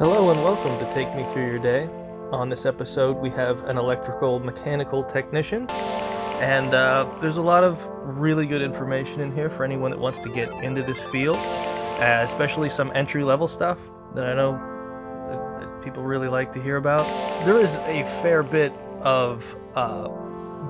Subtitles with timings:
[0.00, 1.86] Hello and welcome to Take Me Through Your Day.
[2.32, 7.78] On this episode, we have an electrical mechanical technician, and uh, there's a lot of
[8.18, 12.22] really good information in here for anyone that wants to get into this field, uh,
[12.26, 13.76] especially some entry level stuff
[14.14, 14.52] that I know
[15.28, 17.04] that, that people really like to hear about.
[17.44, 18.72] There is a fair bit
[19.02, 19.44] of
[19.74, 20.08] uh,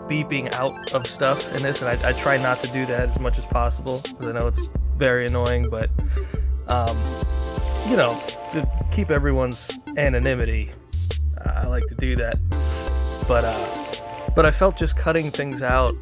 [0.08, 3.20] beeping out of stuff in this, and I, I try not to do that as
[3.20, 4.66] much as possible because I know it's
[4.96, 5.88] very annoying, but
[6.66, 6.98] um,
[7.88, 8.10] you know,
[8.90, 10.70] keep everyone's anonymity,
[11.44, 12.38] I like to do that.
[13.26, 15.94] But uh, but I felt just cutting things out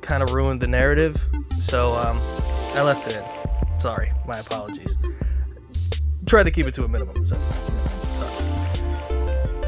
[0.00, 2.18] kind of ruined the narrative, so um,
[2.76, 3.80] I left it in.
[3.80, 4.96] Sorry, my apologies.
[6.26, 7.26] Try to keep it to a minimum.
[7.26, 7.36] So,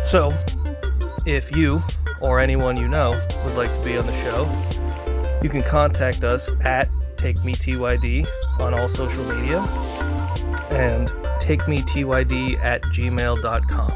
[0.03, 0.33] so
[1.27, 1.81] if you
[2.21, 3.11] or anyone you know
[3.45, 8.27] would like to be on the show, you can contact us at TakeMeTYD
[8.61, 9.61] on all social media
[10.71, 11.11] and
[11.45, 13.93] takemetyd at gmail.com.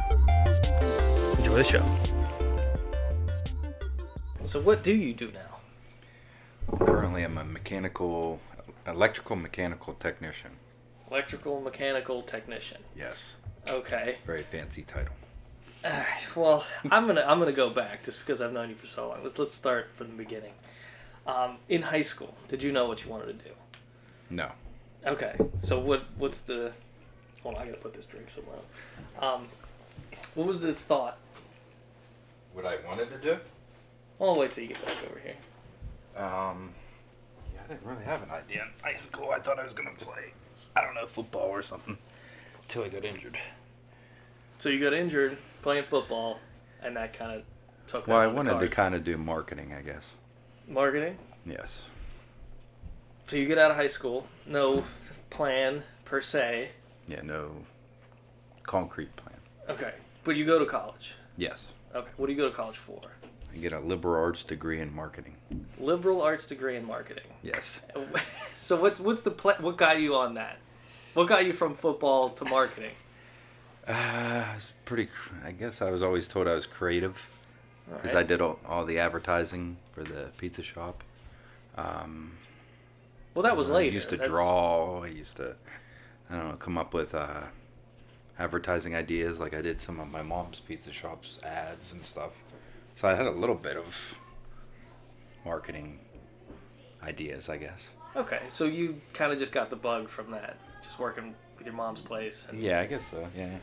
[1.38, 1.84] Enjoy the show.
[4.44, 6.77] So, what do you do now?
[6.84, 8.40] Currently, I'm a mechanical,
[8.86, 10.50] electrical mechanical technician.
[11.10, 12.82] Electrical mechanical technician.
[12.94, 13.14] Yes,
[13.66, 14.16] Okay.
[14.27, 15.14] very fancy title.
[15.84, 16.36] All right.
[16.36, 19.24] Well, I'm gonna I'm gonna go back just because I've known you for so long.
[19.24, 20.52] Let's let's start from the beginning.
[21.27, 23.50] Um, in high school, did you know what you wanted to do?
[24.28, 24.50] No,
[25.06, 25.34] Okay.
[25.62, 26.72] So what what's the?
[27.48, 28.58] Hold on, I gotta put this drink somewhere.
[29.20, 29.48] Um,
[30.34, 31.16] what was the thought?
[32.52, 33.38] what I wanted to do?
[34.20, 35.36] I'll wait till you get back over here.
[36.14, 36.74] Um,
[37.55, 39.30] yeah, I didn't really have an idea in high school.
[39.30, 40.34] I thought I was gonna play,
[40.77, 41.96] I don't know, football or something,
[42.64, 43.38] until I got injured.
[44.58, 46.40] So you got injured playing football,
[46.83, 47.42] and that kind of
[47.86, 48.05] took.
[48.05, 50.02] that Well, I out the wanted to kind of do marketing, I guess.
[50.68, 51.16] marketing.
[51.46, 51.80] Yes.
[53.27, 54.84] So you get out of high school, no
[55.30, 56.72] plan per se.
[57.09, 57.51] Yeah, no
[58.64, 59.37] concrete plan.
[59.69, 61.14] Okay, but you go to college.
[61.37, 61.69] Yes.
[61.95, 63.01] Okay, what do you go to college for?
[63.53, 65.36] I get a liberal arts degree in marketing.
[65.81, 67.24] Liberal arts degree in marketing.
[67.42, 67.80] Yes.
[68.57, 70.58] So what's what's the pla- what got you on that?
[71.14, 72.91] What got you from football to marketing?
[73.86, 75.08] Uh, it's pretty.
[75.45, 77.17] I guess I was always told I was creative.
[77.89, 81.02] because I did all, all the advertising for the pizza shop.
[81.77, 82.33] Um,
[83.35, 83.95] Well, that was I later.
[83.95, 85.05] used to That's- draw.
[85.05, 85.55] I used to,
[86.30, 87.42] I don't know, come up with uh,
[88.39, 89.39] advertising ideas.
[89.39, 92.33] Like I did some of my mom's pizza shop's ads and stuff.
[92.96, 93.96] So I had a little bit of
[95.44, 95.98] marketing
[97.02, 97.78] ideas, I guess.
[98.17, 101.77] Okay, so you kind of just got the bug from that, just working with your
[101.77, 102.46] mom's place.
[102.50, 103.27] And, Yeah, I guess so.
[103.36, 103.58] Yeah.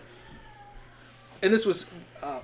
[1.41, 1.85] and this was
[2.23, 2.39] uh,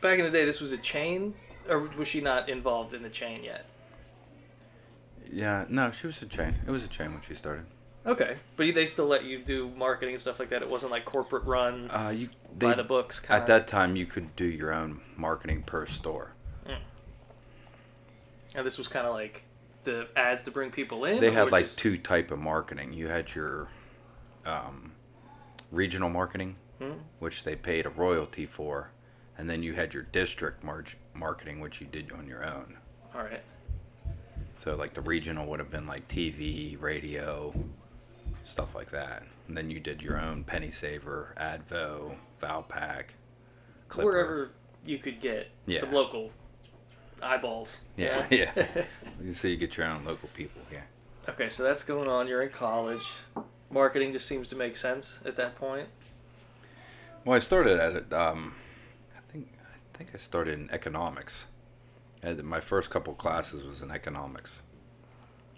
[0.00, 0.44] back in the day.
[0.44, 1.34] This was a chain,
[1.68, 3.66] or was she not involved in the chain yet?
[5.30, 5.66] Yeah.
[5.68, 6.56] No, she was a chain.
[6.66, 7.66] It was a chain when she started.
[8.08, 10.62] Okay, but they still let you do marketing and stuff like that.
[10.62, 13.20] It wasn't like corporate run Uh, you by the books.
[13.20, 16.32] Kind At that time, you could do your own marketing per store.
[18.56, 19.44] and this was kind of like
[19.84, 21.20] the ads to bring people in.
[21.20, 22.92] They had like just- two type of marketing.
[22.94, 23.68] You had your
[24.46, 24.92] um,
[25.70, 26.92] regional marketing, Hmm?
[27.18, 28.90] which they paid a royalty for,
[29.36, 32.78] and then you had your district marg- marketing, which you did on your own.
[33.14, 33.42] All right.
[34.56, 37.52] So like the regional would have been like TV, radio,
[38.48, 39.22] stuff like that.
[39.46, 43.04] And then you did your own Penny Saver, Advo, Valpak,
[43.88, 44.04] Clipper.
[44.10, 44.50] Wherever
[44.84, 45.80] you could get Yeah.
[45.80, 46.30] some local
[47.22, 47.78] eyeballs.
[47.96, 48.52] Yeah, yeah.
[49.32, 50.62] so you get your own local people.
[50.72, 50.82] Yeah.
[51.28, 52.26] Okay, so that's going on.
[52.26, 53.06] You're in college.
[53.70, 55.88] Marketing just seems to make sense at that point.
[57.24, 58.12] Well, I started at it.
[58.12, 58.54] Um,
[59.14, 61.34] I think I think I started in economics.
[62.42, 64.50] My first couple classes was in economics.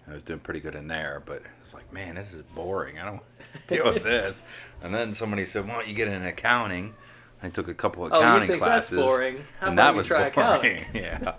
[0.07, 2.99] I was doing pretty good in there, but it's like, man, this is boring.
[2.99, 3.21] I don't
[3.67, 4.43] deal with this.
[4.81, 6.93] And then somebody said, "Why don't you get in accounting?"
[7.41, 8.91] I took a couple of accounting Oh, you think classes.
[8.91, 9.43] that's boring?
[9.59, 10.77] How and that was try boring.
[10.81, 10.85] accounting?
[10.93, 11.35] yeah.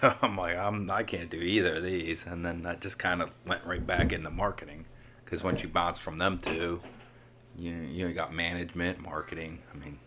[0.00, 2.24] So I'm like, I'm I can't do either of these.
[2.26, 4.86] And then I just kind of went right back into marketing,
[5.24, 6.80] because once you bounce from them two,
[7.58, 9.58] you you got management, marketing.
[9.74, 9.98] I mean,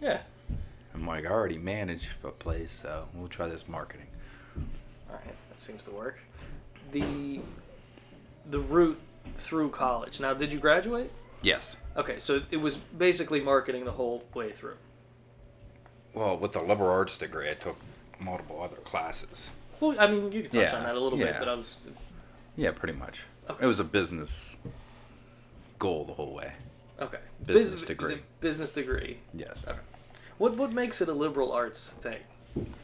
[0.00, 0.20] Yeah.
[0.94, 4.06] I'm like, I already manage a place, so we'll try this marketing.
[5.10, 6.20] All right, that seems to work.
[6.92, 7.40] The
[8.46, 8.98] the route
[9.34, 10.20] through college.
[10.20, 11.10] Now, did you graduate?
[11.42, 11.76] Yes.
[11.96, 14.76] Okay, so it was basically marketing the whole way through.
[16.14, 17.76] Well, with the liberal arts degree, I took
[18.18, 19.50] multiple other classes.
[19.80, 21.76] Well, I mean, you could touch Yeah, on that a little bit, but I was
[22.56, 23.20] Yeah, pretty much.
[23.50, 23.64] Okay.
[23.64, 24.54] It was a business
[25.78, 26.52] goal the whole way.
[27.00, 27.18] okay.
[27.44, 28.22] Business Bus- degree.
[28.40, 29.18] Business degree.
[29.34, 29.58] Yes.
[29.68, 29.78] Okay.
[30.38, 32.18] What what makes it a liberal arts thing?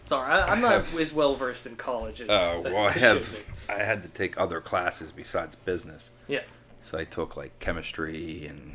[0.04, 2.28] Sorry, I, I'm I not have- as well versed in college as.
[2.28, 3.38] Uh, well, I have.
[3.68, 6.10] I had to take other classes besides business.
[6.28, 6.42] Yeah.
[6.90, 8.74] So I took like chemistry and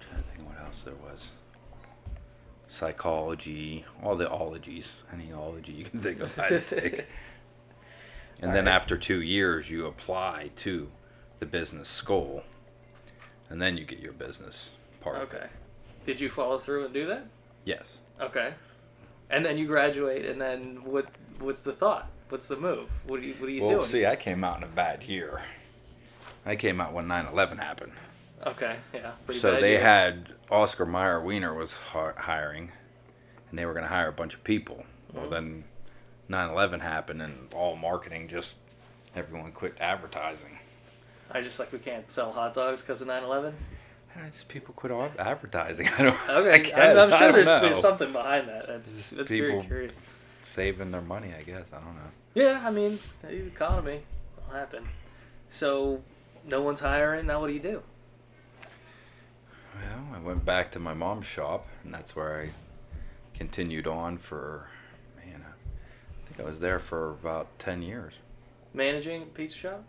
[0.00, 1.28] trying to think what else there was?
[2.68, 7.06] Psychology, all the ologies, any ology you can think of, I had to take.
[8.40, 8.74] And All then right.
[8.74, 10.90] after two years, you apply to
[11.38, 12.42] the business school,
[13.48, 14.70] and then you get your business
[15.00, 15.18] part.
[15.18, 15.46] Okay.
[16.06, 17.26] Did you follow through and do that?
[17.64, 17.84] Yes.
[18.20, 18.54] Okay.
[19.30, 21.06] And then you graduate, and then what?
[21.38, 22.08] What's the thought?
[22.28, 22.88] What's the move?
[23.06, 23.86] What are you What are you well, doing?
[23.86, 25.40] see, I came out in a bad year.
[26.46, 27.92] I came out when 9/11 happened.
[28.46, 28.76] Okay.
[28.92, 29.12] Yeah.
[29.32, 29.80] So bad they year.
[29.80, 32.72] had Oscar Mayer Wiener was hiring,
[33.50, 34.84] and they were going to hire a bunch of people.
[35.12, 35.30] Well, Mhm.
[35.30, 35.64] then
[36.28, 38.56] 9/11 happened, and all marketing just
[39.14, 40.58] everyone quit advertising.
[41.30, 43.54] I just like we can't sell hot dogs because of 9/11.
[44.14, 45.88] And just people quit advertising.
[45.98, 46.16] I don't.
[46.28, 46.62] I Okay.
[46.70, 46.98] guess.
[46.98, 47.60] I'm, I'm sure there's know.
[47.60, 48.66] there's something behind that.
[48.66, 49.94] That's that's very people- curious.
[50.42, 51.32] saving their money.
[51.38, 52.10] I guess I don't know.
[52.34, 54.02] Yeah, I mean, the economy
[54.36, 54.88] will happen.
[55.50, 56.02] So,
[56.46, 57.26] no one's hiring.
[57.26, 57.82] Now, what do you do?
[59.74, 62.50] Well, I went back to my mom's shop, and that's where I
[63.36, 64.68] continued on for.
[65.16, 68.14] Man, I think I was there for about ten years.
[68.74, 69.84] Managing a pizza shop?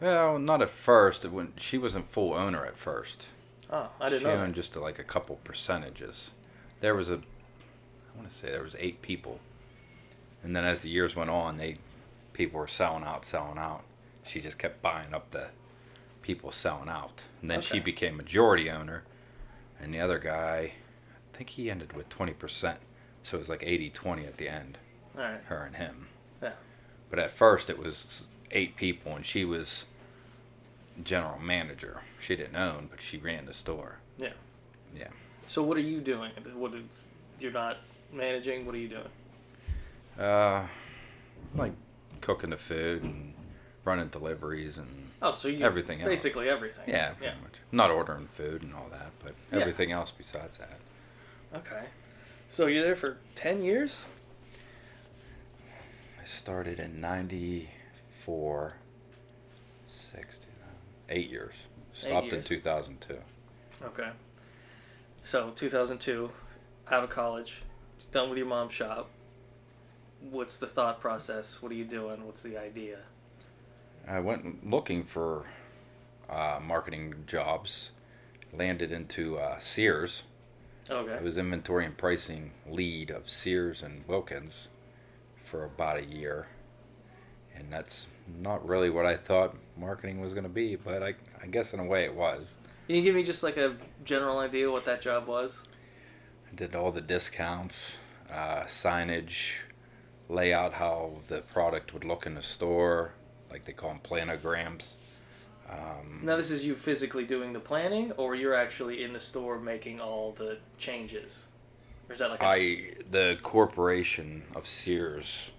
[0.00, 1.24] Well, not at first.
[1.24, 3.26] It went, she wasn't full owner at first.
[3.70, 4.34] Oh, I didn't she know.
[4.42, 4.56] owned that.
[4.60, 6.30] just like a couple percentages.
[6.80, 9.40] There was a, I want to say there was eight people,
[10.42, 11.76] and then as the years went on, they
[12.32, 13.82] people were selling out, selling out.
[14.24, 15.48] She just kept buying up the
[16.22, 19.02] people selling out, and then she became majority owner,
[19.80, 20.72] and the other guy,
[21.34, 22.78] I think he ended with twenty percent,
[23.22, 24.78] so it was like 80-20 at the end,
[25.16, 25.40] All right.
[25.46, 26.06] her and him.
[26.42, 26.52] Yeah.
[27.10, 29.84] But at first it was eight people, and she was
[31.04, 32.00] general manager.
[32.20, 33.98] She didn't own, but she ran the store.
[34.18, 34.32] Yeah.
[34.96, 35.08] Yeah.
[35.46, 36.30] So, what are you doing?
[36.54, 36.84] What is,
[37.38, 37.78] you're not
[38.12, 38.66] managing?
[38.66, 40.24] What are you doing?
[40.26, 40.66] Uh,
[41.54, 41.72] like
[42.22, 43.34] cooking the food and
[43.84, 44.88] running deliveries and
[45.22, 46.08] Oh, so you Everything else.
[46.08, 46.84] basically everything.
[46.88, 47.34] yeah, Yeah.
[47.42, 47.54] much.
[47.72, 49.60] Not ordering food and all that, but Yeah.
[49.60, 50.78] everything else besides that.
[51.54, 51.84] Okay.
[52.48, 54.04] So you're there for ten years?
[56.20, 57.00] I started in
[58.26, 58.74] '94,
[59.86, 60.38] six,
[61.08, 61.54] eight years.
[61.94, 62.48] Stopped in years.
[62.48, 63.18] 2002.
[63.84, 64.10] Okay.
[65.22, 66.30] So 2002,
[66.90, 67.62] out of college,
[68.10, 69.10] done with your mom's shop.
[70.30, 71.62] What's the thought process?
[71.62, 72.24] What are you doing?
[72.26, 72.98] What's the idea?
[74.06, 75.46] I went looking for
[76.28, 77.90] uh, marketing jobs.
[78.52, 80.22] Landed into uh, Sears.
[80.88, 81.14] Okay.
[81.14, 84.68] I was inventory and pricing lead of Sears and Wilkins
[85.44, 86.46] for about a year.
[87.54, 88.06] And that's
[88.40, 91.80] not really what I thought marketing was going to be, but I, I guess in
[91.80, 92.52] a way it was.
[92.86, 95.64] Can you give me just like a general idea what that job was?
[96.50, 97.92] I did all the discounts,
[98.32, 99.54] uh, signage,
[100.28, 103.12] lay out how the product would look in the store,
[103.50, 104.90] like they call them planograms.
[105.68, 109.58] Um, Now this is you physically doing the planning, or you're actually in the store
[109.58, 111.46] making all the changes,
[112.08, 115.50] or is that like a, I the corporation of Sears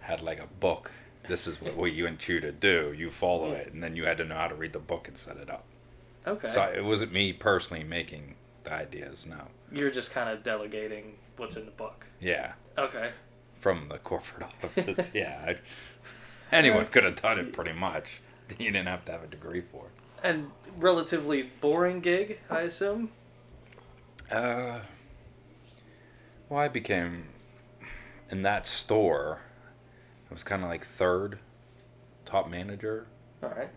[0.00, 0.90] had like a book.
[1.28, 2.94] This is what we want you to do.
[2.96, 5.16] You follow it, and then you had to know how to read the book and
[5.18, 5.64] set it up.
[6.26, 6.50] okay?
[6.50, 8.34] So it wasn't me personally making
[8.64, 9.26] the ideas.
[9.26, 9.42] No,
[9.72, 12.06] you're just kind of delegating what's in the book.
[12.20, 13.10] yeah, Okay.
[13.60, 15.10] from the corporate office.
[15.14, 15.56] yeah, I,
[16.54, 18.20] anyone could have done it pretty much.
[18.60, 19.92] You didn't have to have a degree for it.
[20.22, 23.10] And relatively boring gig, I assume.
[24.30, 24.78] Uh,
[26.48, 27.24] well, I became
[28.30, 29.40] in that store.
[30.30, 31.38] I was kind of like third
[32.24, 33.06] top manager.
[33.42, 33.70] All right.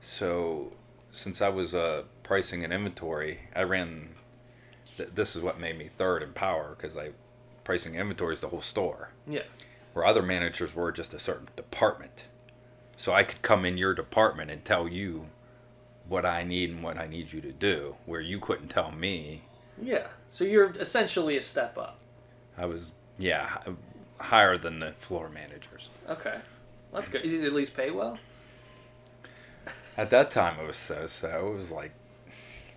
[0.00, 0.72] So,
[1.12, 4.10] since I was uh, pricing and inventory, I ran.
[4.96, 7.10] Th- this is what made me third in power because I
[7.64, 9.10] pricing inventory is the whole store.
[9.26, 9.42] Yeah.
[9.92, 12.24] Where other managers were just a certain department.
[12.96, 15.26] So I could come in your department and tell you
[16.08, 19.42] what I need and what I need you to do, where you couldn't tell me.
[19.80, 20.08] Yeah.
[20.28, 21.98] So you're essentially a step up.
[22.56, 23.58] I was yeah
[24.22, 25.88] higher than the floor managers.
[26.08, 26.38] Okay.
[26.92, 27.22] That's good.
[27.22, 28.18] Does it at least pay well?
[29.96, 31.52] At that time, it was so so.
[31.54, 31.92] It was like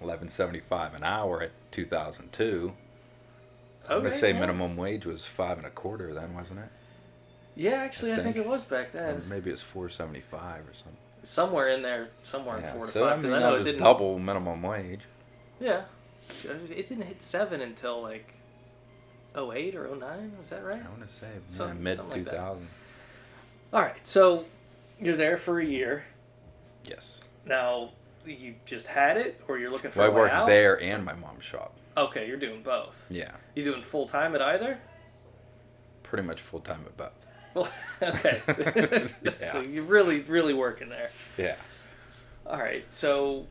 [0.02, 2.74] eleven seventy five an hour at two thousand two.
[3.86, 4.40] Okay, I'm gonna say yeah.
[4.40, 6.70] minimum wage was five and a quarter then, wasn't it?
[7.56, 8.36] Yeah, actually, I, I think.
[8.36, 8.46] think.
[8.46, 9.24] it was back Or then.
[9.30, 10.98] maybe it's four seventy five or something.
[11.24, 13.14] Somewhere in there, somewhere Yeah, in four to so, five.
[13.14, 13.82] I Because mean, I, know it didn't.
[13.82, 15.02] double minimum wage.
[15.60, 15.84] Yeah.
[16.44, 18.34] It didn't hit seven until like
[19.38, 20.32] 08 or 09.
[20.40, 20.82] Was that right?
[20.84, 22.24] I want to say mid 2000.
[22.24, 22.60] Like
[23.74, 24.08] All right.
[24.08, 24.46] So
[25.00, 26.06] you're there for a year.
[26.86, 27.20] Yes.
[27.46, 27.92] Now
[28.26, 30.48] you just had it, or you're looking for Well, I a way worked out?
[30.48, 31.74] there and my mom's shop.
[31.98, 33.06] Okay, you're doing both.
[33.10, 34.80] Yeah, You doing full time at either?
[36.04, 37.12] pretty much full time at both.
[37.54, 37.70] Well,
[38.02, 38.42] okay.
[38.46, 39.52] So, Yeah.
[39.52, 41.10] so you're really, really working there.
[41.38, 41.56] Yeah.
[42.46, 42.84] All right.
[42.94, 43.48] So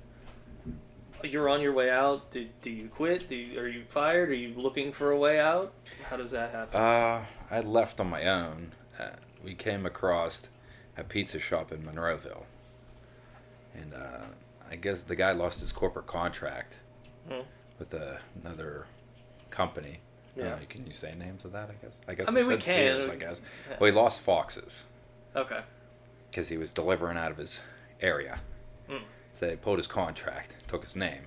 [1.31, 2.31] you're on your way out.
[2.31, 3.29] Do, do you quit?
[3.29, 4.31] Do you, are you fired?
[4.31, 5.73] Are you looking for a way out?
[6.09, 6.81] How does that happen?
[6.81, 8.73] Uh, I left on my own.
[8.99, 9.11] Uh,
[9.43, 10.43] we came across
[10.97, 12.45] a pizza shop in Monroeville,
[13.75, 14.21] and uh,
[14.71, 16.77] I guess the guy lost his corporate contract
[17.29, 17.41] Hmm.
[17.79, 18.87] with uh, another
[19.51, 20.01] company.
[20.37, 20.59] Yeah.
[20.69, 21.71] Can you say names of that?
[21.71, 21.93] I guess.
[22.09, 22.29] I guess.
[22.29, 22.63] I mean, we can.
[22.63, 23.41] Sears, I guess.
[23.81, 24.83] Well, he lost Fox's
[25.37, 25.61] okay.
[26.31, 27.61] because he was delivering out of his
[28.01, 28.41] area.
[28.89, 29.05] Hmm.
[29.33, 31.23] So they pulled his contract, took his name.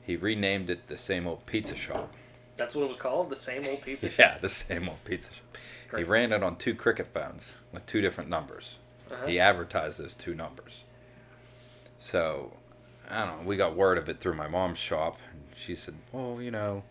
[0.00, 2.14] He renamed it the same old pizza shop.
[2.56, 3.28] That's what it was called.
[3.28, 4.18] The same old pizza shop.
[4.18, 5.58] Yeah, the same old pizza shop.
[5.98, 8.78] He ran it on two cricket phones with two different numbers.
[9.10, 9.26] Uh-huh.
[9.26, 10.84] He advertised those two numbers.
[11.98, 12.52] So,
[13.10, 13.48] I don't know.
[13.48, 15.18] We got word of it through my mom's shop.
[15.30, 16.84] And she said, Well, you know,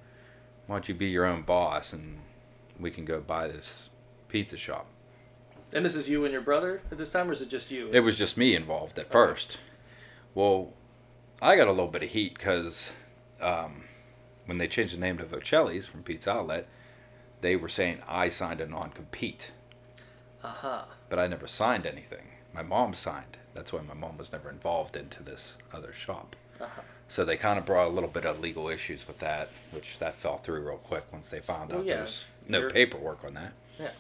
[0.68, 2.20] why don't you be your own boss and
[2.80, 3.90] we can go buy this
[4.28, 4.86] pizza shop?
[5.74, 7.90] And this is you and your brother at this time, or is it just you?
[7.92, 9.58] It was just me involved at first.
[10.36, 10.74] Well,
[11.42, 12.90] I got a little bit of heat because
[13.42, 13.84] um,
[14.46, 16.68] when they changed the name to Vocelli's from Pizza Outlet,
[17.42, 19.52] they were saying I signed a non compete.
[20.44, 20.82] Uh huh.
[21.10, 22.24] but I never signed anything.
[22.54, 23.38] My mom signed.
[23.54, 26.36] That's why my mom was never involved into this other shop.
[26.62, 26.82] Uh-huh.
[27.10, 30.16] So they kind of brought a little bit of legal issues with that, which that
[30.16, 33.24] fell through real quick once they found Well, out yeah, there was no you're- paperwork
[33.26, 33.52] on that.
[33.80, 33.92] Yeah.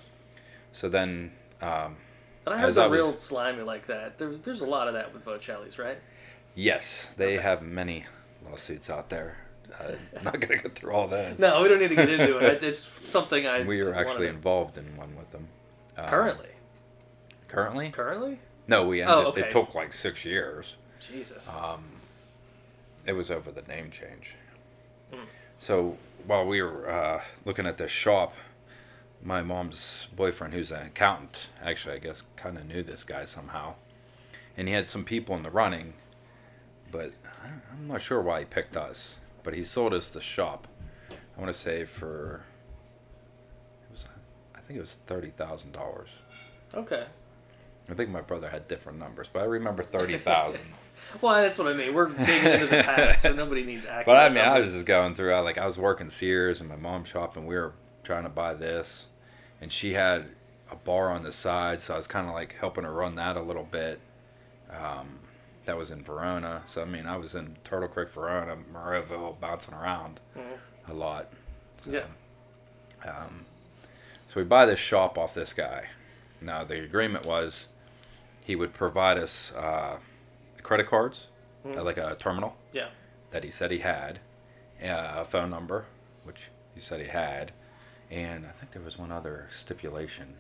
[0.72, 1.32] So then,
[1.62, 1.98] um,
[2.46, 4.18] But I heard the I was- real slimy like that.
[4.18, 5.98] There's there's a lot of that with Vocelli's, right?
[6.60, 7.44] Yes, they Okay.
[7.44, 8.06] have many
[8.50, 9.38] lawsuits out there.
[9.80, 11.40] Uh, I'm not going to go through all those.
[11.40, 12.64] No, we don't need to get into it.
[12.64, 13.64] It's something I.
[13.64, 15.48] we are actually to- involved in one with them.
[15.98, 16.50] Um, currently.
[17.48, 17.90] Currently?
[17.92, 18.40] Currently?
[18.68, 19.16] No, we ended.
[19.16, 19.42] Oh, okay.
[19.42, 20.76] It took like six years.
[21.00, 21.50] Jesus.
[21.50, 21.84] Um,
[23.06, 24.36] it was over the name change.
[25.14, 25.26] Mm.
[25.58, 25.98] So
[26.28, 28.34] while we were uh, looking at this shop,
[29.24, 33.76] my mom's boyfriend, who's an accountant, actually, I guess, kind of knew this guy somehow,
[34.56, 35.94] and he had some people in the running,
[36.92, 37.12] but
[37.44, 39.14] I'm not sure why he picked us.
[39.44, 40.68] But he sold us the shop.
[41.12, 42.44] I want to say for
[43.90, 44.06] it was,
[44.56, 46.10] I think it was thirty thousand dollars.
[46.74, 47.06] okay.
[47.90, 50.62] I think my brother had different numbers, but I remember thirty thousand.
[51.22, 51.94] Well, that's what I mean.
[51.94, 54.06] We're digging into the past, so nobody needs accurate.
[54.06, 55.34] But I mean, I was just going through.
[55.34, 58.30] I like I was working Sears and my mom's shop, and we were trying to
[58.30, 59.06] buy this,
[59.62, 60.28] and she had
[60.70, 63.38] a bar on the side, so I was kind of like helping her run that
[63.38, 64.00] a little bit.
[64.70, 65.20] Um,
[65.70, 69.76] that was in Verona, so I mean, I was in Turtle Creek, Verona, Monroeville, bouncing
[69.76, 70.58] around Mhm.
[70.88, 71.28] a lot.
[71.78, 72.06] So, Yeah.
[73.08, 73.46] Um,
[74.28, 75.90] so we buy this shop off this guy.
[76.42, 77.68] Now the agreement was
[78.42, 80.00] he would provide us uh,
[80.64, 81.28] credit cards,
[81.64, 81.78] Mhm.
[81.78, 82.90] uh, like a terminal Yeah.
[83.30, 84.20] that he said he had,
[84.82, 85.86] uh, a phone number,
[86.24, 87.52] which he said he had,
[88.10, 90.36] and I think there was one other stipulation.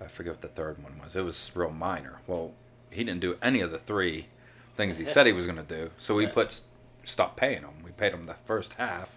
[0.00, 1.14] I forget what the third one was.
[1.14, 2.20] It was real minor.
[2.26, 2.54] Well,
[2.92, 4.26] he didn't do any of the three
[4.76, 6.60] things he said he was going to do, so we put
[7.04, 7.82] stopped paying him.
[7.84, 9.16] We paid him the first half,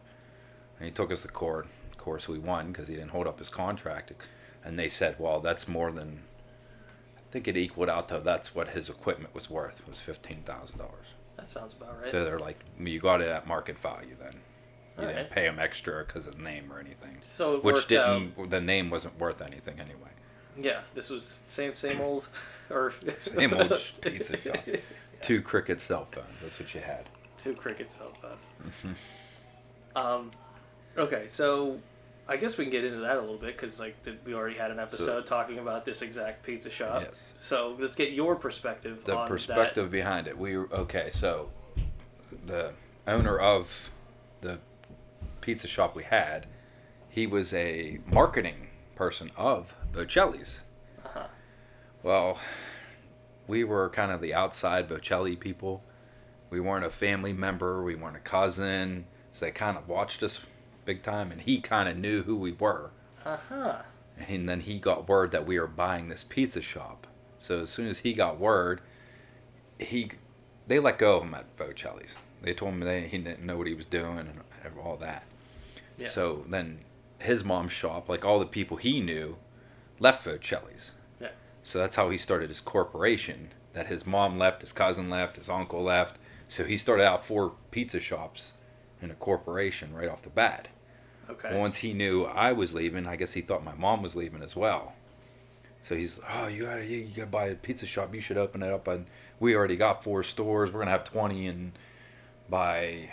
[0.77, 1.67] and he took us to court.
[1.91, 4.11] Of course, we won because he didn't hold up his contract,
[4.63, 6.23] and they said, "Well, that's more than."
[7.17, 10.77] I think it equaled out to that's what his equipment was worth was fifteen thousand
[10.77, 11.07] dollars.
[11.37, 12.11] That sounds about right.
[12.11, 14.35] So they're like, you got it at market value then.
[14.97, 15.15] You Alright.
[15.17, 17.17] didn't pay him extra because of the name or anything.
[17.21, 18.19] So it Which worked out.
[18.37, 20.11] didn't, the name wasn't worth anything anyway.
[20.57, 22.27] Yeah, this was same same old,
[22.69, 24.57] or Same old pizza shop.
[25.21, 27.05] Two cricket cell phones, that's what you had.
[27.37, 28.43] Two cricket cell phones.
[28.63, 29.97] Mm-hmm.
[29.97, 30.31] Um,
[30.97, 31.79] okay, so
[32.27, 34.57] I guess we can get into that a little bit because like the, we already
[34.57, 37.03] had an episode talking about this exact pizza shop.
[37.03, 37.19] Yes.
[37.37, 39.03] So let's get your perspective.
[39.09, 40.37] On the perspective behind it.
[40.37, 41.49] We okay, so
[42.45, 42.73] the
[43.07, 43.69] owner of
[44.41, 44.59] the
[45.41, 46.47] pizza shop we had,
[47.09, 50.59] he was a marketing person of Vocelli's.
[51.03, 51.27] Uh-huh.
[52.03, 52.39] Well,
[53.47, 55.83] we were kind of the outside Bocelli people.
[56.49, 57.83] We weren't a family member.
[57.83, 59.05] We weren't a cousin.
[59.31, 60.39] So they kind of watched us
[60.85, 62.91] big time, and he kind of knew who we were.
[63.25, 63.75] Uh huh.
[64.27, 67.07] And then he got word that we were buying this pizza shop.
[67.39, 68.81] So as soon as he got word,
[69.77, 70.11] he
[70.67, 72.15] they let go of him at Vocelli's.
[72.41, 74.41] They told him they, he didn't know what he was doing and
[74.83, 75.23] all that.
[75.97, 76.09] Yeah.
[76.09, 76.79] So then
[77.25, 79.37] his mom's shop, like all the people he knew,
[79.99, 80.91] left Vocelli's.
[81.19, 81.29] Yeah.
[81.63, 83.49] So that's how he started his corporation.
[83.73, 86.17] That his mom left, his cousin left, his uncle left.
[86.47, 88.53] So he started out four pizza shops
[89.01, 90.69] in a corporation right off the bat.
[91.29, 91.57] Okay.
[91.57, 94.55] Once he knew I was leaving, I guess he thought my mom was leaving as
[94.55, 94.93] well.
[95.81, 98.13] So he's, oh, you gotta, you gotta buy a pizza shop.
[98.15, 98.87] You should open it up.
[98.87, 99.07] And
[99.39, 100.71] we already got four stores.
[100.71, 101.73] We're gonna have twenty, and
[102.49, 103.09] by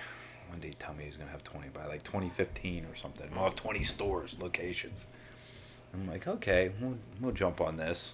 [0.52, 1.68] when did he tell me he was gonna have twenty?
[1.70, 3.28] By like 2015 or something.
[3.34, 5.06] We'll have 20 stores, locations.
[5.94, 8.12] I'm like, okay, we'll, we'll jump on this.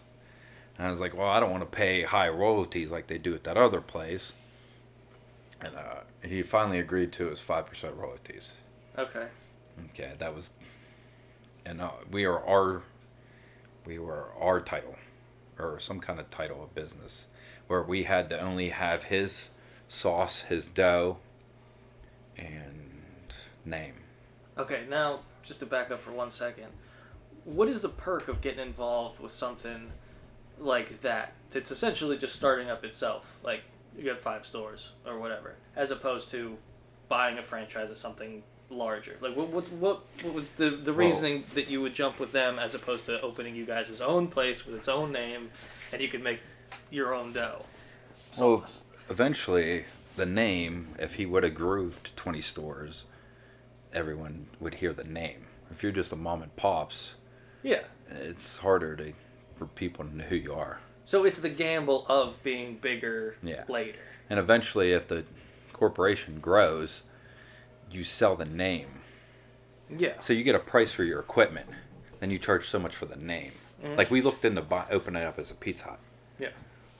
[0.76, 3.34] And I was like, well, I don't want to pay high royalties like they do
[3.34, 4.32] at that other place.
[5.60, 8.52] and uh, he finally agreed to his five percent royalties.
[8.96, 9.26] Okay.
[9.90, 10.50] Okay, that was,
[11.66, 12.82] and uh, we are our,
[13.84, 14.96] we were our title,
[15.58, 17.26] or some kind of title of business,
[17.68, 19.48] where we had to only have his
[19.88, 21.18] sauce, his dough,
[22.38, 23.32] and
[23.64, 23.94] name.
[24.56, 26.66] Okay, now just to back up for one second,
[27.44, 29.90] what is the perk of getting involved with something
[30.58, 31.32] like that?
[31.52, 33.36] It's essentially just starting up itself.
[33.42, 33.62] Like
[33.96, 36.56] you got five stores or whatever, as opposed to
[37.08, 39.16] buying a franchise of something larger.
[39.20, 42.32] Like what what's what what was the the Well- reasoning that you would jump with
[42.32, 45.50] them as opposed to opening you guys' own place with its own name,
[45.92, 46.40] and you could make
[46.90, 47.64] your own dough.
[48.38, 48.66] Well,
[49.08, 49.84] eventually,
[50.18, 53.04] the name, if he would have grew to 20 stores,
[53.94, 55.46] everyone would hear the name.
[55.70, 57.12] If you're just a mom and pops,
[57.62, 57.82] yeah.
[58.10, 59.12] it's harder to
[59.56, 60.80] for people to know who you are.
[61.04, 63.64] So it's the gamble of being bigger Yeah.
[63.68, 63.98] later.
[64.30, 65.24] And eventually, if the
[65.72, 67.02] corporation grows,
[67.90, 68.88] you sell the name.
[69.96, 70.20] Yeah.
[70.20, 71.66] So you get a price for your equipment,
[72.20, 73.52] then you charge so much for the name.
[73.82, 73.96] Mhm.
[73.96, 75.98] Like we looked into buy, opening it up as a Pizza Hut.
[76.38, 76.50] Yeah.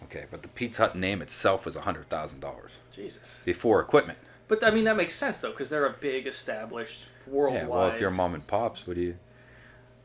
[0.05, 3.43] Okay, but the Pizza Hut name itself was hundred thousand dollars Jesus.
[3.45, 4.19] before equipment.
[4.47, 7.63] But I mean that makes sense though, because they're a big established worldwide.
[7.63, 9.17] Yeah, well, if you're mom and pops, what do you?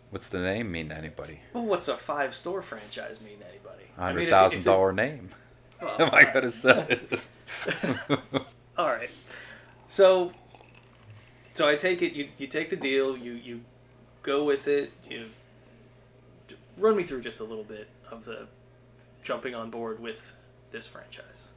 [0.10, 1.40] What's the name mean to anybody?
[1.54, 3.84] Well, what's a five store franchise mean to anybody?
[3.98, 5.30] I mean, Hundred if- thousand if dollar name.
[5.82, 7.20] well, oh, Am I gonna say it?
[8.78, 9.10] All right.
[9.88, 10.34] So,
[11.54, 13.62] so I take it you you take the deal, you you
[14.24, 15.28] go with it, you
[16.78, 18.48] run me through just a little bit of the
[19.24, 20.34] jumping on board with
[20.72, 21.50] this franchise.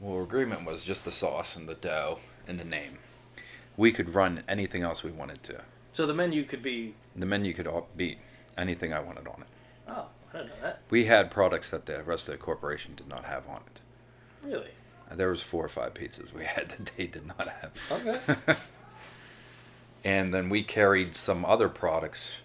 [0.00, 2.98] well, agreement was just the sauce and the dough and the name.
[3.76, 5.62] We could run anything else we wanted to.
[5.92, 8.18] So the menu could be The menu could be
[8.56, 9.46] anything I wanted on it.
[9.88, 13.08] oh I don't know that We had products that the rest of the corporation did
[13.08, 13.80] not have on it.
[14.44, 14.70] really
[15.10, 17.72] uh, There was four or five pizzas we had that they did not have.
[17.90, 18.56] Okay.
[20.04, 22.36] and then we carried some other products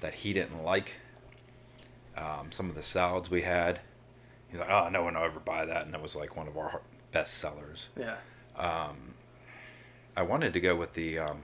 [0.00, 0.94] that he didn't like.
[2.16, 3.80] Um, some of the salads we had.
[4.48, 6.56] He's like, "Oh, no one will ever buy that," and it was like one of
[6.56, 6.80] our
[7.12, 7.86] best sellers.
[7.96, 8.16] yeah
[8.56, 9.14] Um,
[10.16, 11.42] I wanted to go with the um,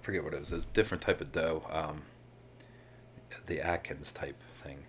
[0.00, 0.52] I forget what it was.
[0.52, 1.64] It's a different type of dough.
[1.70, 2.02] Um,
[3.46, 4.84] the Atkins type thing.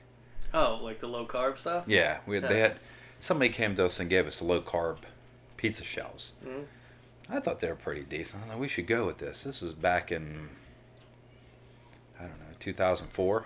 [0.54, 2.48] oh like the low carb stuff Yeah, we Yeah.
[2.48, 2.80] they had
[3.20, 4.98] somebody came to us and gave us low carb
[5.58, 6.32] pizza shells.
[6.46, 6.66] Mhm.
[7.30, 8.44] I thought they were pretty decent.
[8.44, 9.44] I thought we should go with this.
[9.44, 10.50] This was back in
[12.18, 13.46] I don't know 2004.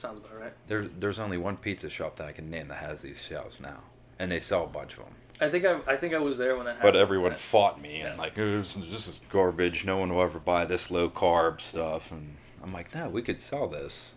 [0.00, 0.52] Sounds about right.
[0.68, 3.80] There's there's only one pizza shop that I can name that has these shells now,
[4.18, 5.14] and they sell a bunch of them.
[5.40, 6.92] I think I I think I was there when that happened.
[6.94, 8.20] But everyone fought me and Yeah.
[8.22, 9.84] like this, this is garbage.
[9.84, 12.10] No one will ever buy this low carb stuff.
[12.10, 14.10] And I'm like, no, we could sell this.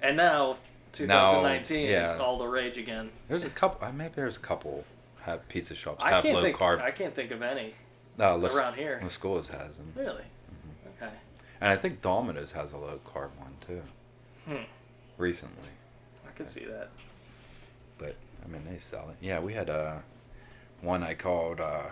[0.00, 0.56] And now,
[0.92, 2.04] 2019, yeah.
[2.04, 3.10] it's all the rage again.
[3.28, 3.90] There's a couple.
[3.92, 4.84] Maybe there's a couple
[5.22, 6.56] have pizza shops I have can't low think.
[6.56, 6.80] carb.
[6.80, 7.74] I can't think of any
[8.18, 8.98] Las, around here.
[9.02, 10.22] Las Colinas has them, Really?
[10.24, 11.04] Mm-hmm.
[11.04, 11.12] Okay.
[11.60, 13.82] and I think Domino's has a low carb one too.
[14.46, 14.64] Hmm.
[15.18, 15.68] Recently,
[16.26, 16.90] I could see that.
[17.98, 19.16] but I mean they sell it.
[19.20, 20.02] Yeah, we had a
[20.80, 21.60] one I called.
[21.60, 21.82] Uh,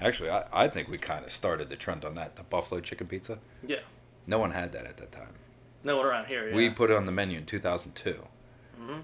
[0.00, 2.36] actually, I, I think we kind of started the trend on that.
[2.36, 3.38] The buffalo chicken pizza.
[3.66, 3.80] Yeah.
[4.26, 5.34] No one had that at that time.
[5.82, 6.48] No one around here.
[6.48, 6.54] Yeah.
[6.56, 8.26] We put it on the menu in 2002.
[8.78, 9.00] hmm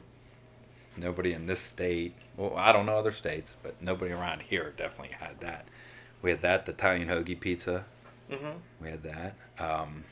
[0.97, 5.15] Nobody in this state, well, I don't know other states, but nobody around here definitely
[5.19, 5.69] had that.
[6.21, 7.85] We had that, the Italian hoagie pizza.
[8.31, 9.37] hmm We had that.
[9.59, 10.05] Um,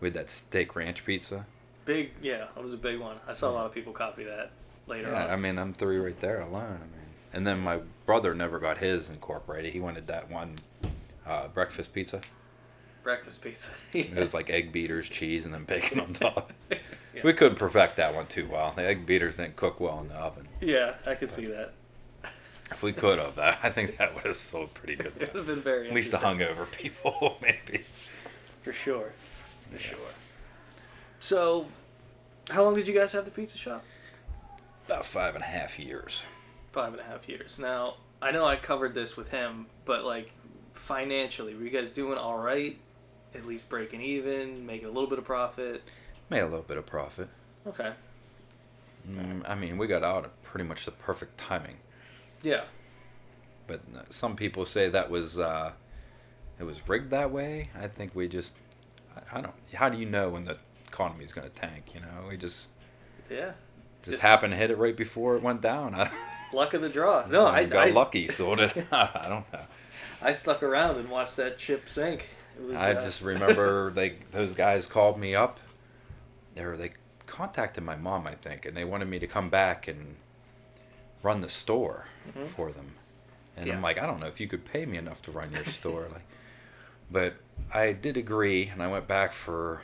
[0.00, 1.46] we had that steak ranch pizza.
[1.84, 2.12] Big.
[2.22, 3.16] Yeah, that was a big one.
[3.26, 4.50] I saw a lot of people copy that
[4.86, 5.30] later Yeah, on.
[5.30, 6.76] I mean, I'm three right there alone.
[6.76, 9.72] I mean, and then my brother never got his incorporated.
[9.72, 10.58] He wanted that one
[11.26, 12.20] uh, breakfast pizza.
[13.02, 13.70] Breakfast pizza.
[13.92, 16.52] It was like egg beaters, cheese, and then bacon on top.
[17.14, 17.20] Yeah.
[17.22, 18.72] We couldn't perfect that one too well.
[18.74, 20.48] The egg beaters didn't cook well in the oven.
[20.60, 21.72] yeah, I could see that.
[22.72, 25.12] If we could have, that I think that would have sold pretty good.
[25.20, 25.86] It would have been very.
[25.90, 27.84] At least the hungover people, maybe.
[28.64, 29.12] For sure.
[29.70, 29.80] For Yeah.
[29.80, 29.98] sure.
[31.24, 31.68] So,
[32.50, 33.82] how long did you guys have the pizza shop?
[34.84, 36.20] About five and a half years.
[36.70, 37.58] Five and a half years.
[37.58, 40.32] Now, I know I covered this with him, but like
[40.72, 42.78] financially, were you guys doing all right?
[43.34, 45.80] At least breaking even, making a little bit of profit.
[46.28, 47.30] Made a little bit of profit.
[47.66, 47.94] Okay.
[49.10, 51.76] Mm, I mean, we got out at pretty much the perfect timing.
[52.42, 52.64] Yeah.
[53.66, 55.72] But uh, some people say that was uh,
[56.60, 57.70] it was rigged that way.
[57.80, 58.52] I think we just
[59.16, 59.54] I, I don't.
[59.72, 60.58] How do you know when the
[60.94, 61.86] economy's going to tank?
[61.94, 62.66] You know, we just
[63.30, 63.52] Yeah.
[64.04, 65.94] just, happened to hit it right before it went down.
[65.94, 66.10] I,
[66.52, 67.26] Luck of the draw.
[67.26, 68.70] No, I, got I, lucky, sort of.
[68.92, 69.58] I don't know.
[70.22, 72.28] I stuck around and watched that chip sink.
[72.56, 75.58] It was, I uh, just remember they those guys called me up.
[76.54, 76.92] They were they
[77.26, 80.14] contacted my mom, I think, and they wanted me to come back and
[81.24, 82.46] run the store Mhm.
[82.48, 82.92] for them,
[83.56, 83.74] and Yeah.
[83.74, 86.06] I'm like, I don't know if you could pay me enough to run your store,
[86.12, 86.22] like,
[87.10, 87.34] but
[87.72, 89.80] I did agree, and I went back for,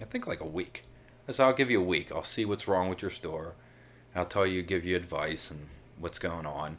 [0.00, 0.82] I think like a week.
[1.28, 2.12] I said, I'll give you a week.
[2.12, 3.54] I'll see what's wrong with your store.
[4.14, 5.66] I'll tell you, give you advice and
[5.98, 6.78] what's going on.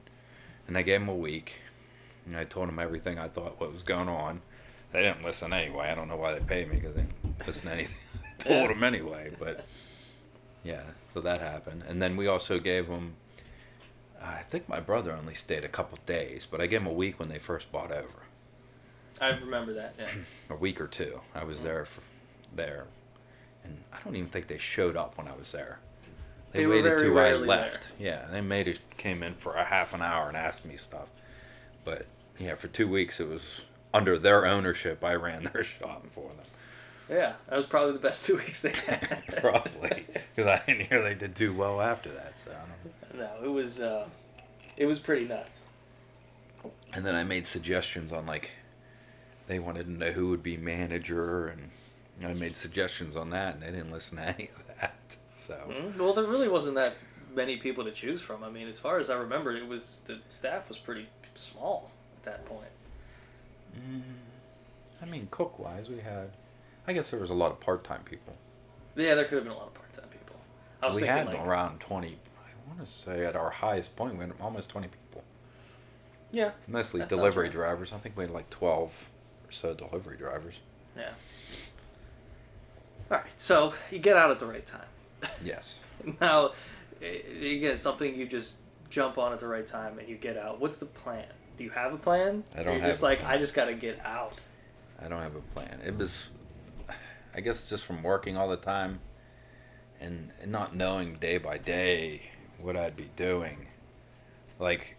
[0.67, 1.55] And I gave him a week,
[2.25, 4.41] and I told him everything I thought what was going on.
[4.91, 5.89] They didn't listen anyway.
[5.89, 7.95] I don't know why they paid me because they didn't listen to anything.
[8.39, 9.65] I told them anyway, but
[10.63, 11.83] yeah, so that happened.
[11.87, 13.15] And then we also gave them.
[14.21, 17.19] I think my brother only stayed a couple days, but I gave him a week
[17.19, 18.23] when they first bought over.
[19.21, 19.95] I remember that.
[19.99, 20.09] Yeah.
[20.49, 21.21] A week or two.
[21.33, 22.01] I was there for
[22.55, 22.85] there,
[23.67, 25.79] and I don't even think they showed up when I was there.
[26.51, 27.89] They, They waited till I left.
[27.99, 31.07] Yeah, they made it came in for a half an hour and asked me stuff,
[31.83, 32.05] but
[32.39, 33.43] yeah, for two weeks it was
[33.93, 35.03] under their ownership.
[35.03, 36.45] I ran their shop for them.
[37.09, 39.23] Yeah, that was probably the best two weeks they had.
[39.37, 42.33] Probably because I didn't hear they did too well after that.
[42.43, 42.55] So I
[43.15, 43.29] don't know.
[43.39, 44.07] no, it was uh,
[44.75, 45.63] it was pretty nuts.
[46.93, 48.51] And then I made suggestions on like
[49.47, 51.69] they wanted to know who would be manager, and
[52.23, 55.15] I made suggestions on that, and they didn't listen to any of that.
[55.47, 56.95] So Mm, Well, there really wasn't that
[57.33, 58.43] many people to choose from.
[58.43, 62.23] I mean, as far as I remember, it was the staff was pretty small at
[62.23, 62.69] that point.
[63.77, 64.01] Mm,
[65.01, 66.31] I mean, cook wise, we had.
[66.87, 68.33] I guess there was a lot of part time people.
[68.95, 70.35] Yeah, there could have been a lot of part-time people.
[70.81, 72.17] I was we thinking had like, around twenty.
[72.39, 75.23] I want to say at our highest point, we had almost twenty people.
[76.31, 77.51] yeah, Mostly delivery right.
[77.53, 77.93] drivers.
[77.93, 78.91] I think we had like twelve
[79.47, 80.55] or so delivery drivers.
[80.95, 81.11] yeah.
[83.09, 84.85] All right, so you get out at the right time.
[85.43, 85.79] Yes.
[86.21, 86.51] now,
[87.01, 88.57] again, something you just
[88.89, 90.59] jump on at the right time and you get out.
[90.59, 91.25] What's the plan?
[91.57, 92.43] Do you have a plan?
[92.55, 93.23] I don't You're have just like.
[93.23, 94.39] I just got to get out.
[95.01, 95.81] I don't have a plan.
[95.85, 96.27] It was,
[97.35, 98.99] I guess, just from working all the time,
[99.99, 102.21] and, and not knowing day by day
[102.59, 103.67] what I'd be doing.
[104.59, 104.95] Like,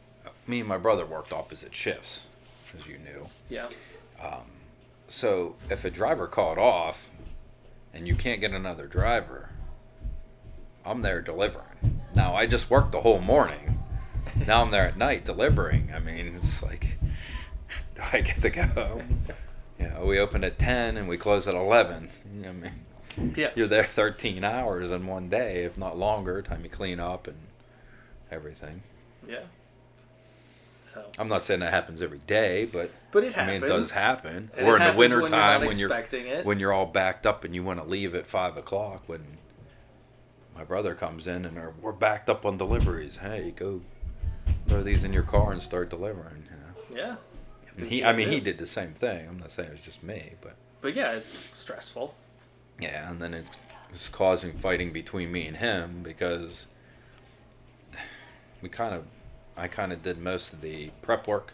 [0.47, 2.21] me and my brother worked opposite shifts,
[2.79, 3.27] as you knew.
[3.49, 3.69] Yeah.
[4.23, 4.51] Um,
[5.09, 7.08] so if a driver called off,
[7.99, 9.51] and you can't get another driver,
[10.87, 12.01] I'm there delivering.
[12.15, 13.81] Now I just worked the whole morning.
[14.47, 15.91] Now I'm there at night delivering.
[15.95, 16.87] I mean, it's like,
[17.97, 19.25] do I get to go home?
[19.81, 22.09] You know, we open at 10 and we close at 11.
[22.35, 23.51] You know I mean, Yeah.
[23.57, 27.37] you're there 13 hours in one day, if not longer, time you clean up and
[28.31, 28.83] everything.
[29.27, 29.41] Yeah.
[30.93, 33.93] So, I'm not saying that happens every day, but but it I mean, it does
[33.93, 34.51] happen.
[34.57, 36.47] And or it in the happens winter when you're not when you're it.
[36.47, 39.03] when you're all backed up and you want to leave at five o'clock.
[39.07, 39.39] When
[40.57, 43.17] my brother comes in and we're backed up on deliveries.
[43.19, 43.81] Hey, go
[44.67, 46.45] throw these in your car and start delivering.
[46.51, 47.01] You know.
[47.03, 47.17] yeah.
[47.77, 49.29] And he, I mean, he did the same thing.
[49.29, 52.15] I'm not saying it was just me, but But yeah, it's stressful.
[52.81, 53.09] yeah.
[53.11, 53.51] And then it's,
[53.93, 56.67] was causing fighting between me and him because
[58.61, 59.05] we kind of,
[59.59, 61.53] I kind of did most of the prep work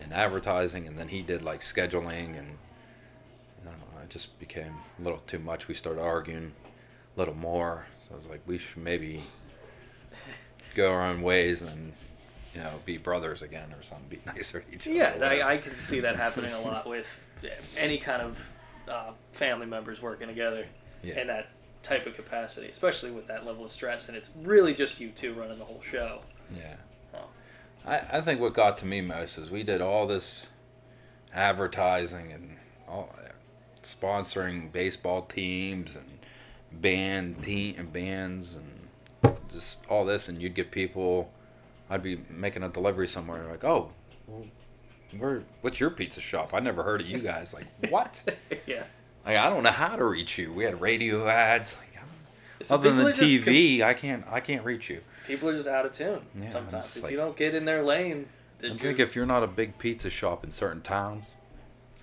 [0.00, 2.58] and advertising, and then he did like scheduling, and
[3.62, 5.68] I don't know, it just became a little too much.
[5.68, 6.52] We started arguing
[7.16, 9.24] a little more, so I was like, we should maybe
[10.74, 11.92] go our own ways and
[12.54, 14.96] you know be brothers again or something, be nicer to each other.
[14.96, 15.16] Yeah.
[15.46, 17.26] I, I can see that happening a lot with
[17.76, 18.48] any kind of
[18.88, 20.66] uh, family members working together
[21.02, 21.20] Yeah.
[21.20, 21.48] in that
[21.82, 24.08] type of capacity, especially with that level of stress.
[24.08, 26.20] And it's really just you two running the whole show.
[26.56, 26.74] Yeah.
[27.88, 30.42] I, I think what got to me most is we did all this
[31.34, 33.14] advertising and all
[33.82, 36.18] sponsoring baseball teams and
[36.70, 41.30] band team and bands and just all this and you'd get people
[41.88, 43.90] I'd be making a delivery somewhere like oh
[44.26, 44.44] well,
[45.16, 46.52] where what's your pizza shop?
[46.52, 47.54] I never heard of you guys.
[47.54, 48.22] Like what?
[48.66, 48.84] Yeah.
[49.24, 50.52] like I don't know how to reach you.
[50.52, 51.88] We had radio ads like
[52.66, 55.52] So other than are just con- TV I can't I can't reach you people are
[55.52, 56.96] just out of tune Yeah, sometimes.
[56.96, 58.26] If like- you don't get in their lane,
[58.58, 61.24] then I think if you're not a big pizza shop in certain towns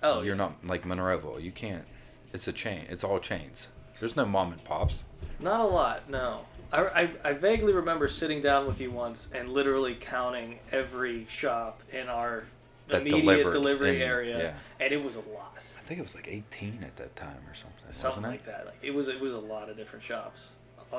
[0.02, 0.38] oh, you're yeah.
[0.38, 1.42] not like Monroeville.
[1.42, 1.84] You can't.
[2.32, 2.86] It's a chain.
[2.88, 3.68] It's all chains.
[4.00, 4.94] There's no mom and pops.
[5.40, 6.40] Not a lot, no.
[6.72, 11.82] I, I, I vaguely remember sitting down with you once and literally counting every shop
[11.92, 12.44] in our
[12.88, 14.84] That immediate delivery in- area, yeah.
[14.84, 15.54] and it was a lot.
[15.56, 17.90] I think it was like 18 at that time or something.
[17.90, 18.66] Something like that.
[18.66, 20.52] Like it was it was a lot of different shops.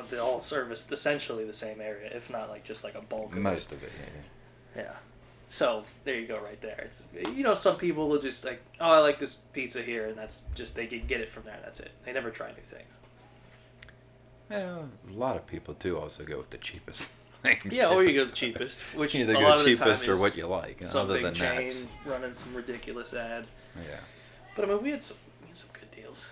[0.10, 3.39] They all serviced essentially the same area, if not like just like a bulk of
[3.39, 3.76] Most it.
[3.76, 3.91] of it.
[4.76, 4.82] Yeah.
[4.84, 4.93] Yeah.
[5.50, 6.82] So there you go, right there.
[6.86, 7.04] It's
[7.36, 10.43] you know some people will just like, oh, I like this pizza here, and that's
[10.56, 11.58] just they can get it from there.
[11.63, 11.91] That's it.
[12.06, 12.93] They never try new things.
[14.50, 17.10] Yeah, a lot of people do also go with the cheapest.
[17.43, 19.76] thing, Yeah, or you go the cheapest, which You either a go lot of the
[19.76, 20.86] cheapest or what you like.
[20.88, 23.45] some big that, chain running some ridiculous ad.
[23.76, 23.97] yeah.
[24.56, 26.32] But I mean, we had some we had some good deals,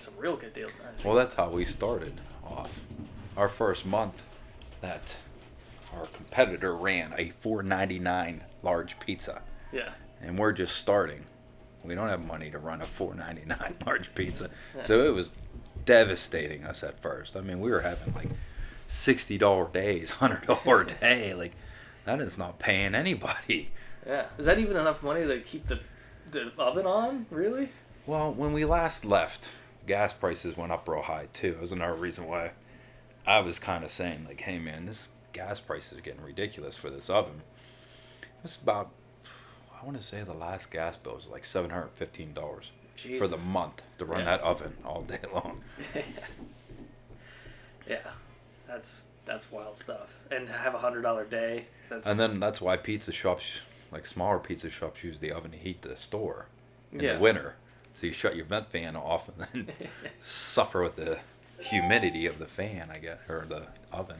[0.00, 0.76] some real good deals.
[0.78, 0.90] Now.
[1.04, 2.70] Well, that's how we started off.
[3.36, 4.22] Our first month
[4.80, 5.16] that
[5.94, 9.90] our competitor ran a 4.99 large pizza, Yeah.
[10.20, 11.24] and we're just starting.
[11.84, 14.50] We don't have money to run a 4.99 large pizza,
[14.86, 15.30] so it was
[15.84, 17.36] devastating us at first.
[17.36, 18.28] I mean, we were having like
[18.88, 21.34] sixty dollar days, hundred dollar a day.
[21.34, 21.52] Like
[22.04, 23.70] that is not paying anybody.
[24.06, 24.26] Yeah.
[24.38, 25.80] Is that even enough money to keep the
[26.30, 27.26] the oven on?
[27.30, 27.68] Really?
[28.06, 29.48] Well, when we last left,
[29.86, 31.52] gas prices went up real high too.
[31.52, 32.52] That was another reason why
[33.26, 36.90] I was kind of saying like, "Hey man, this gas prices are getting ridiculous for
[36.90, 37.42] this oven."
[38.44, 38.90] It's about,
[39.80, 42.70] I want to say the last gas bill was like seven hundred fifteen dollars
[43.18, 44.24] for the month to run Yeah.
[44.36, 45.62] that oven all day long.
[47.88, 47.98] yeah.
[48.66, 50.20] That's that's wild stuff.
[50.30, 51.66] And to have a hundred dollar day.
[51.88, 53.44] That's And then that's why pizza shops,
[53.92, 56.46] like smaller pizza shops, use the oven to heat the store
[56.92, 57.14] in Yeah.
[57.14, 57.56] the winter.
[57.98, 59.88] So you shut your vent fan off and then
[60.24, 61.18] suffer with the
[61.58, 64.18] humidity of the fan, I guess, or the oven.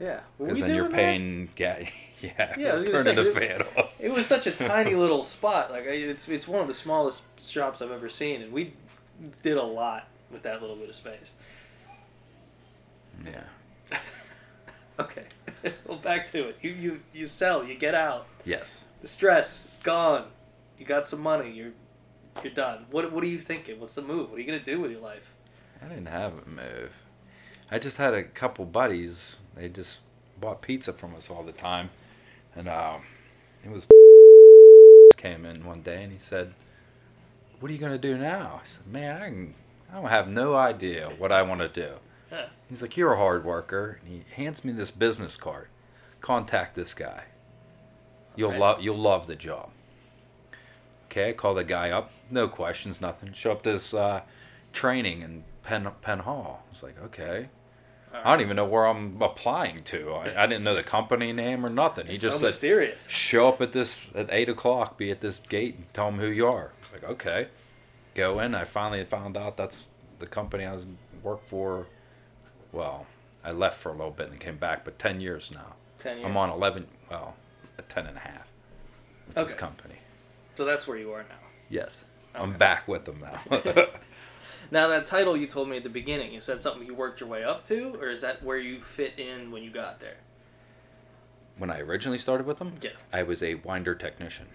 [0.00, 0.20] yeah.
[0.38, 1.82] Because we then you're paying gas.
[2.20, 3.94] Yeah, Yeah, I was turning say, the fan off.
[4.00, 5.70] It was such a tiny little spot.
[5.70, 8.72] Like it's it's one of the smallest shops I've ever seen, and we
[9.42, 11.34] did a lot with that little bit of space.
[13.24, 13.98] Yeah.
[14.98, 15.22] Okay.
[15.86, 16.58] well, back to it.
[16.60, 17.62] You you you sell.
[17.64, 18.26] You get out.
[18.44, 18.64] Yes.
[19.00, 20.24] The stress is gone.
[20.76, 21.52] You got some money.
[21.52, 21.72] You're
[22.44, 22.86] you're done.
[22.90, 23.80] What what are you thinking?
[23.80, 24.30] What's the move?
[24.30, 25.32] What are you gonna do with your life?
[25.82, 26.92] I didn't have a move.
[27.70, 29.16] I just had a couple buddies.
[29.54, 29.98] They just
[30.40, 31.90] bought pizza from us all the time,
[32.54, 33.02] and um,
[33.64, 33.86] it was
[35.16, 36.54] came in one day and he said,
[37.60, 39.54] "What are you gonna do now?" I said, "Man, I, can,
[39.92, 41.94] I don't have no idea what I want to do."
[42.30, 42.46] Huh.
[42.68, 45.68] He's like, "You're a hard worker," and he hands me this business card.
[46.20, 47.24] Contact this guy.
[48.36, 48.60] You'll Alright.
[48.60, 49.70] love you'll love the job.
[51.18, 52.12] Okay, I call the guy up.
[52.30, 53.32] No questions, nothing.
[53.32, 54.20] Show up this uh,
[54.72, 56.62] training in Penn Penn Hall.
[56.72, 57.48] It's like okay.
[58.14, 60.12] All I don't even know where I'm applying to.
[60.12, 62.06] I, I didn't know the company name or nothing.
[62.06, 63.08] He just so said, mysterious.
[63.08, 64.96] show up at this at eight o'clock.
[64.96, 66.72] Be at this gate and tell them who you are.
[66.82, 67.48] It's like okay,
[68.14, 68.54] go in.
[68.54, 69.82] I finally found out that's
[70.20, 70.86] the company I was
[71.22, 71.88] worked for.
[72.70, 73.06] Well,
[73.42, 75.74] I left for a little bit and came back, but ten years now.
[75.98, 76.26] Ten years.
[76.26, 76.86] I'm on eleven.
[77.10, 77.34] Well,
[77.76, 78.46] a ten and a half.
[79.26, 79.97] with This company.
[80.58, 81.36] So that's where you are now.
[81.68, 82.02] Yes,
[82.34, 83.40] I'm back with them now.
[84.72, 87.28] Now that title you told me at the beginning is that something you worked your
[87.28, 90.16] way up to, or is that where you fit in when you got there?
[91.58, 92.90] when I originally started with them, Yeah.
[93.12, 94.46] I was a winder technician.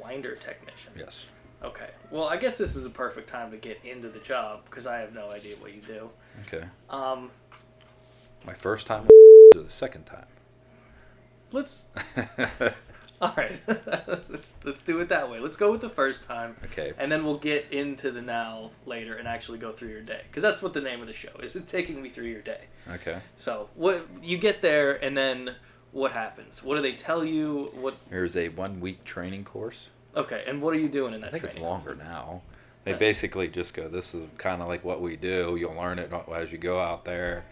[0.00, 0.92] Winder technician.
[0.96, 1.26] Yes.
[1.62, 1.90] Okay.
[2.10, 4.96] Well, I guess this is a perfect time to get into the job because I
[5.00, 6.08] have no idea what you do.
[6.46, 6.64] Okay.
[6.88, 7.30] Um,
[8.46, 9.04] My first time
[9.54, 10.26] or the second time.
[11.52, 11.88] let's.
[13.20, 13.60] All right.
[14.28, 15.40] let's let's do it that way.
[15.40, 16.92] Let's go with the first time, okay.
[16.98, 20.42] and then we'll get into the now later and actually go through your day because
[20.42, 21.56] that's what the name of the show is.
[21.66, 22.64] It's taking me through your day.
[22.90, 23.18] Okay.
[23.36, 25.54] So what you get there, and then
[25.92, 26.62] what happens?
[26.62, 27.70] What do they tell you?
[27.74, 27.96] What?
[28.10, 29.88] Here's a one week training course.
[30.14, 32.42] Okay, and what are you doing in that I think it's longer now.
[32.84, 32.98] They Yeah.
[32.98, 35.56] basically just go, this is kind of like what we do.
[35.58, 37.44] You'll learn it as you go out there.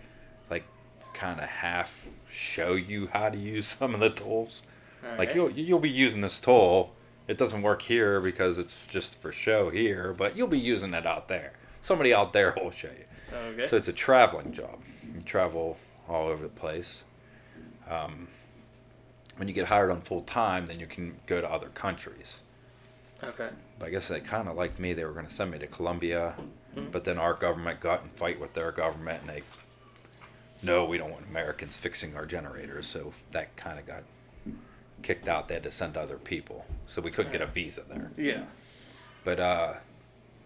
[0.48, 0.64] Like,
[1.12, 4.62] kind of half show you how to use some of the tools.
[5.04, 5.34] All Like, right.
[5.36, 6.92] you'll, you'll be using this tool.
[7.28, 11.06] It doesn't work here because it's just for show here, but you'll be using it
[11.06, 11.52] out there.
[11.82, 13.36] Somebody out there will show you.
[13.36, 13.66] Okay.
[13.66, 14.80] So it's a traveling job.
[15.02, 15.76] You travel
[16.08, 17.02] all over the place.
[17.90, 18.28] Um,
[19.36, 22.36] when you get hired on full time, then you can go to other countries.
[23.22, 23.48] okay.
[23.78, 24.92] But I guess they kind of liked me.
[24.92, 26.34] They were going to send me to Colombia,
[26.76, 26.92] Mhm.
[26.92, 29.42] but then our government got in fight with their government, and they,
[30.62, 32.86] no, we don't want Americans fixing our generators.
[32.86, 34.02] So that kind of got
[35.04, 35.46] kicked out.
[35.46, 38.10] They had to send other people, so we couldn't get a visa there.
[38.16, 38.44] Yeah.
[39.22, 39.74] But uh,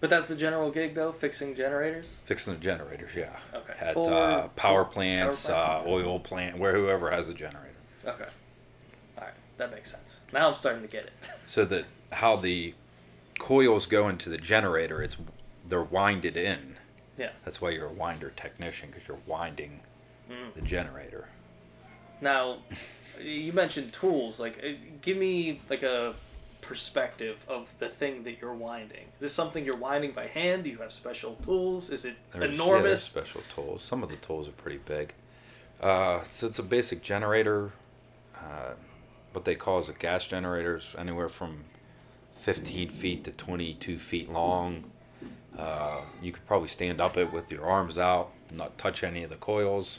[0.00, 2.18] But that's the general gig, though, fixing generators.
[2.26, 3.36] fixing the generators, yeah.
[3.54, 3.72] Okay.
[3.80, 5.90] At For- uh, power for plants, power plants, uh, okay.
[5.90, 7.74] oil plant, where whoever has a generator.
[8.06, 8.28] Okay.
[9.16, 10.20] All right, that makes sense.
[10.32, 11.12] Now I'm starting to get it.
[11.46, 12.74] So that how the
[13.38, 15.16] coils go into the generator, it's
[15.68, 16.76] they're winded in.
[17.16, 17.30] Yeah.
[17.44, 19.80] That's why you're a winder technician because you're winding
[20.30, 20.52] Mm.
[20.54, 21.26] the generator.
[22.20, 22.58] Now,
[23.20, 24.38] you mentioned tools.
[24.40, 24.68] Like, uh,
[25.02, 26.14] give me like a
[26.60, 29.04] perspective of the thing that you're winding.
[29.16, 30.64] Is this something you're winding by hand?
[30.64, 31.90] Do you have special tools?
[31.90, 33.02] Is it There's- yeah, enormous?
[33.04, 33.82] special tools.
[33.82, 35.14] Some of the tools are pretty big.
[35.80, 37.72] Uh, so it's a basic generator.
[38.36, 38.72] Uh,
[39.32, 41.64] what they call is a gas generators, anywhere from
[42.40, 44.90] 15 feet to 22 feet long.
[45.56, 49.30] Uh, you could probably stand up it with your arms out, not touch any of
[49.30, 49.98] the coils.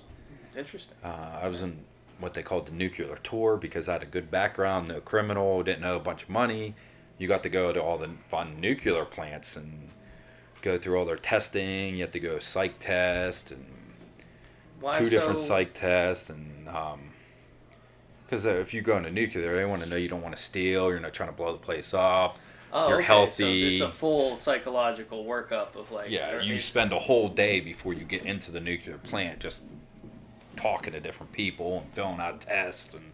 [0.58, 0.97] Interesting.
[1.03, 1.79] Uh, I was in
[2.19, 5.82] what they called the nuclear tour because I had a good background, no criminal, didn't
[5.82, 6.75] know a bunch of money.
[7.17, 9.89] You got to go to all the fun nuclear plants and
[10.62, 11.95] go through all their testing.
[11.95, 13.65] You have to go psych test and
[14.79, 17.12] Why two so, different psych tests and um,
[18.25, 20.41] Because uh, if you go into nuclear, they want to know you don't want to
[20.41, 20.89] steal.
[20.89, 22.38] You're not trying to blow the place up.
[22.71, 23.77] Oh, You're okay, healthy.
[23.79, 26.12] So it's a full psychological workup of like.
[26.12, 29.62] Yeah, you spend a whole day before you get into the nuclear plant just
[30.55, 33.13] talking to different people and filling out tests and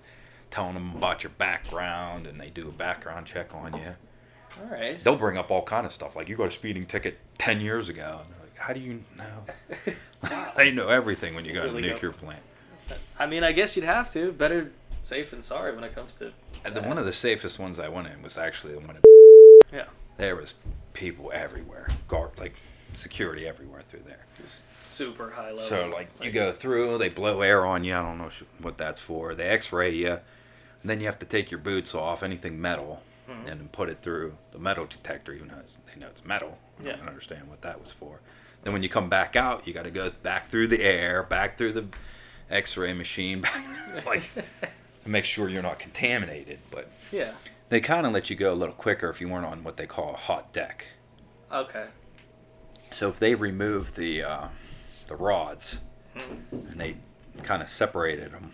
[0.52, 3.96] telling them about your background, and they do a background check on you.
[4.62, 4.98] All right.
[4.98, 7.90] They'll bring up all kind of stuff like you got a speeding ticket ten years
[7.90, 8.22] ago.
[8.24, 9.94] And like, how do you know?
[10.58, 12.42] they know everything when you go to a Really go- nuclear plant.
[13.20, 14.32] I mean, I guess you'd have to.
[14.32, 14.72] Better
[15.02, 16.32] safe than sorry when it comes to.
[16.64, 16.88] And that.
[16.88, 18.96] one of the safest ones I went in was actually the one.
[18.98, 19.02] In
[19.78, 19.86] Yeah.
[20.18, 20.54] there was
[20.94, 22.54] people everywhere, guard like
[22.94, 24.26] security everywhere through there.
[24.96, 25.62] Super high level.
[25.66, 27.94] So like you go through, they blow air on you.
[27.96, 28.30] I don't know
[28.62, 29.36] what that's for.
[29.36, 30.20] They X-ray you, and
[30.90, 33.52] then you have to take your boots off, anything metal, Mhm.
[33.52, 35.34] and put it through the metal detector.
[35.34, 36.96] Even though it's, they know it's metal, I Yeah.
[36.96, 38.20] don't understand what that was for.
[38.64, 41.58] Then when you come back out, you got to go back through the air, back
[41.58, 41.86] through the
[42.50, 44.24] X-ray machine, back through, like
[45.04, 46.60] to make sure you're not contaminated.
[46.72, 47.34] But Yeah.
[47.70, 49.86] they kind of let you go a little quicker if you weren't on what they
[49.86, 50.86] call a hot deck.
[51.52, 51.88] Okay.
[52.92, 54.48] So if they remove the uh,
[55.08, 55.78] the rods
[56.52, 56.96] and they
[57.44, 58.54] kind of separated them,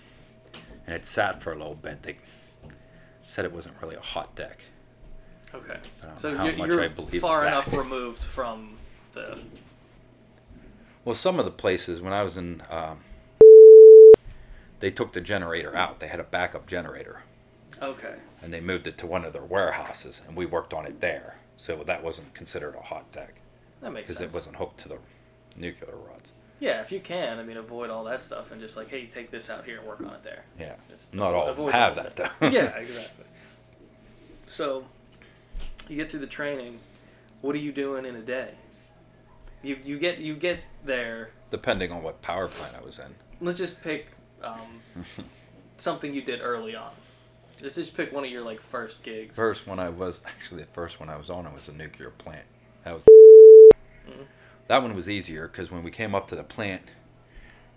[0.87, 2.17] and it sat for a little bit, they
[3.27, 4.59] said it wasn't really a hot deck.
[5.53, 5.77] Okay.
[6.17, 8.77] So you're, you're far enough removed from
[9.13, 9.39] the.
[11.05, 12.99] Well, some of the places when I was in, um,
[14.79, 15.99] they took the generator out.
[15.99, 17.21] They had a backup generator,
[17.81, 18.15] Okay.
[18.41, 21.35] and they moved it to one of their warehouses, and we worked on it there.
[21.57, 23.35] So that wasn't considered a hot deck
[23.81, 24.19] That makes sense.
[24.19, 24.97] because it wasn't hooked to the
[25.55, 26.31] nuclear rods.
[26.61, 29.31] Yeah, if you can, I mean, avoid all that stuff and just like, hey, take
[29.31, 30.43] this out here and work on it there.
[30.59, 32.29] Yeah, It's- not all of them avoid have that thing.
[32.39, 32.47] though.
[32.49, 33.25] yeah, exactly.
[34.45, 34.85] So,
[35.89, 36.79] you get through the training.
[37.41, 38.51] What are you doing in a day?
[39.63, 41.31] You you get you get there.
[41.49, 43.15] Depending on what power plant I was in.
[43.39, 44.07] Let's just pick
[44.43, 44.81] um,
[45.77, 46.91] something you did early on.
[47.61, 49.35] Let's just pick one of your like first gigs.
[49.35, 52.11] First one I was actually the first one I was on it was a nuclear
[52.11, 52.45] plant.
[52.83, 53.05] That was.
[54.71, 56.83] That one was easier because when we came up to the plant,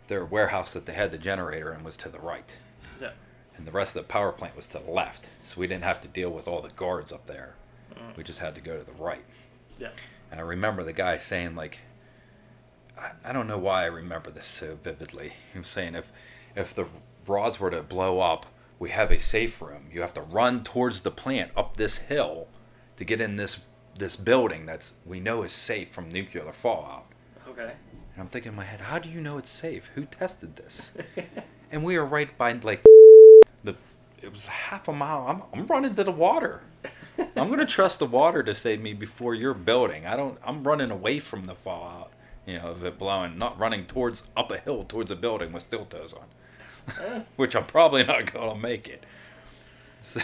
[0.06, 2.48] their warehouse that they had the generator in was to the right,
[3.00, 3.10] Yeah.
[3.56, 5.26] and the rest of the power plant was to the left.
[5.42, 7.54] So we didn't have to deal with all the guards up there.
[7.94, 8.16] Mhm.
[8.16, 9.24] We just had to go to the right.
[9.76, 9.90] Yeah.
[10.30, 11.78] And I remember the guy saying like,
[12.96, 15.32] I, I don't know why I remember this so vividly.
[15.52, 16.12] He was saying if
[16.54, 16.86] if the
[17.26, 18.46] rods were to blow up,
[18.78, 19.88] we have a safe room.
[19.90, 22.46] You have to run towards the plant up this hill
[22.98, 23.58] to get in this
[23.98, 27.06] this building that's we know is safe from nuclear fallout.
[27.48, 27.72] Okay.
[28.14, 29.90] And I'm thinking in my head, how do you know it's safe?
[29.94, 30.90] Who tested this?
[31.72, 32.84] And we are right by like
[33.64, 33.74] the
[34.22, 35.26] it was half a mile.
[35.26, 36.60] I'm I'm running to the water.
[37.18, 40.06] I'm gonna trust the water to save me before your building.
[40.06, 40.38] I don't.
[40.44, 42.12] I'm running away from the fallout.
[42.46, 45.64] You know, of it blowing, not running towards up a hill towards a building with
[45.64, 49.02] steel toes on, which I'm probably not gonna make it.
[50.12, 50.20] So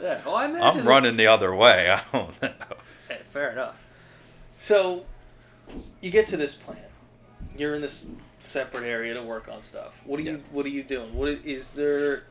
[0.00, 0.20] Yeah.
[0.24, 1.90] Well, I I'm this- running the other way.
[1.90, 2.52] I don't know.
[3.08, 3.76] Hey, fair enough.
[4.58, 5.04] So,
[6.00, 6.78] you get to this plant.
[7.56, 10.00] You're in this separate area to work on stuff.
[10.04, 11.14] What are you What are you doing?
[11.14, 12.24] What is, is there?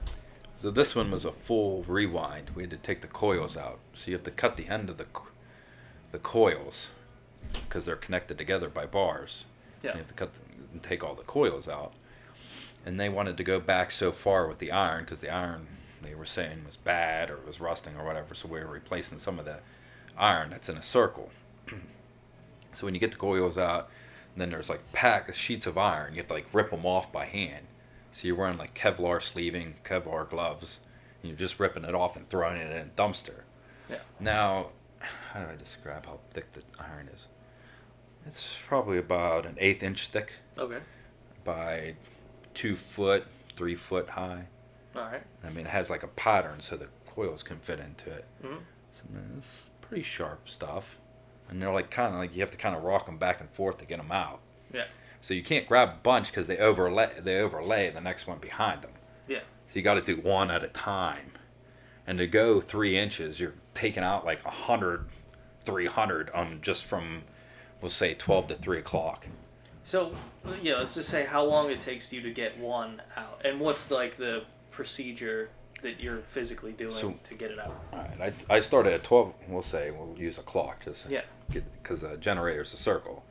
[0.59, 2.51] So this one was a full rewind.
[2.55, 3.79] We had to take the coils out.
[3.93, 5.05] So you have to cut the end of the
[6.11, 6.87] the coils
[7.67, 9.43] because they're connected together by bars.
[9.83, 9.91] Yeah.
[9.93, 10.39] You have to cut the,
[10.73, 11.93] and take all the coils out.
[12.85, 15.67] And they wanted to go back so far with the iron because the iron
[16.03, 18.33] they were saying was bad or it was rusting or whatever.
[18.35, 19.59] So we were replacing some of the
[20.17, 21.31] iron that's in a circle.
[22.73, 23.89] so when you get the coils out,
[24.35, 26.13] then there's like pack sheets of iron.
[26.13, 27.67] You have to like rip them off by hand.
[28.13, 30.79] So you're wearing like Kevlar sleeving, Kevlar gloves.
[31.21, 33.41] And you're just ripping it off and throwing it in a dumpster.
[33.89, 33.97] Yeah.
[34.19, 34.67] Now,
[35.33, 37.25] how do I describe how thick the iron is?
[38.25, 40.79] It's probably about an eighth inch thick Okay.
[41.43, 41.95] by
[42.53, 44.45] two foot, three foot high.
[44.95, 45.23] All right.
[45.43, 48.25] I mean, it has like a pattern so the coils can fit into it.
[48.43, 48.59] Mhm.
[48.93, 50.97] So, I mean, it's pretty sharp stuff.
[51.49, 53.49] And they're like kind of like you have to kind of rock them back and
[53.49, 54.39] forth to get them out.
[54.73, 54.85] Yeah.
[55.21, 58.81] So you can't grab a bunch because they overlay they overlay the next one behind
[58.81, 58.91] them.
[59.27, 59.41] Yeah.
[59.67, 61.33] So you got to do one at a time.
[62.07, 65.07] And to go three inches, you're taking out like 100,
[65.63, 67.23] 300 on just from,
[67.79, 69.27] we'll say 12 to 3 o'clock.
[69.83, 70.15] So,
[70.61, 73.89] yeah, let's just say how long it takes you to get one out, and what's
[73.91, 75.49] like the procedure
[75.81, 77.75] that you're physically doing So- to get it out.
[77.91, 81.21] All right, I, I started at 12, we'll say, we'll use a clock just Yeah.
[81.49, 83.23] because the generator's a circle.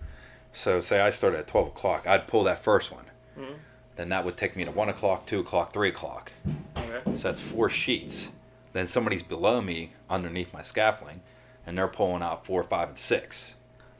[0.52, 3.04] So say I started at 12 o'clock, I'd pull that first one.
[3.38, 3.54] Mhm.
[3.96, 6.32] Then that would take me to 1 o'clock, 2 o'clock, 3 o'clock.
[6.76, 7.00] Okay.
[7.16, 8.28] So that's four sheets.
[8.72, 11.22] Then somebody's below me underneath my scaffolding,
[11.66, 13.52] and they're pulling out four, five, and six.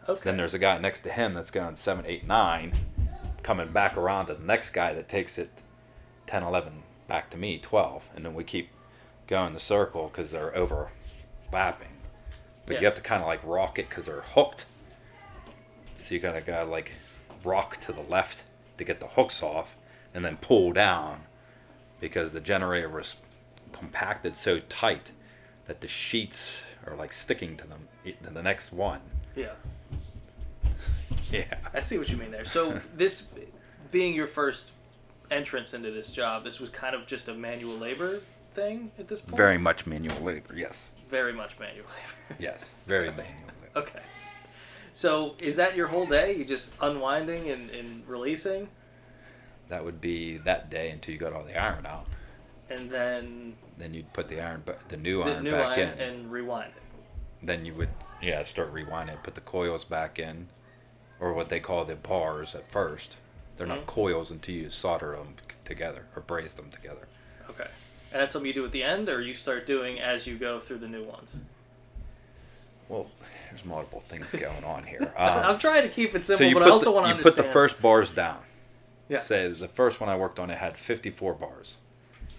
[0.09, 0.21] Okay.
[0.25, 2.73] Then there's a guy next to him that's going seven, eight, nine,
[3.43, 5.51] coming back around to the next guy that takes it
[6.27, 8.69] 10, 11, back to me 12 and then we keep
[9.27, 11.89] going the circle because they're overlapping
[12.67, 12.81] but Yeah.
[12.81, 14.65] you have to kind of like rock it because they're hooked
[15.99, 16.93] so you gotta go like
[17.43, 18.45] rock to the left
[18.79, 19.75] to get the hooks off
[20.15, 21.23] and then pull down
[21.99, 23.17] because the generator was
[23.73, 25.11] compacted so tight
[25.67, 29.01] that the sheets are like sticking to them to the next one
[29.35, 29.55] Yeah.
[31.33, 32.45] yeah I see what you mean there.
[32.45, 33.25] So this
[33.91, 34.71] being your first
[35.31, 38.21] entrance into this job, this was kind of just a manual labor
[38.55, 39.37] thing at this point.
[39.37, 42.37] very much manual labor yes very much manual labor.
[42.41, 44.01] yes very manual labor okay.
[44.93, 46.37] So is that your whole day?
[46.37, 48.69] You just unwinding and, and releasing,
[49.69, 52.07] that would be that day until you got all the iron out
[52.71, 56.01] and then then you'd put the iron, the new the iron new back iron in.
[56.01, 56.83] and rewind it.
[57.47, 57.89] Then you would,
[58.23, 59.23] yeah, start rewinding.
[59.23, 60.49] Put the coils back in,
[61.19, 63.17] or what they call the bars at first.
[63.61, 63.77] They're Mhm.
[63.81, 65.35] not coils until you solder them
[65.67, 67.07] together or braze them together.
[67.51, 67.69] Okay.
[68.11, 70.59] And that's something you do at the end, or you start doing as you go
[70.59, 71.37] through the new ones.
[72.89, 73.11] Well,
[73.51, 75.13] there's multiple things going on here.
[75.15, 77.15] I'm Um, trying to keep it simple, you but I also the, want to you
[77.17, 77.37] understand.
[77.37, 78.41] put the first bars down.
[79.11, 79.19] Yeah.
[79.19, 81.77] Say the first one I worked on, it had 54 bars.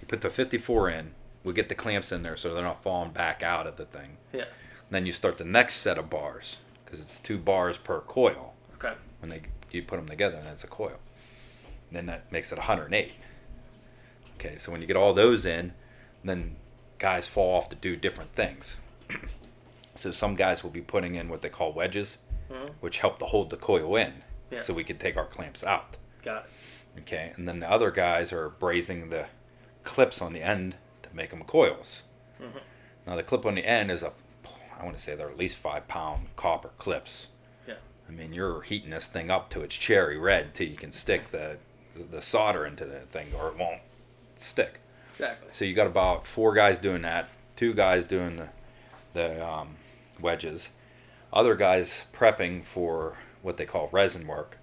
[0.01, 1.13] You put the 54 in.
[1.43, 4.17] We get the clamps in there so they're not falling back out of the thing.
[4.33, 4.45] Yeah.
[4.89, 8.55] Then you start the next set of bars because it's two bars per coil.
[8.75, 8.95] Okay.
[9.19, 10.97] When they you put them together, and it's a coil.
[11.91, 13.13] Then that makes it 108.
[14.39, 15.73] Okay, so when you get all those in,
[16.23, 16.55] then
[16.99, 18.77] guys fall off to do different things.
[19.95, 22.17] so some guys will be putting in what they call wedges,
[22.49, 22.71] Mhm.
[22.79, 24.59] which help to hold the coil in, Yeah.
[24.61, 25.97] so we can take our clamps out.
[26.23, 26.99] Got it.
[27.01, 29.27] Okay, and then the other guys are brazing the
[29.83, 32.03] clips on the end to make them coils.
[32.39, 32.61] Mhm.
[33.07, 34.11] Now the clip on the end is a,
[34.79, 37.27] I want to say they're at least five pound copper clips.
[37.67, 37.75] Yeah.
[38.07, 41.31] I mean, you're heating this thing up to its cherry red till you can stick
[41.31, 41.57] the
[41.95, 43.81] the solder into the thing, or it won't
[44.37, 44.79] stick.
[45.13, 45.49] Exactly.
[45.51, 48.49] So you got about four guys doing that, two guys doing the
[49.13, 49.75] the um,
[50.21, 50.69] wedges,
[51.33, 54.57] other guys prepping for what they call resin work,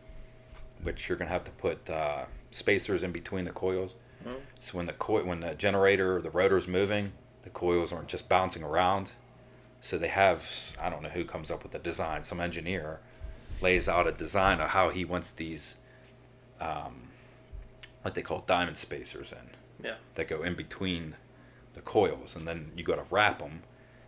[0.83, 3.95] which you're gonna have to put uh, spacers in between the coils.
[4.27, 4.37] Mhm.
[4.59, 7.13] So when the coil, when the generator or the rotor's moving,
[7.43, 9.11] the coils aren't just bouncing around.
[9.81, 10.43] So they have,
[10.81, 12.25] I don't know who comes up with the design.
[12.25, 13.01] Some engineer
[13.61, 15.77] lays out a design of how he wants these,
[16.61, 17.08] um,
[18.03, 19.51] what they call diamond spacers in
[19.85, 19.97] Yeah.
[20.15, 21.17] that go in between
[21.75, 23.63] the coils, and then you got to wrap them,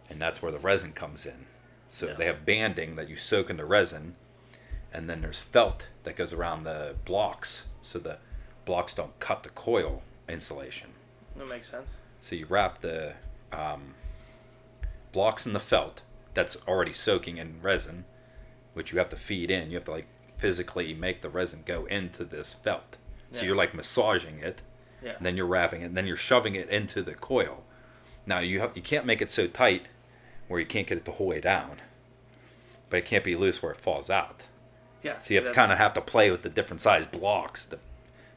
[0.08, 1.46] and that's where the resin comes in.
[1.88, 2.14] So Yeah.
[2.14, 4.16] they have banding that you soak in the resin,
[4.92, 8.18] and then there's felt that goes around the blocks, so the
[8.64, 10.94] blocks don't cut the coil insulation.
[11.36, 12.00] That makes sense.
[12.20, 13.14] So you wrap the
[13.52, 13.94] um,
[15.12, 16.02] blocks in the felt
[16.34, 18.04] that's already soaking in resin,
[18.74, 19.70] which you have to feed in.
[19.70, 20.06] You have to like
[20.38, 22.96] physically make the resin go into this felt.
[23.32, 23.48] So Yeah.
[23.48, 24.62] you're like massaging it,
[25.02, 25.12] Yeah.
[25.16, 27.62] and then you're wrapping it, and then you're shoving it into the coil.
[28.26, 29.86] Now you have you can't make it so tight
[30.48, 31.80] where you can't get it the whole way down,
[32.88, 34.42] but it can't be loose where it falls out.
[35.02, 35.18] Yeah.
[35.18, 37.78] So you have to kind of have to play with the different size blocks to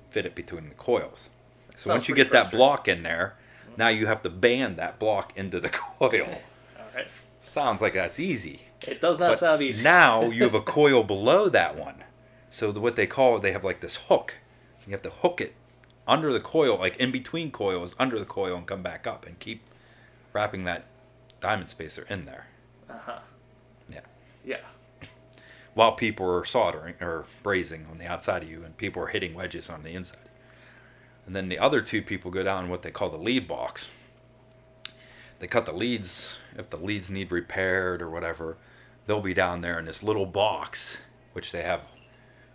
[0.09, 1.29] fit it between the coils.
[1.75, 3.35] So once you get that block in there,
[3.65, 3.73] mm-hmm.
[3.77, 5.69] now you have to band that block into the
[5.99, 6.27] coil.
[6.79, 7.07] All right.
[7.41, 8.61] Sounds like that's easy.
[8.87, 9.83] It does not But sound easy.
[9.83, 12.03] now you have a coil below that one.
[12.49, 14.35] So what they call they have like this hook.
[14.85, 15.55] You have to hook it
[16.07, 19.39] under the coil, like in between coils, under the coil, and come back up and
[19.39, 19.63] keep
[20.33, 20.85] wrapping that
[21.39, 22.47] diamond spacer in there.
[22.89, 23.19] Uh huh.
[23.89, 24.01] Yeah.
[24.43, 24.61] Yeah.
[25.73, 29.33] While people are soldering or brazing on the outside of you, and people are hitting
[29.33, 30.17] wedges on the inside.
[31.25, 33.85] And then the other two people go down what they call the lead box.
[35.39, 38.57] They cut the leads if the leads need repaired or whatever.
[39.05, 40.97] They'll be down there in this little box,
[41.33, 41.81] which they have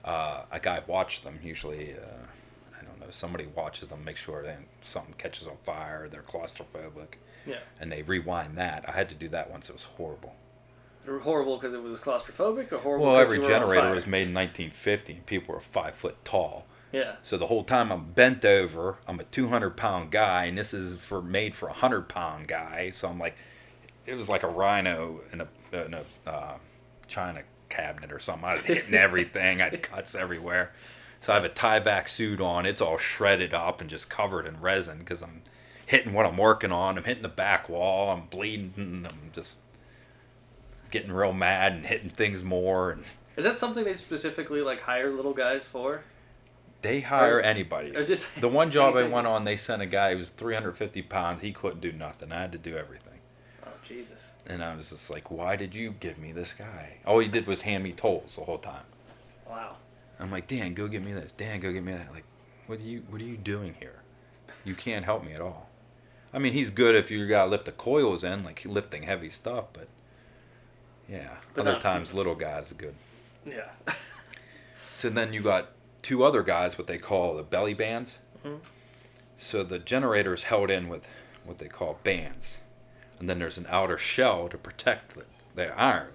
[0.05, 1.39] uh, a guy watch them.
[1.43, 6.09] Usually, uh, I don't know, somebody watches them, make sure they, something catches on fire,
[6.11, 7.15] they're claustrophobic,
[7.47, 7.59] Yeah.
[7.81, 8.89] and they rewind that.
[8.89, 9.69] I had to do that once.
[9.69, 10.35] It was horrible.
[11.05, 13.07] They were horrible because it was claustrophobic, or horrible.
[13.07, 16.23] Well, every you were on generator was made in 1950, and people were five foot
[16.25, 16.67] tall.
[16.93, 17.17] Yeah.
[17.23, 20.99] So the whole time I'm bent over, I'm a 200 pound guy, and this is
[20.99, 22.91] for made for a 100 pound guy.
[22.91, 23.37] So I'm like,
[24.07, 26.55] it was like a rhino in a in a uh,
[27.09, 28.45] china cabinet or something.
[28.49, 29.61] I was hitting everything.
[29.61, 30.73] I had cuts everywhere.
[31.21, 32.65] So I have a Tyvek suit on.
[32.65, 35.43] It's all shredded up and just covered in resin because I'm
[35.85, 36.97] hitting what I'm working on.
[36.97, 38.11] I'm hitting the back wall.
[38.13, 39.07] I'm bleeding.
[39.11, 39.59] I'm just
[40.91, 42.91] getting real mad and hitting things more.
[42.93, 43.05] And
[43.37, 46.03] Is that something they specifically like hire little guys for?
[46.81, 47.91] they hire Or- anybody.
[48.05, 51.41] just The one job I went on, they sent a guy who was 350 pounds.
[51.41, 52.31] He couldn't do nothing.
[52.31, 53.18] I had to do everything.
[53.85, 54.33] Jesus.
[54.47, 56.99] And I was just like, why did you give me this guy?
[57.07, 58.85] All he did was hand me tolls the whole time.
[59.49, 59.77] Wow.
[60.21, 61.33] I'm like, Dan, go get me this.
[61.33, 62.13] Dan, go get me that.
[62.13, 62.25] Like,
[62.67, 64.01] what are you, what are you doing here?
[64.65, 65.69] You can't help me at all.
[66.33, 69.67] I mean, he's good if you gotta lift the coils in, like lifting heavy stuff,
[69.73, 69.89] but
[71.09, 72.95] yeah, But other not- times little guys are good.
[73.47, 73.71] Yeah.
[74.97, 75.69] So then you got
[76.03, 78.19] two other guys, what they call the belly bands.
[78.45, 78.59] Mhm.
[79.39, 81.07] So the generator is held in with
[81.45, 82.59] what they call bands,
[83.21, 86.13] and then there's an outer shell to protect the, the iron.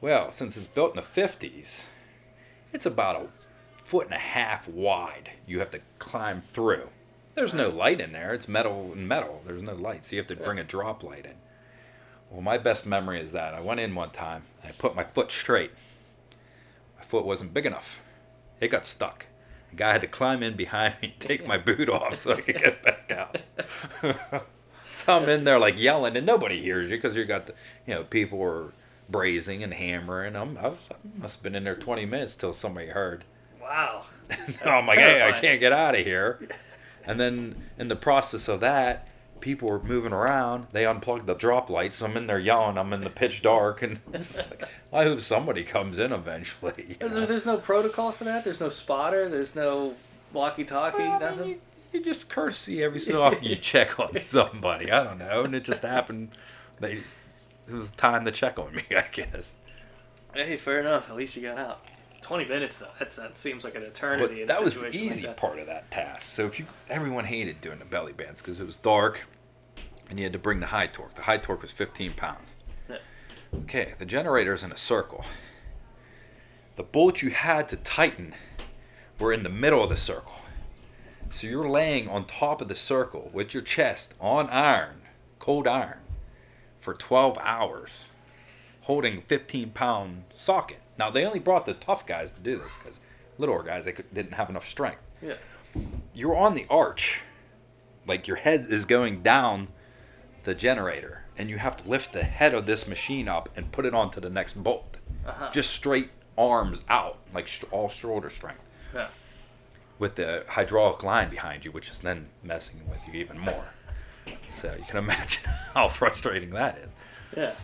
[0.00, 1.82] Well, since it's built in the 50s,
[2.72, 3.26] it's about a
[3.84, 5.30] foot and a half wide.
[5.46, 6.88] You have to climb through.
[7.34, 8.32] There's no light in there.
[8.32, 9.42] It's metal and metal.
[9.46, 11.34] There's no light, so you have to bring a drop light in.
[12.30, 14.44] Well, my best memory is that I went in one time.
[14.64, 15.72] I put my foot straight.
[16.96, 18.00] My foot wasn't big enough.
[18.60, 19.26] It got stuck.
[19.72, 22.58] A guy had to climb in behind me, take my boot off so I could
[22.58, 24.44] get back out.
[25.04, 27.54] so I'm in there like yelling, and nobody hears you because you got the,
[27.86, 28.72] you know, people were
[29.10, 30.36] brazing and hammering.
[30.36, 33.24] I'm, I, was, I must have been in there 20 minutes till somebody heard.
[33.60, 34.04] Wow.
[34.64, 36.48] I'm like, hey, I can't get out of here.
[37.06, 39.08] And then in the process of that,
[39.40, 40.66] people were moving around.
[40.72, 42.00] They unplugged the drop lights.
[42.00, 42.78] I'm in there yelling.
[42.78, 46.72] I'm in the pitch dark, and I'm like, I hope somebody comes in eventually.
[47.00, 47.18] you Is know?
[47.18, 48.44] there, there's no protocol for that.
[48.44, 49.28] There's no spotter.
[49.28, 49.94] There's no
[50.32, 50.98] walkie-talkie.
[50.98, 51.60] Well, I mean, nothing.
[51.94, 54.90] You, just courtesy every so often you check on somebody.
[54.90, 56.30] I don't know, and it just happened.
[56.80, 56.98] They
[57.68, 59.52] it was time to check on me, I guess.
[60.34, 61.08] Hey, fair enough.
[61.08, 61.84] At least you got out.
[62.20, 62.88] Twenty minutes though.
[62.98, 64.24] That's that seems like an eternity.
[64.24, 66.22] But in that was the situation like easy part of that task.
[66.26, 69.26] So if you everyone hated doing the belly bands because it was dark,
[70.08, 71.14] and you had to bring the high torque.
[71.14, 72.52] The high torque was 15 pounds.
[72.88, 72.96] Yeah.
[73.62, 75.24] Okay, the generator's in a circle.
[76.76, 78.34] The bolts you had to tighten
[79.18, 80.34] were in the middle of the circle.
[81.34, 85.02] So you're laying on top of the circle with your chest on iron,
[85.40, 85.98] cold iron,
[86.78, 87.90] for 12 hours,
[88.82, 90.78] holding 15 pound socket.
[90.96, 93.00] Now they only brought the tough guys to do this because
[93.36, 95.00] littler guys they could, didn't have enough strength.
[95.20, 95.34] Yeah.
[96.14, 97.20] You're on the arch,
[98.06, 99.70] like your head is going down
[100.44, 103.84] the generator, and you have to lift the head of this machine up and put
[103.86, 104.98] it onto the next bolt.
[105.26, 105.50] Uh-huh.
[105.52, 108.60] Just straight arms out, like sh- all shoulder strength,
[108.94, 109.08] Yeah.
[109.98, 113.64] With the hydraulic line behind you, which is then messing with you even more.
[114.60, 115.42] So you can imagine
[115.74, 116.88] how frustrating that is.
[117.36, 117.54] Yeah.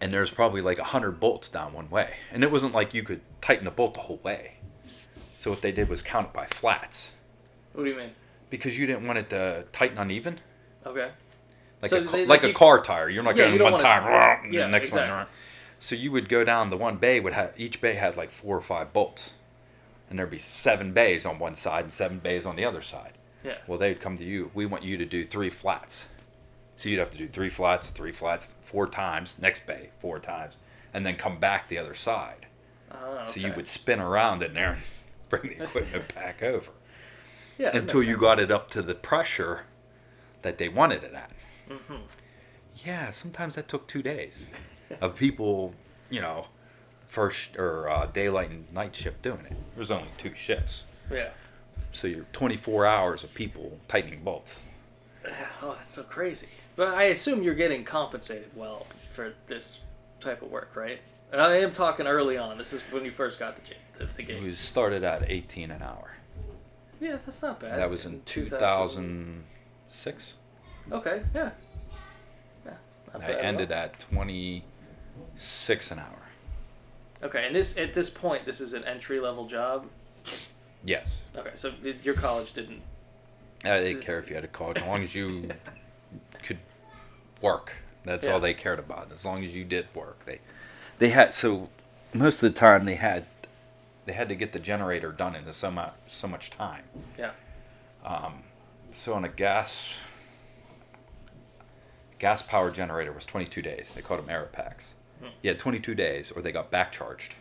[0.00, 3.02] And there's probably like a hundred bolts down one way, and it wasn't like you
[3.02, 4.54] could tighten a bolt the whole way.
[5.38, 7.10] So what they did was count it by flats,
[7.72, 8.10] What do you mean?
[8.50, 10.40] because you didn't want it to tighten uneven.
[10.86, 11.10] Okay.
[11.82, 13.08] like So a, they- like a car tire.
[13.08, 15.14] You're not Yeah, going you one tire, and Yeah, the next exactly.
[15.16, 15.26] one.
[15.80, 18.56] So you would go down the one bay would have each bay had like four
[18.56, 19.32] or five bolts,
[20.14, 23.14] and there'd be seven bays on one side and seven bays on the other side.
[23.42, 23.56] Yeah.
[23.66, 24.48] Well, they'd come to you.
[24.54, 26.04] We want you to do three flats.
[26.76, 29.36] So you'd have to do three flats, three flats, four times.
[29.40, 30.54] Next bay, four times,
[30.92, 32.46] and then come back the other side.
[32.92, 34.82] Oh, So you would spin around in there and
[35.28, 36.70] bring the equipment back over
[37.58, 38.20] yeah, until you sense.
[38.20, 39.62] got it up to the pressure
[40.42, 41.32] that they wanted it at.
[41.68, 42.02] Mm-hmm.
[42.86, 44.38] Yeah, sometimes that took two days
[45.00, 45.74] of people,
[46.08, 46.46] you know,
[47.18, 49.50] first or uh, daylight and night shift doing it.
[49.50, 51.30] There was only two shifts, Yeah.
[51.92, 54.60] so you're 24 hours of people tightening bolts.
[55.62, 56.48] Oh, that's so crazy.
[56.76, 59.80] But I assume you're getting compensated well for this
[60.20, 61.00] type of work, right?
[61.32, 62.58] And I am talking early on.
[62.58, 63.62] This is when you first got the,
[63.98, 64.42] the, the gig.
[64.46, 66.10] Was started at 18 an hour.
[67.00, 67.78] Yeah, that's not bad.
[67.78, 70.34] That was in 2006.
[70.92, 71.50] Okay, yeah.
[72.66, 72.72] Yeah.
[73.18, 76.23] I ended at 26 an hour.
[77.22, 79.86] Okay, and this at this point, this is an entry level job.
[80.84, 81.08] Yes.
[81.36, 82.82] Okay, so your college didn't.
[83.64, 85.48] I didn't care if you had a college, as long as you
[86.42, 86.58] could
[87.40, 87.72] work.
[88.04, 88.32] That's Yeah.
[88.32, 89.10] all they cared about.
[89.12, 90.40] As long as you did work, they
[90.98, 91.70] they had so
[92.12, 93.24] most of the time they had
[94.04, 96.84] they had to get the generator done in so much so much time.
[97.18, 97.30] Yeah.
[98.04, 98.42] Um,
[98.92, 99.88] so on a gas
[102.18, 103.92] gas power generator was 22 days.
[103.94, 104.88] They called them air packs.
[104.88, 104.90] Hmm.
[105.42, 107.34] Yeah, 22 days, or they got back charged.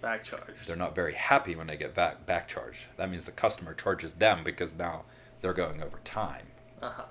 [0.00, 0.66] Back charged.
[0.66, 2.82] They're not very happy when they get back back charged.
[2.96, 5.04] That means the customer charges them because now
[5.40, 6.46] they're going over time.
[6.82, 7.02] Uh huh.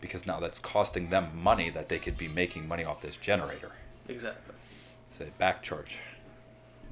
[0.00, 3.72] because now that's costing them money that they could be making money off this generator.
[4.08, 4.54] Exactly.
[5.16, 5.96] So they back charge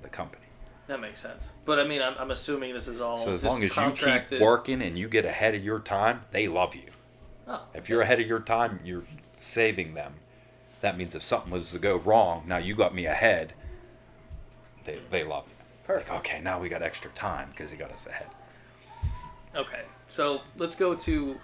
[0.03, 0.42] the company.
[0.88, 1.53] That makes sense.
[1.64, 3.18] But I mean, I'm, I'm assuming this is all.
[3.18, 6.48] so as long as you keep working and you get ahead of your time, they
[6.48, 6.90] love you.
[7.46, 9.05] Oh, If you're ahead of your time, you're
[9.38, 10.14] saving them.
[10.81, 13.53] That means if something was to go wrong, now you got me ahead.
[14.85, 15.55] They they love you.
[15.85, 16.11] Perfect.
[16.11, 18.28] Like, okay, now we got extra time because he got us ahead.
[19.55, 21.39] Okay, so let's go to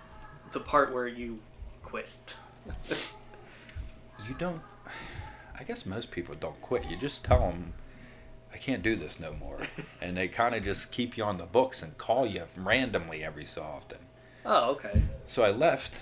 [0.52, 1.40] the part where you
[1.82, 2.08] quit.
[4.28, 4.62] You don't.
[5.58, 6.88] I guess most people don't quit.
[6.88, 7.72] You just tell them,
[8.52, 9.58] I can't do this no more.
[10.00, 13.46] and they kind of just keep you on the books and call you randomly every
[13.46, 13.98] so often.
[14.44, 15.02] Oh, okay.
[15.26, 15.98] So I left.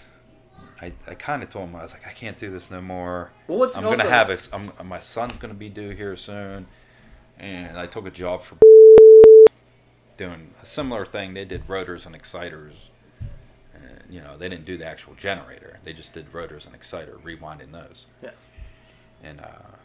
[0.82, 3.30] I, I kind of told him I was like I can't do this no more.
[3.46, 6.66] Well, what's I'm also, gonna have a I'm, my son's gonna be due here soon,
[7.38, 8.56] and I took a job for
[10.16, 11.34] doing a similar thing.
[11.34, 12.74] They did rotors and exciters.
[13.74, 15.78] And, you know, they didn't do the actual generator.
[15.84, 18.06] They just did rotors and exciter, rewinding those.
[18.22, 18.30] Yeah.
[19.22, 19.76] And uh,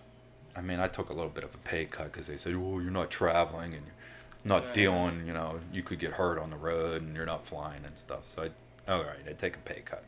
[0.56, 2.80] I mean, I took a little bit of a pay cut because they said, "Oh,
[2.80, 3.96] you're not traveling and you're
[4.44, 4.74] not Yeah.
[4.74, 5.26] dealing.
[5.26, 8.22] You know, you could get hurt on the road and you're not flying and stuff."
[8.34, 10.04] So I, all right, I take a pay cut.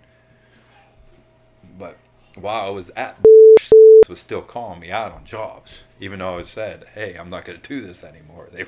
[1.78, 1.98] But
[2.36, 3.18] while I was at
[4.10, 7.60] was still calling me out on jobs, even though I said, "Hey, I'm not going
[7.60, 8.66] to do this anymore." They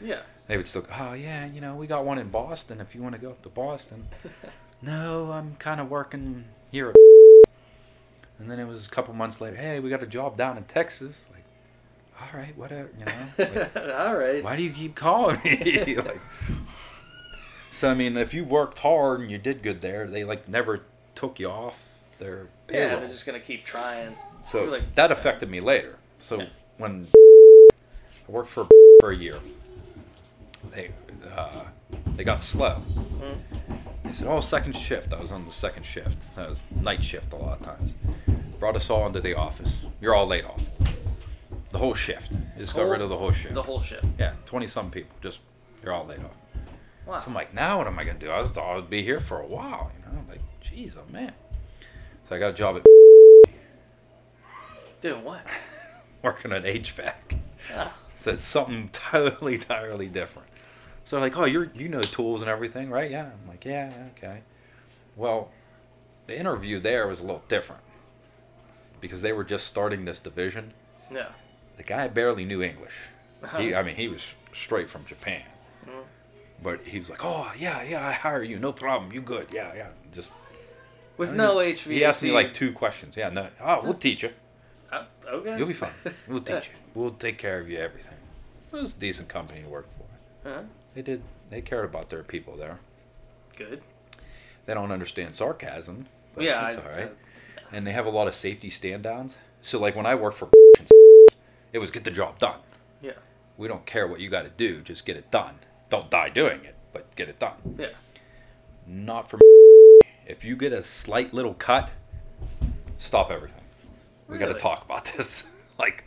[0.00, 0.22] Yeah.
[0.48, 2.80] they would still, go oh yeah, you know, we got one in Boston.
[2.80, 4.08] If you want to go up to Boston,
[4.82, 6.92] no, I'm kind of working here.
[8.38, 10.64] And then it was a couple months later, hey, we got a job down in
[10.64, 11.14] Texas.
[11.32, 11.44] Like,
[12.20, 13.12] all right, whatever, you know.
[13.38, 14.42] Like, All right.
[14.42, 15.94] why do you keep calling me?
[15.96, 16.20] like,
[17.70, 20.82] so I mean, if you worked hard and you did good there, they like never
[21.14, 21.78] took you off
[22.22, 22.90] their payroll.
[22.90, 24.16] Yeah, they're just gonna keep trying.
[24.50, 25.98] So like- that affected me later.
[26.20, 26.46] So Yeah.
[26.78, 28.66] when I worked for
[29.00, 29.38] for a year,
[30.70, 30.90] they
[31.36, 31.64] uh,
[32.16, 32.82] they got slow.
[33.20, 33.38] Mm.
[34.04, 36.18] They said, "Oh, second shift." I was on the second shift.
[36.36, 37.92] That was night shift a lot of times.
[38.58, 39.72] Brought us all into the office.
[40.00, 40.60] You're all laid off.
[41.70, 42.30] The whole shift.
[42.58, 43.54] Just got rid of the whole shift.
[43.54, 44.04] The whole ship.
[44.18, 45.16] yeah, twenty some people.
[45.22, 45.38] Just
[45.82, 46.36] you're all laid off.
[47.06, 47.18] Wow.
[47.18, 48.30] So I'm like, now what am I gonna do?
[48.30, 50.18] I was thought I'd be here for a while, you know.
[50.20, 51.32] I'm like, jeez, oh man.
[52.32, 53.52] So I got a job at
[55.02, 55.42] Doing what?
[56.22, 57.12] working at HVAC.
[57.74, 60.48] Ah, So it's something totally, entirely different.
[61.04, 63.10] So they're like, oh, you're you know tools and everything, right?
[63.10, 63.26] Yeah.
[63.26, 64.40] I'm like, yeah, okay.
[65.14, 65.50] Well,
[66.26, 67.82] the interview there was a little different
[69.02, 70.72] because they were just starting this division.
[71.12, 71.32] yeah.
[71.76, 72.94] The guy barely knew English.
[73.42, 73.58] Uh-huh.
[73.58, 74.22] I mean, he was
[74.54, 75.42] straight from Japan.
[75.86, 76.04] Mm.
[76.62, 79.74] But he was like, oh, yeah, yeah, I hire you, no problem, you good, yeah,
[79.74, 79.88] yeah.
[80.14, 80.32] Just
[81.16, 81.78] With no HVAC.
[81.92, 83.16] he asked me like two questions.
[83.16, 84.30] Yeah, no, oh, we'll teach you.
[84.90, 85.58] Uh, okay.
[85.58, 85.92] You'll be fine.
[86.28, 86.60] We'll teach Yeah.
[86.60, 86.78] you.
[86.94, 88.12] We'll take care of you everything.
[88.72, 90.48] It was a decent company to work for.
[90.48, 90.62] Uh-huh.
[90.94, 91.22] They did.
[91.50, 92.78] They cared about their people there.
[93.56, 93.82] Good.
[94.66, 96.06] They don't understand sarcasm.
[96.34, 96.62] But yeah.
[96.62, 97.12] that's I, all right.
[97.72, 99.34] And they have a lot of safety stand downs.
[99.62, 100.48] So like when I worked for,
[101.72, 102.60] it was get the job done.
[103.00, 103.12] Yeah.
[103.56, 104.82] We don't care what you got to do.
[104.82, 105.56] Just get it done.
[105.90, 107.76] Don't die doing it, but get it done.
[107.78, 107.88] Yeah.
[108.86, 109.38] Not for.
[110.26, 111.90] If you get a slight little cut,
[112.98, 113.62] stop everything.
[114.28, 115.44] We got to talk about this.
[115.78, 116.04] like,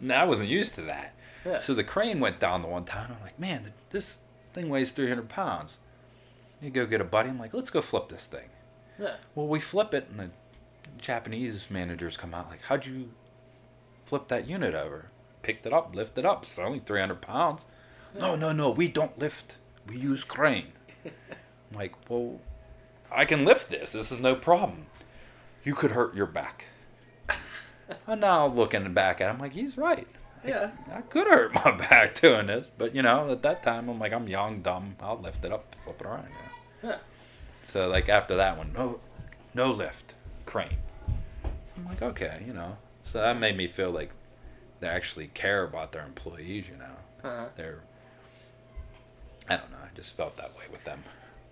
[0.00, 1.14] no, I wasn't used to that.
[1.44, 1.60] Yeah.
[1.60, 3.12] So the crane went down the one time.
[3.16, 4.18] I'm like, man, this
[4.52, 5.76] thing weighs 300 pounds.
[6.60, 7.28] You go get a buddy.
[7.28, 8.48] I'm like, let's go flip this thing.
[8.98, 9.16] yeah.
[9.34, 10.30] Well, we flip it, and the
[10.98, 13.10] Japanese managers come out like, how'd you
[14.06, 15.06] flip that unit over?
[15.42, 16.42] Picked it up, lifted it up.
[16.42, 17.66] It's only 300 pounds.
[18.18, 18.70] No, no, no.
[18.70, 19.56] We don't lift.
[19.86, 20.72] We use crane.
[21.04, 22.40] I'm like, well,
[23.10, 23.92] I can lift this.
[23.92, 24.86] This is no problem.
[25.64, 26.66] You could hurt your back.
[28.06, 30.06] and now looking back at him, like, he's right.
[30.46, 30.70] Yeah.
[30.92, 34.12] I could hurt my back doing this, but you know, at that time, I'm like,
[34.12, 34.96] I'm young, dumb.
[35.00, 36.28] I'll lift it up, flip it around.
[36.82, 36.90] Yeah.
[36.90, 36.98] Yeah.
[37.64, 39.00] So like after that one, no,
[39.54, 40.14] no lift,
[40.46, 40.76] crane.
[41.76, 42.76] I'm like, okay, you know.
[43.04, 44.10] So that made me feel like
[44.80, 46.64] they actually care about their employees.
[46.70, 47.46] You know, Uh-huh.
[47.56, 47.80] they're.
[49.50, 49.78] I don't know.
[49.82, 51.02] I just felt that way with them.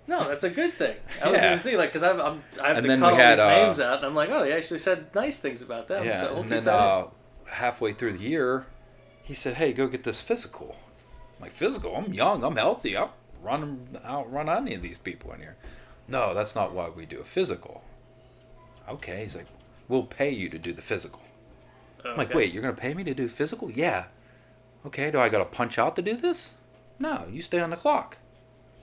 [0.08, 0.96] No, that's a good thing.
[1.22, 1.48] I was Yeah.
[1.50, 3.48] gonna see like because I've I'm, I have And to cut all had, these uh,
[3.48, 6.04] names out, and I'm like, oh, they actually said nice things about them.
[6.04, 6.72] yeah, so we'll and then that.
[6.74, 7.06] uh,
[7.50, 8.66] halfway through the year,
[9.22, 10.76] he said, "Hey, go get this physical."
[11.38, 11.96] I'm like physical?
[11.96, 12.44] I'm young.
[12.44, 12.96] I'm healthy.
[12.96, 15.56] I'll run out run any of these people in here.
[16.08, 17.82] No, that's not why we do a physical.
[18.88, 19.46] Okay, he's like,
[19.88, 21.20] we'll pay you to do the physical.
[22.04, 22.10] in.
[22.12, 23.70] I'm like, wait, you're gonna pay me to do physical?
[23.70, 24.04] Yeah.
[24.86, 26.52] Okay, do I gotta punch out to do this?
[27.00, 28.18] No, you stay on the clock.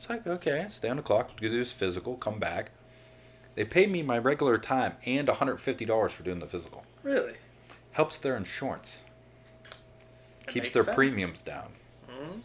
[0.03, 2.71] It's like, okay, stay on the clock, do this physical, come back.
[3.55, 6.83] They pay me my regular time and $150 for doing the physical.
[7.03, 7.35] Really?
[7.93, 8.99] Helps their insurance.
[10.41, 10.93] That Keeps their sense.
[10.93, 11.71] premiums down.
[12.09, 12.41] Mhm.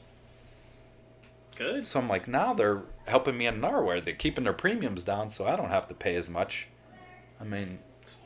[1.57, 1.89] Good.
[1.89, 3.99] So I'm like, now they're helping me in another way.
[3.99, 6.69] They're keeping their premiums down so I don't have to pay as much.
[7.41, 7.81] I mean,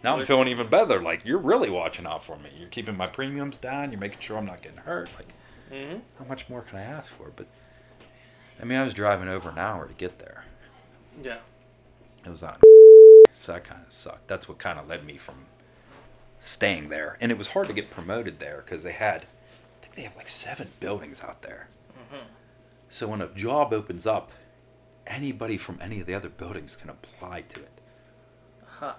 [0.05, 1.01] now I'm feeling even better.
[1.01, 2.51] Like, you're really watching out for me.
[2.59, 3.93] You're keeping my premiums down.
[3.93, 5.09] You're making sure I'm not getting hurt.
[5.17, 5.29] Like,
[5.71, 7.33] hmm how much more can I ask for?
[7.35, 7.47] But
[8.61, 10.45] I mean, I was driving over an hour to get there.
[11.23, 11.39] Yeah.
[12.25, 12.57] It was on,
[13.41, 14.29] so that kind of sucked.
[14.29, 15.47] That's what kind of led me from
[16.39, 17.17] staying there.
[17.21, 20.17] And it was hard to get promoted there because they had, I think they have
[20.17, 21.69] like seven buildings out there.
[22.13, 22.23] Mhm.
[22.89, 24.31] So when a job opens up,
[25.07, 27.81] anybody from any of the other buildings can apply to it.
[28.67, 28.95] Huh.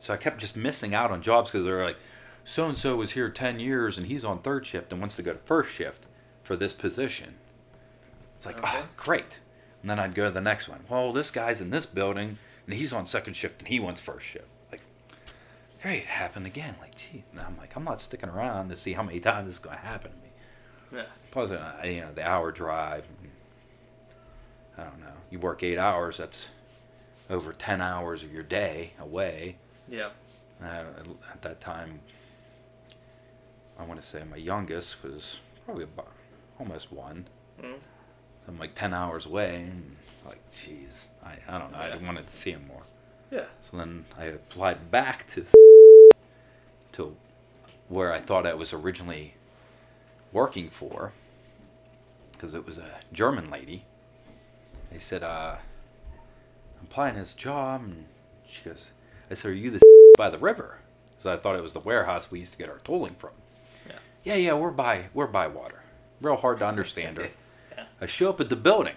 [0.00, 1.98] So I kept just missing out on jobs because they were like,
[2.44, 5.22] so and so was here 10 years and he's on third shift and wants to
[5.22, 6.06] go to first shift
[6.42, 7.34] for this position.
[8.38, 8.78] It's like, Okay.
[8.82, 9.40] oh, great.
[9.82, 10.84] And then I'd go to the next one.
[10.88, 14.26] Well, this guy's in this building, and he's on second shift, and he wants first
[14.26, 14.46] shift.
[14.70, 14.80] Like,
[15.82, 16.76] great, it happened again.
[16.80, 17.24] Like, gee.
[17.32, 19.76] And I'm like, I'm not sticking around to see how many times this is going
[19.76, 20.22] to happen to me.
[21.00, 21.06] Yeah.
[21.32, 23.04] Plus, uh, you know, the hour drive.
[24.76, 25.06] I don't know.
[25.30, 26.18] You work eight hours.
[26.18, 26.46] That's
[27.28, 29.56] over ten hours of your day away.
[29.88, 30.10] Yeah.
[30.62, 30.84] Uh,
[31.32, 32.00] at that time,
[33.78, 36.12] I want to say my youngest was probably about
[36.60, 37.26] almost one.
[37.60, 37.74] Mm.
[38.48, 41.78] I'm like ten hours away, and like, jeez, I, I don't know.
[41.78, 42.82] I wanted to see him more.
[43.30, 43.44] Yeah.
[43.70, 45.44] So then I applied back to
[46.92, 47.16] to
[47.88, 49.34] where I thought I was originally
[50.32, 51.12] working for,
[52.32, 53.84] because it was a German lady.
[54.90, 55.56] They said, uh,
[56.80, 58.06] "I'm applying this job," and
[58.46, 58.86] she goes,
[59.30, 59.80] "I said, are you the
[60.16, 60.78] by the river?"
[61.18, 63.32] So I thought it was the warehouse we used to get our tooling from.
[63.86, 63.92] Yeah.
[64.24, 65.82] Yeah, yeah, we're by we're by water.
[66.20, 67.28] Real hard to understand her.
[68.00, 68.94] I show up at the building.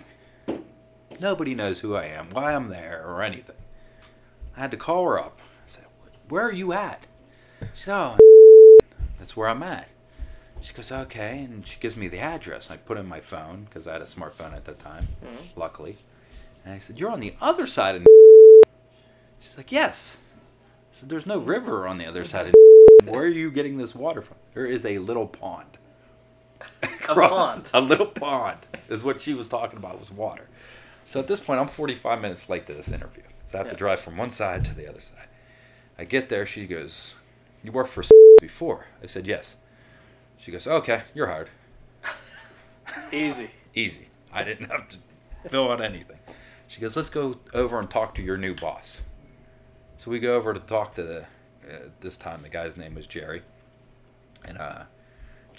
[1.20, 3.56] Nobody knows who I am, why I'm there, or anything.
[4.56, 5.40] I had to call her up.
[5.66, 5.86] I said,
[6.30, 7.06] "Where are you at?"
[7.76, 8.18] She said, "Oh,
[9.20, 9.88] that's where I'm at."
[10.62, 12.70] She goes, "Okay," and she gives me the address.
[12.72, 15.56] I put in my phone because I had a smartphone at that time, Mhm.
[15.58, 15.98] luckily.
[16.64, 18.06] And I said, "You're on the other side of."
[19.40, 20.18] She's like, "Yes."
[20.92, 22.54] I said, "There's no river on the other side of."
[23.08, 24.38] Where are you getting this water from?
[24.54, 25.78] There is a little pond.
[27.10, 27.66] A pond.
[27.74, 28.60] A little pond
[28.90, 30.48] is what she was talking about was water.
[31.06, 33.24] So at this point, I'm 45 minutes late to this interview.
[33.52, 33.74] So I have Yeah.
[33.74, 35.28] to drive from one side to the other side.
[35.98, 36.46] I get there.
[36.46, 37.14] She goes,
[37.64, 38.04] "You worked for
[38.40, 39.56] before?" I said, "Yes."
[40.38, 41.50] She goes, "Okay, you're hired."
[43.12, 43.52] Easy.
[43.74, 44.08] Easy.
[44.34, 44.98] I didn't have to
[45.50, 46.20] fill out anything.
[46.68, 49.02] She goes, "Let's go over and talk to your new boss."
[49.98, 51.22] So we go over to talk to the.
[51.70, 53.44] Uh, this time, the guy's name was Jerry,
[54.44, 54.84] and uh,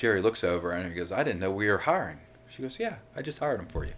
[0.02, 2.18] Jerry looks over and he goes, "I didn't know we were hiring."
[2.50, 3.94] She goes, "Yeah, I just hired him for you."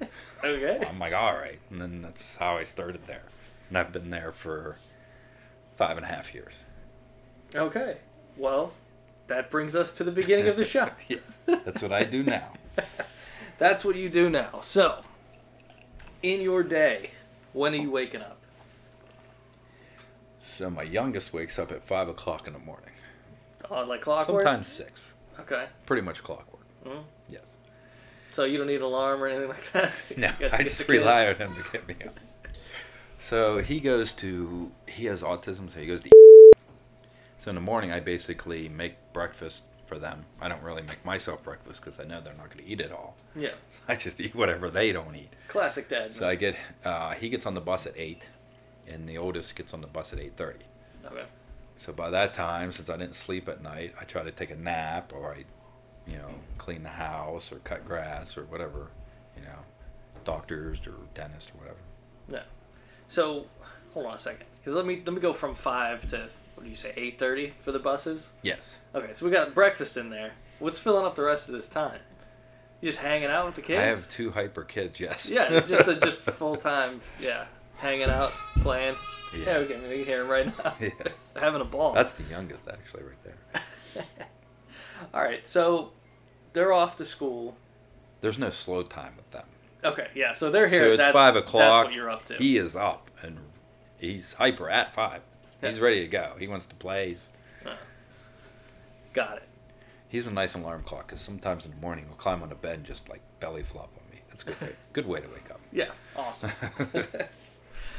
[0.42, 0.82] Okay.
[0.88, 3.24] I'm like, "All right," and then that's how I started there,
[3.68, 4.76] and I've been there for
[5.76, 6.54] five and a half years.
[7.54, 7.98] Okay.
[8.38, 8.72] Well,
[9.26, 10.88] that brings us to the beginning of the show.
[11.08, 12.52] yes, that's what I do now.
[13.58, 14.60] That's what you do now.
[14.62, 15.02] So,
[16.22, 17.10] in your day,
[17.52, 18.38] when are you waking up?
[20.42, 22.94] So my youngest wakes up at five o'clock in the morning.
[23.70, 24.42] Oh, like clockwork?
[24.42, 25.00] Sometimes six.
[25.38, 25.66] Okay.
[25.86, 26.64] Pretty much clockwork.
[26.84, 27.02] Mhm.
[27.28, 27.42] Yes.
[28.32, 29.92] So you don't need an alarm or anything like that?
[30.16, 32.18] No, You got to I just rely on him to get me up.
[33.18, 36.10] So he goes to he has autism, so he goes to.
[37.38, 40.24] So in the morning, I basically make breakfast for them.
[40.40, 42.92] I don't really make myself breakfast because I know they're not going to eat it
[42.92, 43.16] all.
[43.34, 43.50] Yeah.
[43.88, 45.30] I just eat whatever they don't eat.
[45.48, 46.12] Classic dad.
[46.12, 48.28] So I get uh, he gets on the bus at eight,
[48.86, 50.64] and the oldest gets on the bus at eight thirty.
[51.04, 51.24] Okay.
[51.84, 54.56] So by that time, since I didn't sleep at night, I try to take a
[54.56, 55.44] nap or I,
[56.10, 56.28] you know,
[56.58, 58.88] clean the house or cut grass or whatever,
[59.36, 59.58] you know,
[60.24, 61.78] doctors or dentist or whatever.
[62.28, 62.42] Yeah.
[63.08, 63.46] So,
[63.94, 66.70] hold on a second, because let me let me go from five to what do
[66.70, 68.30] you say, eight thirty for the buses?
[68.42, 68.76] Yes.
[68.94, 70.32] Okay, so we got breakfast in there.
[70.58, 72.00] What's filling up the rest of this time?
[72.82, 73.80] You just hanging out with the kids?
[73.80, 75.00] I have two hyper kids.
[75.00, 75.28] Yes.
[75.28, 77.00] Yeah, it's just a just full time.
[77.18, 77.46] Yeah,
[77.80, 78.96] hanging out, playing.
[79.34, 79.58] Yeah, Yeah.
[79.60, 80.74] we can, we can hear him right now.
[80.80, 80.90] Yeah.
[81.40, 81.92] Having a ball.
[81.92, 83.24] That's the youngest actually, right
[83.94, 84.04] there.
[85.14, 85.92] All right, so
[86.52, 87.56] they're off to school.
[88.20, 89.46] There's no slow time with them.
[89.82, 90.80] Okay, yeah, so they're here.
[90.82, 91.84] so it's that's, five That's o'clock.
[91.86, 92.34] what you're up to.
[92.34, 93.38] He is up and
[93.98, 95.22] he's hyper at five.
[95.62, 96.34] He's ready to go.
[96.38, 97.10] He wants to play.
[97.10, 97.20] He's,
[97.66, 97.74] Uh,
[99.14, 99.42] got it.
[100.08, 102.76] he's a nice alarm clock because sometimes in the morning he'll climb on the bed
[102.76, 104.20] and just like belly flop on me.
[104.28, 104.60] That's good.
[104.60, 105.60] Way, good way to wake up.
[105.72, 106.50] Yeah, awesome.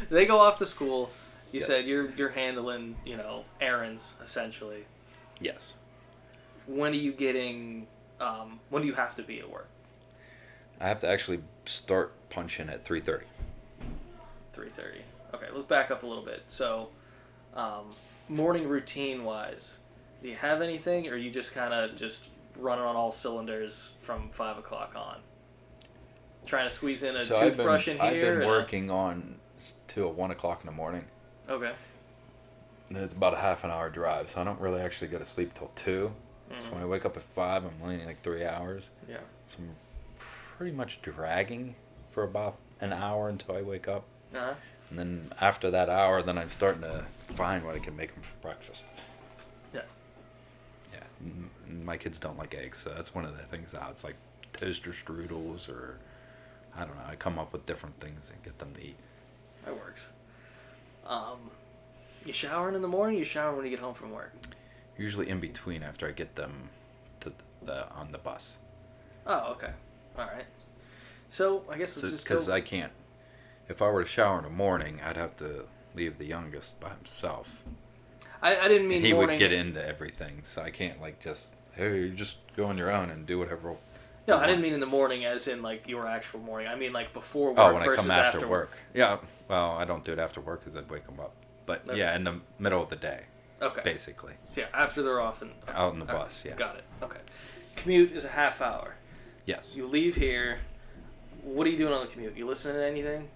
[0.10, 1.12] they go off to school.
[1.52, 1.68] You Yes.
[1.68, 4.86] said you're you're handling, you know, errands essentially.
[5.40, 5.58] Yes.
[6.68, 7.88] When are you getting?
[8.20, 9.68] Um, when do you have to be at work?
[10.80, 13.26] I have to actually start punching at three thirty.
[14.54, 15.02] Three thirty.
[15.34, 16.44] Okay, let's back up a little bit.
[16.48, 16.90] So,
[17.56, 17.90] um,
[18.30, 19.80] morning routine wise,
[20.22, 24.30] do you have anything, or you just kind of just running on all cylinders from
[24.30, 25.18] five o'clock on?
[26.46, 28.90] Trying to squeeze in a So I've been, toothbrush in I've been and a- working
[28.92, 29.36] on
[29.94, 31.06] till one o'clock in the morning.
[31.50, 31.74] okay.
[32.90, 35.26] And it's about a half an hour drive, so I don't really actually go to
[35.26, 36.12] sleep till 2
[36.50, 36.72] So Mhm.
[36.74, 38.84] when I wake up at five, I'm laying like three hours.
[39.08, 39.20] Yeah.
[39.50, 39.76] So I'm
[40.58, 41.76] pretty much dragging
[42.12, 44.04] for about an hour until I wake up.
[44.36, 44.56] Uh-huh.
[44.90, 48.24] And then after that hour, then I'm starting to find what I can make them
[48.24, 48.84] for breakfast.
[49.74, 49.84] Yeah.
[50.92, 51.04] Yeah.
[51.68, 53.88] My kids don't like eggs, so that's one of the things now.
[53.90, 54.16] It's like
[54.52, 55.98] toaster strudels or
[56.76, 57.06] I don't know.
[57.08, 58.98] I come up with different things and get them to eat.
[59.66, 60.12] That works.
[61.06, 61.52] Um,
[62.26, 63.18] you showering in the morning?
[63.18, 64.34] You shower when you get home from work?
[64.98, 66.70] Usually in between after I get them
[67.22, 67.32] to
[67.64, 68.52] the on the bus.
[69.26, 69.72] Oh, okay.
[70.18, 70.46] All right.
[71.30, 72.50] So I guess let's just Because.
[72.50, 72.92] I can't.
[73.70, 76.90] If I were to shower in the morning, I'd have to leave the youngest by
[76.90, 77.48] himself.
[78.42, 79.36] I, I didn't mean And he morning.
[79.36, 82.92] would get into everything, so I can't like just hey, you just go on your
[82.92, 83.76] own and do whatever.
[84.28, 86.68] No, I didn't mean in the morning, as in like your actual morning.
[86.68, 88.72] I mean like before oh, work Oh, when I versus come after, after work.
[88.94, 89.18] Yeah,
[89.48, 91.34] well, I don't do it after work because I'd wake them up.
[91.66, 91.98] But Okay.
[92.00, 93.22] yeah, in the middle of the day,
[93.62, 93.82] Okay.
[93.84, 96.34] basically, So yeah, after they're off and out on the All right, bus.
[96.44, 96.56] Yeah.
[96.56, 96.84] Got it.
[97.02, 97.20] Okay.
[97.76, 98.96] Commute is a half hour.
[99.46, 99.68] Yes.
[99.74, 100.60] You leave here.
[101.44, 102.38] What are you doing on the commute?
[102.38, 103.30] You listening to anything?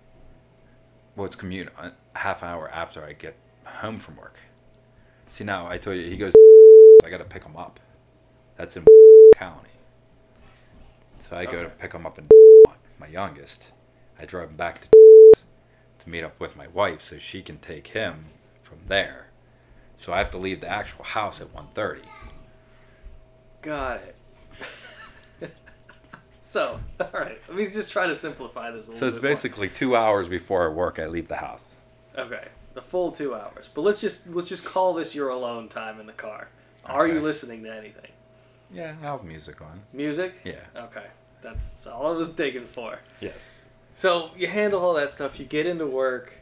[1.16, 4.38] Well, it's commute a half hour after I get home from work.
[5.30, 6.34] See now, I told you he goes.
[7.06, 7.80] I got to pick him up.
[8.58, 8.86] That's in
[9.36, 9.70] county.
[11.30, 12.28] So I go to pick him up in
[13.00, 13.68] my youngest.
[14.20, 14.88] I drive him back to
[16.00, 18.26] to meet up with my wife so she can take him
[18.62, 19.28] from there.
[19.98, 22.02] So I have to leave the actual house at 1:30.
[23.62, 24.16] Got it.
[26.40, 27.42] so, all right.
[27.48, 29.32] Let me just try to simplify this a little So it's bit more.
[29.32, 31.00] basically two hours before I work.
[31.00, 31.64] I leave the house.
[32.18, 32.46] Okay,
[32.76, 33.70] the full two hours.
[33.74, 36.50] But let's just let's just call this your alone time in the car.
[36.86, 38.12] Are you listening to anything?
[38.74, 39.80] Yeah, I have music on.
[39.94, 40.34] Music?
[40.44, 40.60] Yeah.
[40.76, 41.06] Okay,
[41.42, 43.00] that's all I was digging for.
[43.22, 43.48] Yes.
[43.94, 45.40] So you handle all that stuff.
[45.40, 46.34] You get into work.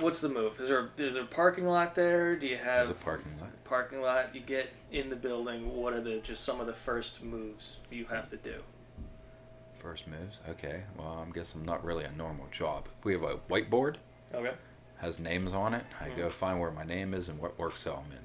[0.00, 0.60] What's the move?
[0.60, 2.36] Is there is there a parking lot there?
[2.36, 3.64] Do you have There's a parking lot.
[3.64, 4.34] parking lot?
[4.34, 5.74] You get in the building.
[5.74, 8.56] What are the just some of the first moves you have to do?
[9.78, 10.38] First moves.
[10.50, 10.82] Okay.
[10.98, 12.88] Well, I guess I'm not really a normal job.
[13.04, 13.96] We have a whiteboard.
[14.34, 14.52] Okay.
[14.98, 15.84] Has names on it.
[16.00, 16.32] I go Mhm.
[16.32, 18.18] find where my name is and what work cell I'm in.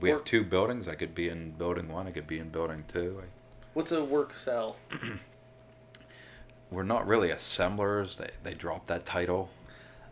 [0.00, 0.88] We have two buildings.
[0.88, 2.06] I could be in building one.
[2.06, 3.20] I could be in building two.
[3.22, 3.26] I,
[3.74, 4.76] What's a work cell?
[6.70, 8.16] we're not really assemblers.
[8.16, 9.50] They they dropped that title,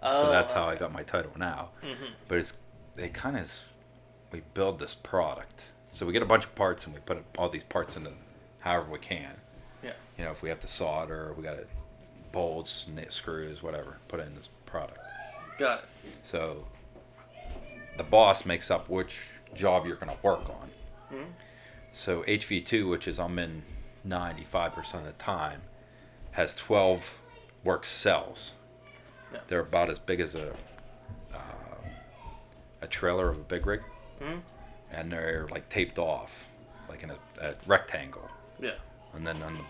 [0.02, 1.70] Oh, so that's how I got my title now.
[1.82, 2.10] Mhm.
[2.28, 2.52] But it's
[2.94, 3.50] they kind of
[4.32, 5.64] we build this product.
[5.92, 8.12] So we get a bunch of parts and we put all these parts into
[8.60, 9.34] however we can.
[9.82, 9.92] Yeah.
[10.18, 11.64] You know, if we have to solder, we got to
[12.30, 14.98] bolts, knit screws, whatever, put in this product.
[15.58, 15.84] Got it.
[16.22, 16.66] So
[17.96, 19.18] the boss makes up which
[19.54, 20.70] job you're going to work on.
[21.12, 21.26] Mhm.
[21.92, 23.62] So HV2, which is I'm in
[24.06, 25.62] 95% of the time,
[26.32, 27.14] has 12
[27.64, 28.52] work cells.
[29.32, 29.40] Yeah.
[29.48, 30.52] They're about as big as a
[31.34, 31.38] uh,
[32.80, 33.82] a trailer of a big rig,
[34.20, 34.42] Mhm.
[34.90, 36.44] and they're like taped off,
[36.88, 38.30] like in a, a rectangle.
[38.58, 38.76] Yeah.
[39.12, 39.64] And then on the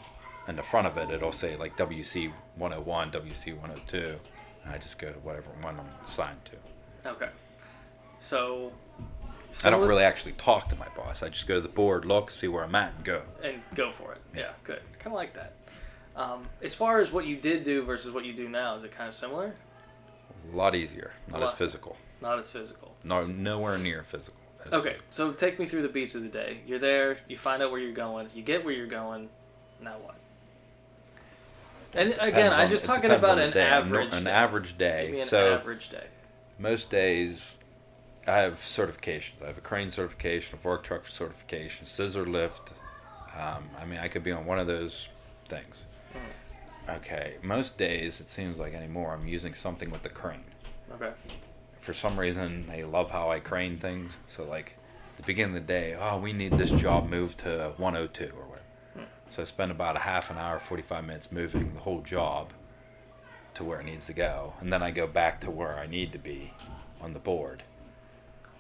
[0.49, 4.19] in the front of it, it'll say like WC 101, WC 102,
[4.65, 7.09] and I just go to whatever one I'm assigned to.
[7.11, 7.31] Okay.
[8.19, 8.73] So.
[9.65, 11.23] I don't really actually talk to my boss.
[11.23, 13.23] I just go to the board, look, see where I'm at, and go.
[13.43, 14.19] and go for it.
[14.35, 14.51] Yeah, Yeah.
[14.65, 14.81] good.
[14.99, 15.53] Kind of like that.
[16.17, 18.91] Um, as far as what you did do versus what you do now, is it
[18.93, 19.55] kind of similar?
[20.53, 21.97] A lot easier, not as physical.
[22.21, 22.95] Not as physical.
[23.05, 24.35] No, nowhere near physical.
[24.67, 25.07] as Okay, physical.
[25.11, 26.59] so take me through the beats of the day.
[26.67, 27.19] You're there.
[27.29, 28.29] You find out where you're going.
[28.35, 29.29] You get where you're going.
[29.81, 30.17] Now what?
[31.95, 33.63] And again, Depends I'm just talking about an day.
[33.63, 34.13] Average.
[34.13, 34.31] An day.
[34.31, 35.09] average Give day.
[35.13, 36.07] me an so average day.
[36.59, 37.57] most days,
[38.29, 39.43] I have certifications.
[39.43, 42.73] I have a crane certification, a fork truck certification, scissor lift.
[43.35, 45.09] Um, I mean, I could be on one of those
[45.49, 45.77] things.
[46.15, 46.97] Mm.
[46.97, 50.45] Okay, most days it seems like anymore I'm using something with the crane.
[50.95, 51.13] Okay.
[51.81, 54.13] For some reason, they love how I crane things.
[54.35, 54.75] So like,
[55.13, 58.45] at the beginning of the day, oh, we need this job moved to 102 or
[58.45, 58.63] whatever.
[58.95, 59.35] Hmm.
[59.35, 62.53] So I spend about a half an hour, 45 minutes moving the whole job
[63.55, 66.13] to where it needs to go, and then I go back to where I need
[66.13, 66.53] to be
[67.01, 67.63] on the board.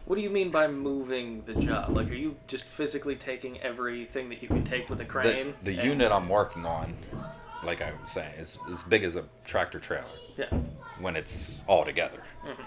[0.08, 1.94] What do you mean by moving the job?
[1.94, 5.52] Like, are you just physically taking everything that you can take with a crane?
[5.62, 6.96] the and- unit I'm working on,
[7.62, 10.06] like I was saying, is as big as a tractor trailer
[10.38, 10.46] Yeah.
[10.98, 12.22] when it's all together.
[12.42, 12.64] Mhm.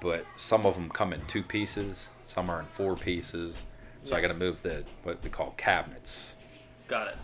[0.00, 3.56] But some of them come in two pieces, some are in four pieces.
[4.04, 6.26] So I got to move the what we call cabinets
[6.86, 7.16] Got it.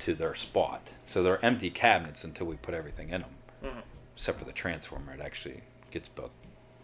[0.00, 0.90] to their spot.
[1.06, 3.80] So they're empty cabinets until we put everything in them, hmm
[4.14, 5.14] except for the transformer.
[5.14, 6.32] It actually gets built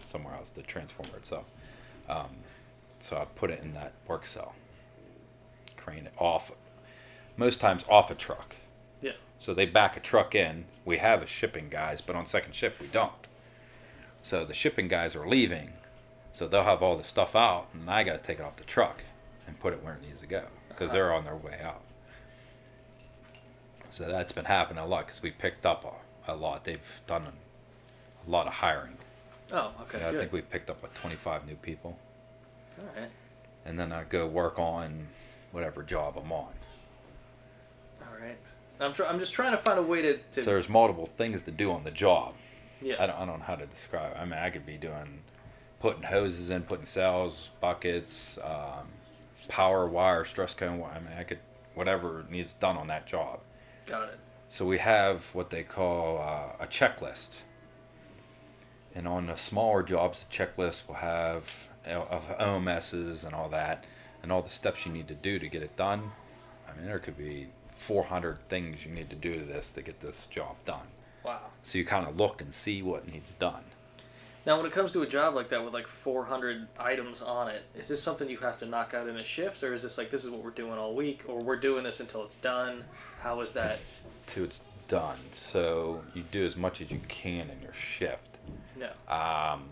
[0.07, 1.45] somewhere else, the transformer itself.
[2.13, 2.29] Um,
[3.01, 4.55] so I put it in that work cell,
[5.77, 6.53] crane it off,
[7.37, 8.55] most times off a truck.
[9.01, 9.13] Yeah.
[9.39, 10.67] So they back a truck in.
[10.85, 13.13] We have a shipping guys, but on second shift we don't.
[14.23, 15.73] So the shipping guys are leaving,
[16.33, 18.65] so they'll have all the stuff out, and I got to take it off the
[18.65, 19.03] truck
[19.47, 21.83] and put it where it needs to go because they're on their way out.
[23.91, 25.85] So that's been happening a lot because we picked up
[26.27, 26.65] a, a lot.
[26.65, 27.27] They've done
[28.27, 28.97] a lot of hiring.
[29.53, 30.01] Oh, okay.
[30.01, 31.99] Yeah, I think we picked up like 25 new people,
[32.79, 33.11] All right.
[33.67, 35.07] and then I go work on
[35.51, 36.49] whatever job I'm on.
[38.01, 38.39] All right.
[38.81, 40.17] I'm try- I'm just trying to find a way to.
[40.17, 42.35] to So there's multiple things to do on the job.
[42.81, 42.97] yeah.
[42.99, 44.13] I don't, I don't know how to describe.
[44.13, 44.19] It.
[44.19, 45.21] I mean, I could be doing
[45.81, 48.89] putting hoses in, putting cells, buckets, um,
[49.49, 50.83] power wire, stress cone.
[50.83, 51.39] I mean, I could
[51.75, 53.41] whatever needs done on that job.
[53.87, 54.19] Got it.
[54.51, 57.37] So we have what they call uh, a checklist.
[58.95, 63.85] And on the smaller jobs, the checklist will have uh, of OMSs and all that,
[64.23, 66.13] and all the steps you need to do to get it done.
[66.69, 70.01] I mean, there could be 400 things you need to do to this to get
[70.01, 70.87] this job done.
[71.25, 71.41] Wow.
[71.63, 73.65] So you kind of look and see what needs done.
[74.45, 77.63] Now, when it comes to a job like that with like 400 items on it,
[77.77, 80.11] is this something you have to knock out in a shift, or is this like
[80.11, 82.85] this is what we're doing all week, or we're doing this until it's done?
[83.21, 83.79] How is that?
[84.27, 85.19] Till it's done.
[85.33, 88.32] So you do as much as you can in your shift.
[88.77, 88.91] No.
[89.15, 89.69] Um,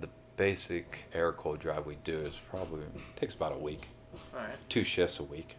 [0.00, 2.82] the basic air cold drive we do is probably
[3.16, 3.88] takes about a week,
[4.34, 4.56] All right.
[4.68, 5.56] two shifts a week.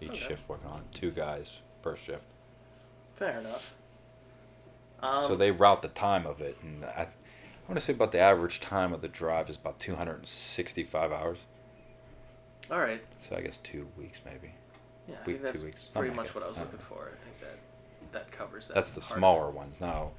[0.00, 0.18] Each Okay.
[0.28, 2.24] shift working on two guys per shift.
[3.14, 3.74] Fair enough.
[5.02, 7.06] Um, so they route the time of it, and I, I
[7.68, 11.38] want to say about the average time of the drive is about 265 hours.
[12.70, 13.02] All right.
[13.20, 14.52] So I guess two weeks maybe.
[15.08, 15.84] Yeah, I Week, think that's two weeks.
[15.94, 17.10] pretty much what I was looking for.
[17.12, 17.58] I think that
[18.12, 18.74] that covers that.
[18.74, 19.76] That's the smaller ones.
[19.80, 20.12] Now,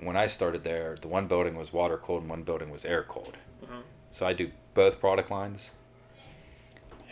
[0.00, 3.02] when I started there, the one building was water cold and one building was air
[3.02, 3.36] cold.
[3.64, 3.82] Mhm.
[4.12, 5.70] So I do both product lines,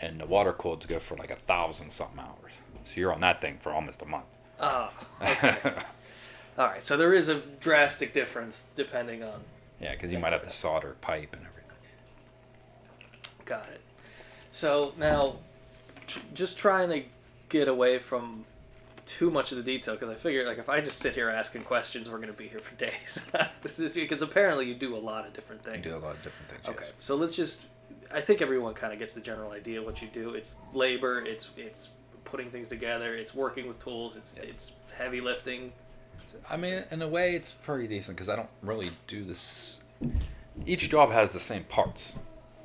[0.01, 2.53] and the water colds go for like a thousand something hours.
[2.85, 4.25] So you're on that thing for almost a month.
[4.59, 4.91] Ah.
[5.21, 5.57] Okay.
[6.57, 6.83] all right.
[6.83, 9.41] So there is a drastic difference depending on.
[9.79, 11.77] yeah, because you might have to solder pipe and everything.
[13.45, 13.81] Got it.
[14.51, 15.37] So now,
[16.07, 17.03] tr- just trying to
[17.49, 18.45] get away from
[19.09, 21.63] too much of the detail because I figure like if I just sit here asking
[21.63, 23.23] questions, we're going to be here for days.
[23.95, 25.83] because apparently you do a lot of different things.
[25.83, 26.61] You do a lot of different things.
[26.67, 26.93] Okay, yes.
[26.99, 27.65] so let's just.
[28.11, 30.35] I think everyone kind of gets the general idea of what you do.
[30.35, 31.23] It's labor.
[31.25, 31.89] It's it's
[32.23, 33.15] putting things together.
[33.15, 34.15] It's working with tools.
[34.15, 34.49] It's Yeah.
[34.49, 35.73] it's heavy lifting.
[36.49, 39.79] I mean, in a way, it's pretty decent because I don't really do this.
[40.67, 42.13] Each job has the same parts,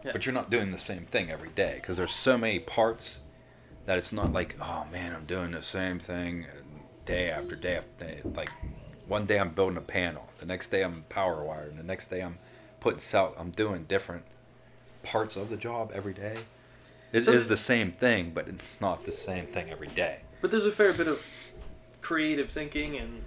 [0.05, 0.13] Yeah.
[0.13, 3.19] but you're not doing the same thing every day because there's so many parts
[3.87, 6.47] that it's not like, oh man, I'm doing the same thing
[7.05, 8.21] day after day after day.
[8.25, 8.51] Like
[9.07, 12.21] one day I'm building a panel, the next day I'm power wiring, the next day
[12.21, 12.39] I'm
[12.81, 13.35] putting cell.
[13.39, 14.25] I'm doing different
[15.03, 16.37] parts of the job every day.
[17.13, 20.21] It is So- the same thing, but it's not the same thing every day.
[20.41, 21.23] But there's a fair bit of
[22.01, 23.23] creative thinking and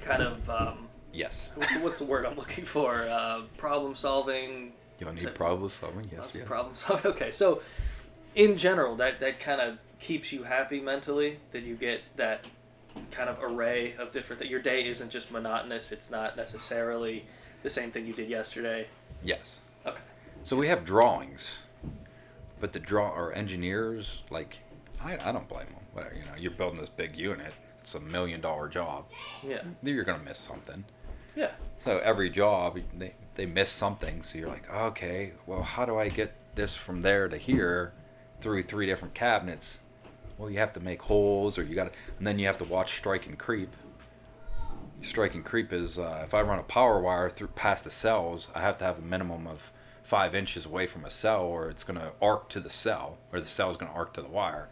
[0.00, 1.48] kind of um, Yes.
[1.54, 3.02] what's the, what's the word I'm looking for?
[3.08, 4.72] Uh, problem solving.
[5.00, 6.08] You need problem solving.
[6.10, 6.20] Yes.
[6.20, 6.42] Lots yes.
[6.42, 7.10] of problem solving.
[7.12, 7.62] Okay, so
[8.36, 11.40] in general, that that kind of keeps you happy mentally.
[11.50, 12.44] That you get that
[13.10, 14.38] kind of array of different.
[14.38, 15.90] That your day isn't just monotonous.
[15.90, 17.26] It's not necessarily
[17.64, 18.86] the same thing you did yesterday.
[19.24, 19.58] Yes.
[19.84, 20.02] Okay.
[20.44, 21.48] So we have drawings,
[22.60, 24.58] but the draw our engineers like
[25.02, 25.82] I, I don't blame them.
[25.92, 27.52] Whatever you know, you're building this big unit.
[27.82, 29.06] It's a million dollar job.
[29.42, 29.62] Yeah.
[29.82, 30.84] You're gonna miss something.
[31.34, 31.52] Yeah.
[31.84, 34.22] So every job they they miss something.
[34.24, 37.92] So you're like, okay, well, how do I get this from there to here
[38.40, 39.78] through three different cabinets?
[40.38, 42.64] Well, you have to make holes, or you got to, and then you have to
[42.64, 43.74] watch strike and creep.
[45.02, 48.48] Strike and creep is uh, if I run a power wire through past the cells,
[48.54, 49.72] I have to have a minimum of
[50.02, 53.40] five inches away from a cell, or it's going to arc to the cell, or
[53.40, 54.68] the cell is going to arc to the wire.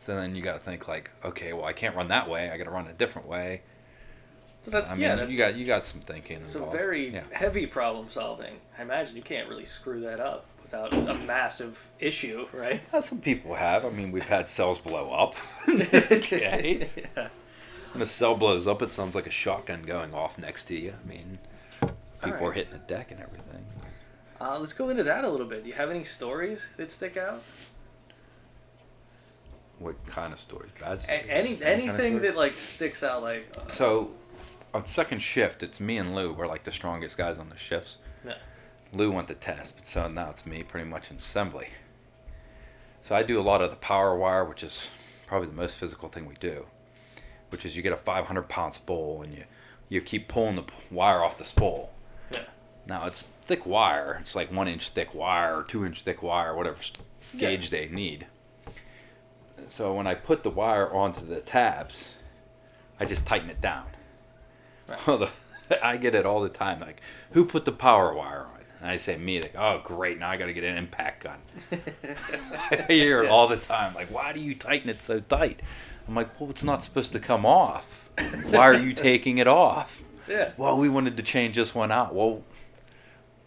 [0.00, 2.50] So then you got to think like, okay, well, I can't run that way.
[2.50, 3.62] I got to run a different way.
[4.62, 5.14] So that's I mean, yeah.
[5.16, 6.44] That's you got you got some thinking.
[6.44, 6.78] some involved.
[6.78, 7.22] very yeah.
[7.32, 8.56] heavy problem solving.
[8.78, 12.82] I imagine you can't really screw that up without a massive issue, right?
[12.92, 13.84] Uh, some people have.
[13.84, 15.34] I mean, we've had cells blow up.
[15.68, 16.90] okay.
[17.16, 17.28] yeah.
[17.92, 20.94] When a cell blows up, it sounds like a shotgun going off next to you.
[21.02, 21.38] I mean,
[22.22, 23.64] people are hitting the deck and everything.
[24.40, 25.64] Uh, let's go into that a little bit.
[25.64, 27.42] Do you have any stories that stick out?
[29.78, 30.70] What kind of stories?
[30.78, 31.24] Bad A- stories?
[31.28, 32.22] any kind of anything stories?
[32.22, 34.10] that like sticks out like uh, So,
[34.74, 36.32] on second shift, it's me and Lou.
[36.34, 37.96] We're like the strongest guys on the shifts.
[38.24, 38.34] Yeah.
[38.92, 41.68] Lou went to test, but so now it's me pretty much in assembly.
[43.06, 44.78] So I do a lot of the power wire, which is
[45.26, 46.66] probably the most physical thing we do.
[47.50, 49.44] Which is you get a 500 pound spool and you
[49.90, 51.90] you keep pulling the wire off the spool.
[52.30, 52.40] yeah.
[52.86, 54.18] Now it's thick wire.
[54.20, 56.92] It's like one inch thick wire or two inch thick wire, whatever s-
[57.32, 57.40] Yeah.
[57.40, 58.26] gauge they need.
[59.68, 62.08] So when I put the wire onto the tabs,
[63.00, 63.86] I just tighten it down.
[65.06, 65.30] Right.
[65.82, 66.80] I get it all the time.
[66.80, 67.00] Like,
[67.32, 68.57] who put the power wire on?
[68.80, 69.40] And I say me.
[69.42, 71.38] Like, oh great, now I got to get an impact gun.
[72.70, 73.94] I hear it all the time.
[73.94, 75.60] Like, why do you tighten it so tight?
[76.06, 78.10] I'm like, well, it's not supposed to come off.
[78.46, 80.00] Why are you taking it off?
[80.28, 80.52] Yeah.
[80.58, 82.14] well, we wanted to change this one out.
[82.14, 82.42] Well,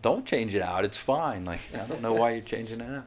[0.01, 0.83] don't change it out.
[0.83, 1.45] It's fine.
[1.45, 3.05] Like, I don't know why you're changing it out.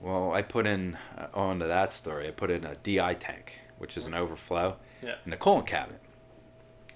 [0.00, 3.96] Well, I put in, uh, onto that story, I put in a DI tank, which
[3.96, 5.14] is an overflow, Yeah.
[5.24, 6.00] in the coolant cabinet.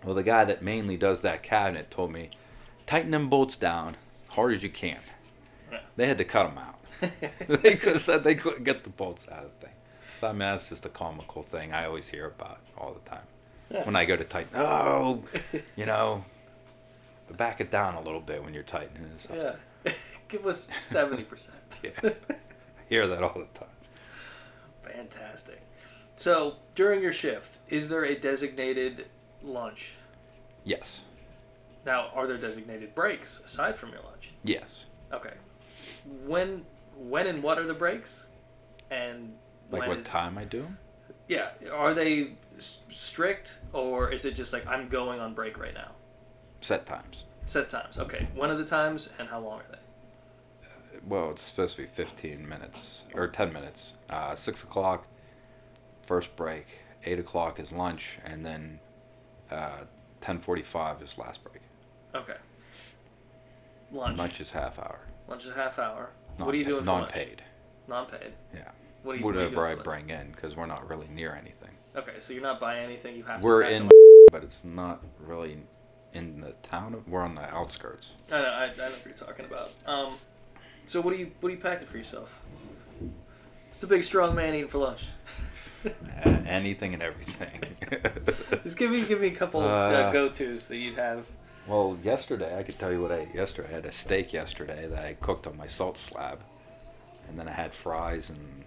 [0.05, 2.31] Well, the guy that mainly does that cabinet told me,
[2.87, 3.97] tighten them bolts down
[4.29, 4.99] hard as you can.
[5.97, 6.81] They had to cut them out.
[7.63, 9.75] they could said they couldn't get the bolts out of the thing.
[10.23, 13.27] I mean, that's just a comical thing I always hear about all the time.
[13.71, 13.85] Yeah.
[13.85, 15.23] When I go to tighten, oh,
[15.77, 16.25] you know,
[17.37, 19.11] back it down a little bit when you're tightening.
[19.19, 19.93] So, Yeah.
[20.29, 21.51] Give us 70%.
[21.83, 21.91] yeah.
[22.03, 22.13] I
[22.89, 23.69] hear that all the time.
[24.83, 25.61] Fantastic.
[26.17, 29.07] So, during your shift, is there a designated
[29.43, 29.93] lunch?
[30.65, 31.01] Yes.
[31.87, 34.33] Now, are there designated breaks aside from your lunch?
[34.43, 34.85] Yes.
[35.13, 35.35] Okay.
[36.27, 36.65] When
[36.97, 38.27] when and what are the breaks?
[38.91, 39.35] And
[39.71, 40.67] Like when what is- time I do?
[41.29, 45.93] Yeah, are they strict or is it just like I'm going on break right now?
[46.61, 47.25] Set times.
[47.47, 47.99] Set times.
[47.99, 48.29] Okay.
[48.35, 49.79] When are the times and how long are they?
[51.07, 53.93] Well, it's supposed to be 15 minutes or 10 minutes.
[54.09, 55.07] Uh, 6 o'clock,
[56.07, 56.67] first break.
[57.05, 58.81] 8 o'clock is lunch, and then
[59.51, 59.81] uh,
[60.23, 61.61] 10:45 is last break.
[62.15, 62.37] Okay.
[63.93, 64.19] Lunch.
[64.19, 65.01] Lunch is half hour.
[65.29, 66.11] Lunch is a half hour.
[66.39, 67.15] Non- what are you doing for lunch?
[67.15, 67.43] Non-paid.
[67.89, 68.33] Non-paid.
[68.55, 68.71] Yeah.
[69.03, 71.09] What are you, what are you Whatever doing I bring in, because we're not really
[71.09, 71.71] near anything.
[71.97, 73.17] Okay, so you're not buying anything.
[73.17, 73.67] You have We're to.
[73.67, 73.91] pack in, them.
[74.33, 75.59] but it's not really
[76.13, 76.95] in the town.
[76.95, 78.09] Of, we're on the outskirts.
[78.33, 78.49] I know.
[78.49, 79.71] I, I know what you're talking about.
[79.87, 80.13] Um,
[80.87, 82.31] so what are you what are you packing for yourself?
[83.71, 85.05] It's a big strong man eating for lunch.
[86.25, 87.61] Anything and everything.
[88.65, 91.27] Just give me give me a couple uh, Uh, go tos that you'd have.
[91.67, 93.69] Well, yesterday I could tell you what I ate yesterday.
[93.71, 96.41] I had a steak yesterday that I cooked on my salt slab,
[97.29, 98.65] and then I had fries and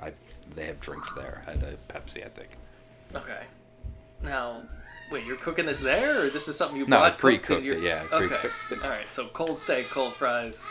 [0.00, 0.12] I
[0.56, 1.44] they have drinks there.
[1.46, 2.50] I had a Pepsi, I think.
[3.14, 3.44] Okay.
[4.22, 4.62] Now,
[5.12, 7.18] wait, you're cooking this there, or this is something you No, bought?
[7.18, 8.26] cooked in pre-cooked it, yeah, Okay.
[8.28, 8.84] pre-cooked.
[8.84, 9.12] All right.
[9.14, 10.66] So cold steak, cold fries.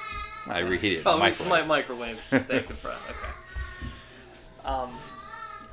[0.48, 1.04] I reheated.
[1.06, 1.68] Oh, microwave.
[1.68, 2.18] microwave.
[2.30, 2.98] microwave steak and fries.
[3.10, 3.88] Okay.
[4.66, 4.90] Um,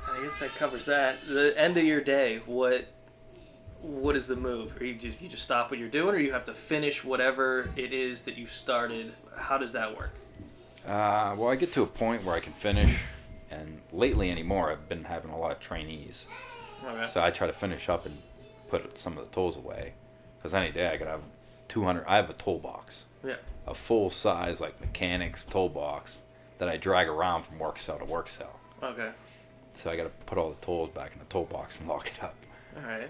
[0.09, 1.17] I guess that covers that.
[1.27, 2.87] The end of your day, what
[3.81, 4.79] what is the move?
[4.79, 7.69] Or you just you just stop what you're doing, or you have to finish whatever
[7.75, 9.13] it is that you started?
[9.37, 10.11] How does that work?
[10.85, 12.99] Uh, well, I get to a point where I can finish,
[13.51, 16.25] and lately anymore, I've been having a lot of trainees.
[16.83, 17.09] Okay.
[17.13, 18.17] So I try to finish up and
[18.69, 19.93] put some of the tools away,
[20.37, 21.21] because any day I could have
[21.67, 22.05] 200.
[22.07, 23.35] I have a toolbox, yeah.
[23.67, 26.17] a full size like mechanics toolbox
[26.57, 28.59] that I drag around from work cell to work cell.
[28.81, 29.11] Okay.
[29.73, 32.23] So I got to put all the tools back in the toolbox and lock it
[32.23, 32.35] up.
[32.75, 33.09] All right.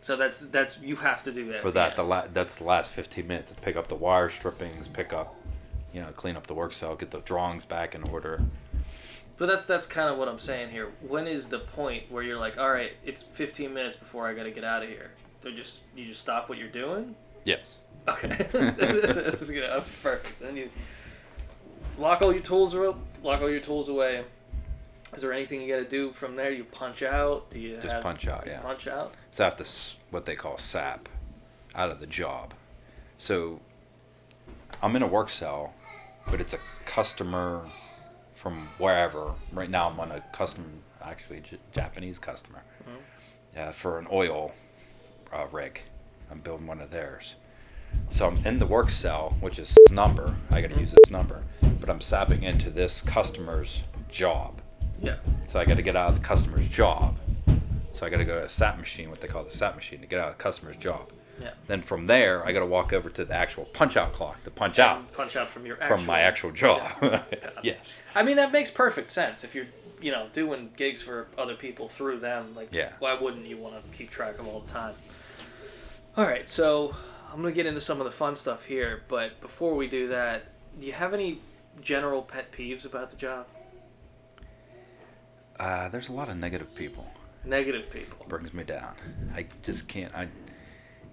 [0.00, 1.60] So that's that's you have to do that.
[1.60, 2.10] For that, the end.
[2.10, 3.52] la- that's the last 15 minutes.
[3.60, 5.34] Pick up the wire strippings, pick up,
[5.92, 8.42] you know, clean up the work cell, get the drawings back in order.
[9.36, 10.92] But that's that's kind of what I'm saying here.
[11.00, 14.44] When is the point where you're like, all right, it's 15 minutes before I got
[14.44, 15.12] to get out of here?
[15.42, 17.14] Do just you just stop what you're doing?
[17.44, 17.78] Yes.
[18.08, 19.70] Okay, good.
[19.70, 20.40] Oh, perfect.
[20.40, 20.70] Then you
[21.98, 22.94] lock all your tools away.
[23.22, 24.24] Lock all your tools away.
[25.14, 26.52] Is there anything you got to do from there?
[26.52, 27.50] You punch out?
[27.50, 28.60] Do you Just have, punch out, yeah.
[28.60, 29.14] Punch out.
[29.32, 29.64] So I have to
[30.10, 31.08] what they call sap
[31.74, 32.52] out of the job.
[33.18, 33.60] So
[34.82, 35.72] I'm in a work cell,
[36.30, 37.66] but it's a customer
[38.34, 39.34] from wherever.
[39.52, 43.58] Right now I'm on a custom, actually J- Japanese customer, Mhm.
[43.68, 44.52] uh, for an oil
[45.32, 45.80] uh, rig.
[46.30, 47.34] I'm building one of theirs.
[48.10, 50.34] So I'm in the work cell, which is number.
[50.50, 51.42] I got to use this number,
[51.80, 54.60] but I'm sapping into this customer's job.
[55.00, 55.16] Yeah.
[55.46, 57.16] So I got to get out of the customer's job.
[57.92, 60.00] So I got to go to a SAP machine, what they call the SAP machine,
[60.00, 61.10] to get out of the customer's job.
[61.40, 61.50] Yeah.
[61.66, 64.50] Then from there, I got to walk over to the actual punch out clock to
[64.50, 66.82] punch out punch out from your from my actual job.
[67.02, 67.22] Yeah.
[67.62, 67.94] yes.
[68.14, 69.42] I mean, that makes perfect sense.
[69.42, 69.66] If you're,
[70.02, 72.92] you know, doing gigs for other people through them, like, Yeah.
[72.98, 74.94] why wouldn't you want to keep track of all the time?
[76.16, 76.94] All right, so
[77.32, 80.44] I'm gonna get into some of the fun stuff here, but before we do that,
[80.78, 81.40] do you have any
[81.80, 83.46] general pet peeves about the job?
[85.58, 87.06] Uh, there's a lot of negative people.
[87.44, 88.24] Negative people.
[88.28, 88.94] brings me down.
[89.34, 90.14] I just can't.
[90.14, 90.28] I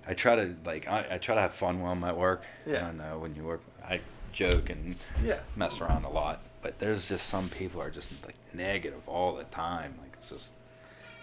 [0.06, 2.44] I try to like I, I try to have fun while I'm at work.
[2.66, 2.88] Yeah.
[2.88, 3.62] I know when you work.
[3.84, 4.02] I
[4.34, 5.40] joke and Yeah.
[5.56, 9.46] mess around a lot, but there's just some people are just like negative all the
[9.46, 9.96] time.
[10.02, 10.50] Like it's just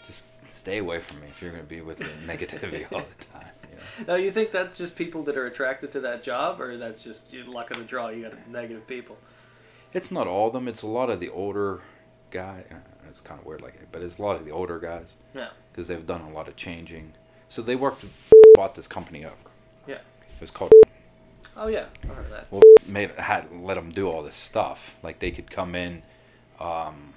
[0.07, 0.25] just
[0.55, 3.51] stay away from me if you're gonna be with the negativity all the time.
[3.71, 3.77] You
[4.07, 4.15] know?
[4.15, 7.33] Now, you think that's just people that are attracted to that job, or that's just
[7.33, 8.09] your luck of the draw?
[8.09, 9.19] You got negative people.
[9.93, 10.67] It's not all of them.
[10.69, 11.81] It's a lot of the older
[12.31, 12.65] guy.
[12.71, 12.75] Uh,
[13.15, 15.51] It's kind of weird, like it, but it's a lot of the older guys Yeah.
[15.71, 17.13] because they've done a lot of changing.
[17.49, 18.05] So they worked,
[18.57, 19.39] bought this company up.
[19.87, 19.95] Yeah.
[20.35, 20.73] It was called
[21.57, 22.49] Oh yeah, I heard that.
[22.51, 24.91] well, made had let them do all this stuff.
[25.05, 26.03] Like they could come in.
[26.59, 27.15] Um,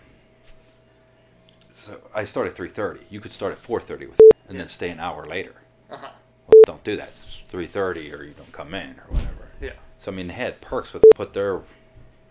[1.74, 2.99] so I started three thirty.
[3.10, 4.60] You could start at four thirty with, and Yeah.
[4.60, 5.56] then stay an hour later.
[5.90, 6.10] Uh huh.
[6.48, 7.07] Well, don't do that.
[7.10, 9.48] It's three thirty, or you don't come in, or whatever.
[9.60, 9.74] Yeah.
[9.98, 11.61] So I mean, they had perks with put their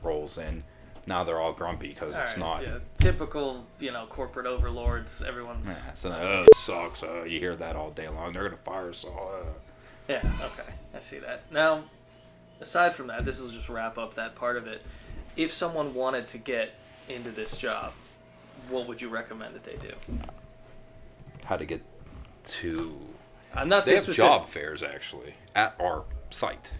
[0.00, 0.62] roles in.
[1.06, 2.62] Now they're all grumpy because it's right, not.
[2.62, 5.22] yeah, typical, you know, corporate overlords.
[5.22, 5.68] Everyone's.
[5.68, 7.02] Yeah, so oh, it sucks.
[7.02, 8.32] Uh, you hear that all day long.
[8.32, 9.32] They're gonna fire us all.
[9.40, 9.46] Uh.
[10.08, 10.72] Yeah, okay.
[10.94, 11.42] I see that.
[11.52, 11.84] Now,
[12.60, 14.82] aside from that, this will just wrap up that part of it.
[15.36, 16.74] If someone wanted to get
[17.08, 17.92] into this job,
[18.68, 19.92] what would you recommend that they do?
[21.44, 21.82] How to get
[22.46, 22.98] to?
[23.54, 24.30] I'm not They this have specific.
[24.42, 26.70] job fairs actually at our site.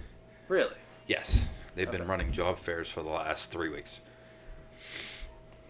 [0.49, 0.75] Really?
[1.07, 1.41] Yes,
[1.75, 4.01] they've been running job fairs for the last three weeks.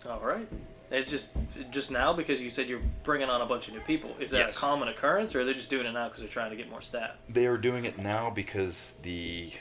[0.09, 0.49] All right.
[0.91, 1.33] It's just
[1.71, 4.15] just now because you said you're bringing on a bunch of new people.
[4.21, 4.57] Is that Yes.
[4.57, 6.71] a common occurrence, or are they just doing it now because they're trying to get
[6.71, 7.11] more staff?
[7.29, 9.53] They are doing it now because the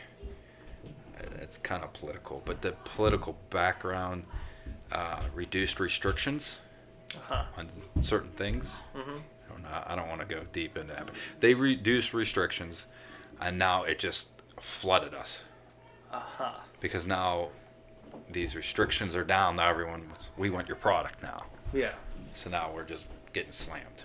[1.42, 4.26] it's kind of political, but the political background
[4.92, 6.58] uh, reduced restrictions
[7.16, 7.44] Uh huh.
[7.58, 7.70] on
[8.04, 8.70] certain things.
[8.96, 9.18] Mm-hmm.
[9.18, 9.84] I don't know.
[9.88, 11.08] I don't want to go deep into that.
[11.08, 12.86] But they reduced restrictions,
[13.42, 14.28] and now it just
[14.62, 15.40] flooded us
[16.12, 16.52] Uh huh.
[16.80, 17.50] because now
[18.32, 19.56] these restrictions are down.
[19.58, 21.46] Now everyone, was, we want your product now.
[21.74, 21.94] Yeah.
[22.36, 24.04] So now we're just getting slammed.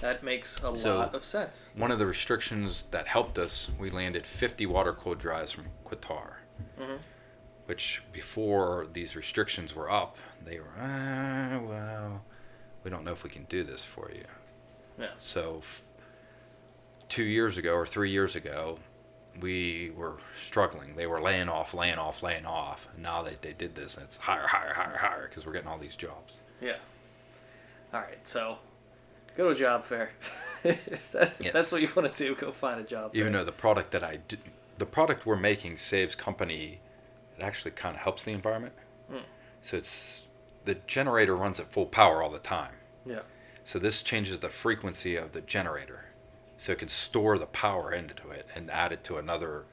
[0.00, 1.70] That makes a So- lot of sense.
[1.74, 6.34] One of the restrictions that helped us, we landed 50 water cooled drives from Qatar,
[6.80, 6.96] Mm-hmm.
[7.66, 12.22] which before these restrictions were up, they were, ah, well,
[12.84, 14.24] we don't know if we can do this for you.
[14.98, 15.08] Yeah.
[15.18, 15.82] So, f-
[17.08, 18.78] two years ago or three years ago,
[19.40, 20.96] we were struggling.
[20.96, 22.86] They were laying off, laying off, laying off.
[22.94, 25.78] And now they, they did this, it's higher, higher, higher, higher because we're getting all
[25.78, 26.34] these jobs.
[26.60, 26.76] Yeah.
[27.92, 28.26] All right.
[28.26, 28.58] So,
[29.36, 30.10] go to a job fair.
[30.64, 31.52] if, that, Yes.
[31.52, 33.14] that's what you want to do, go find a job.
[33.14, 33.40] Even fair.
[33.40, 34.40] though the product that I did,
[34.78, 36.80] the product we're making saves company,
[37.38, 38.74] it actually kind of helps the environment.
[39.12, 39.20] Mm.
[39.62, 40.26] So it's
[40.64, 42.72] the generator runs at full power all the time.
[43.04, 43.20] Yeah.
[43.64, 46.05] So this changes the frequency of the generator,
[46.58, 49.64] so it can store the power into it and add it to another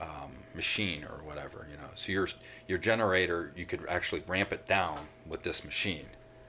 [0.00, 1.66] um, machine or whatever.
[1.70, 2.28] You know, so your
[2.66, 6.06] your generator you could actually ramp it down with this machine.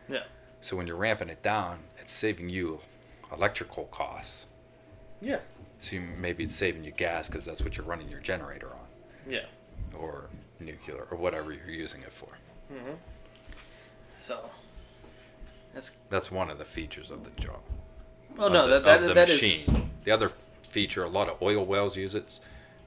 [0.08, 0.24] Yeah.
[0.62, 2.80] So when you're ramping it down, it's saving you
[3.32, 4.46] electrical costs.
[5.22, 5.40] Yeah.
[5.80, 8.88] So you, maybe it's saving you gas because that's what you're running your generator on,
[9.32, 9.46] Yeah.
[9.98, 12.28] or nuclear, or whatever you're using it for.
[12.74, 12.96] Mm-hmm.
[14.16, 14.50] So.
[15.74, 17.62] That's That's one of the features of the job.
[18.40, 19.92] Oh of no the, that that, that is machine.
[20.04, 20.32] The other
[20.64, 22.40] feature, a lot of oil wells use it,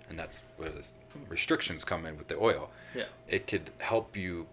[0.09, 0.85] and that's where the
[1.29, 2.70] restrictions come in with the oil.
[2.95, 4.47] yeah It could help you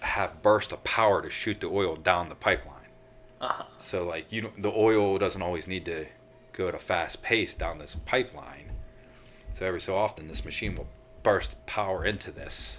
[0.00, 2.76] have burst of power to shoot the oil down the pipeline.
[3.40, 6.06] uh huh So like you, don't, the oil doesn't always need to
[6.52, 8.70] go at a fast pace down this pipeline.
[9.52, 10.88] So every so often, this machine will
[11.22, 12.76] burst power into this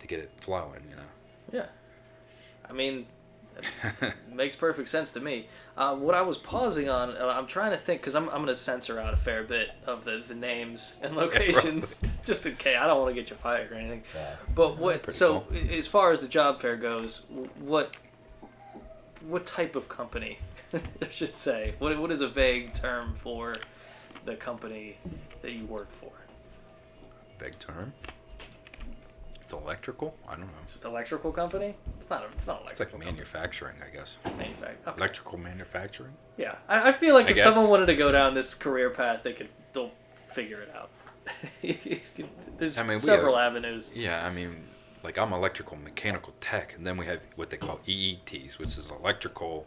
[0.00, 0.82] to get it flowing.
[0.90, 1.02] You know.
[1.52, 1.66] yeah.
[2.68, 3.06] I mean,
[4.32, 5.48] makes perfect sense to me.
[5.76, 8.46] Uh, what I was pausing on, uh, I'm trying to think because I'm, I'm going
[8.46, 12.76] to censor out a fair bit of the, the names and locations just in case.
[12.78, 14.02] I don't want to get you fired or anything.
[14.54, 15.12] But what?
[15.12, 15.58] So cool.
[15.70, 17.22] as far as the job fair goes,
[17.60, 17.96] what
[19.26, 20.38] what type of company?
[20.74, 21.74] I should say.
[21.78, 23.56] What what is a vague term for
[24.24, 24.98] the company
[25.42, 26.12] that you work for?
[27.38, 27.92] Big term.
[29.44, 30.16] It's electrical.
[30.26, 30.46] I don't know.
[30.62, 31.76] It's just electrical company.
[31.98, 32.22] It's not.
[32.24, 32.98] A, it's not It's electrical.
[32.98, 34.16] like manufacturing, I guess.
[34.24, 34.76] manufacturing.
[34.86, 34.96] Okay.
[34.96, 36.14] Electrical manufacturing.
[36.38, 37.44] Yeah, I, I feel like I if guess.
[37.44, 39.48] someone wanted to go down this career path, they could.
[39.74, 39.90] They'll
[40.28, 40.90] figure it out.
[42.58, 43.90] There's I mean, we several have- avenues.
[43.94, 44.64] Yeah, I mean,
[45.02, 48.90] like I'm electrical mechanical tech, and then we have what they call EETs, which is
[48.90, 49.66] electrical.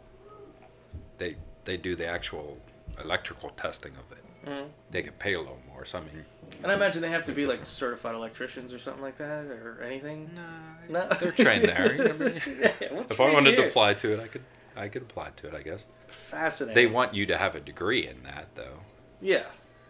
[1.18, 2.58] They they do the actual
[3.02, 4.24] electrical testing of it.
[4.46, 4.68] Mhm.
[4.90, 5.84] They get paid a little more.
[5.84, 6.24] So I mean,
[6.62, 9.82] And I imagine they have to be like certified electricians or something like that, or
[9.82, 10.30] anything.
[10.34, 11.82] nah, No, they're trained there.
[11.84, 13.64] I mean, Yeah, we'll if I wanted here.
[13.64, 14.44] to apply to it, I could
[14.76, 15.86] I could apply to it, I guess.
[16.06, 16.74] Fascinating.
[16.76, 18.78] They want you to have a degree in that, though.
[19.20, 19.46] Yeah,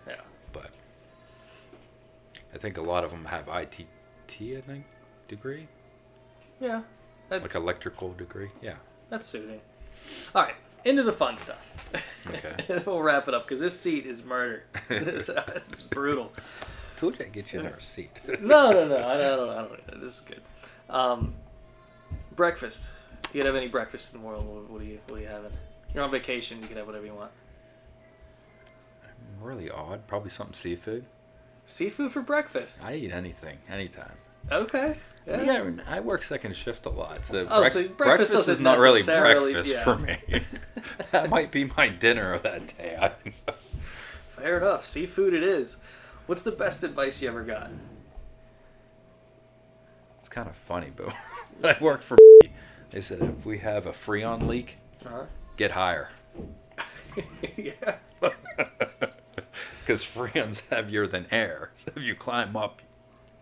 [0.06, 0.22] yeah.
[0.52, 0.70] But
[2.54, 3.86] I think a lot of them have ITT,
[4.56, 4.86] I think,
[5.28, 5.68] degree,
[6.58, 6.82] Yeah,
[7.28, 8.50] that, like electrical degree.
[8.62, 8.76] Yeah.
[9.10, 9.60] that's suiting.
[10.34, 10.54] All right,
[10.88, 11.92] into the fun stuff.
[12.26, 12.82] Okay.
[12.86, 14.64] we'll wrap it up because this seat is murder.
[14.88, 16.32] this, this is brutal.
[16.96, 18.10] Told you I'd get you another seat.
[18.40, 18.96] No, no, no.
[18.96, 19.48] I don't.
[19.50, 20.00] I don't.
[20.00, 20.42] This is good.
[20.90, 21.34] Um,
[22.34, 22.92] breakfast.
[23.24, 24.98] If you could have any breakfast in the world, what, what are you?
[25.08, 25.52] What are you having?
[25.94, 26.60] You're on vacation.
[26.60, 27.30] You can have whatever you want.
[29.40, 30.06] really odd.
[30.06, 31.04] Probably something seafood.
[31.64, 32.82] Seafood for breakfast.
[32.82, 34.16] I eat anything, anytime.
[34.50, 34.96] Okay.
[35.28, 35.42] Yeah.
[35.42, 38.62] Yeah, I, work second shift a lot, so, Oh, brec- so breakfast breakfast, is doesn't
[38.62, 39.84] not really breakfast yeah.
[39.84, 40.18] for me.
[41.12, 42.96] that might be my dinner of that day.
[42.96, 43.54] I don't know.
[44.30, 44.86] Fair enough.
[44.86, 45.76] Seafood it is.
[46.26, 47.70] What's the best advice you ever got?
[50.20, 51.14] It's kind of funny, but
[51.64, 52.50] I worked for me.
[52.90, 55.24] they said if we have a freon leak, Uh
[55.56, 56.08] get higher.
[57.56, 57.96] yeah.
[59.80, 61.72] Because freon's heavier than air.
[61.84, 62.80] So if you climb up,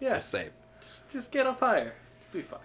[0.01, 0.15] Yeah.
[0.15, 0.51] you're safe.
[0.87, 1.95] Just, just get up higher.
[2.33, 2.61] Be fine.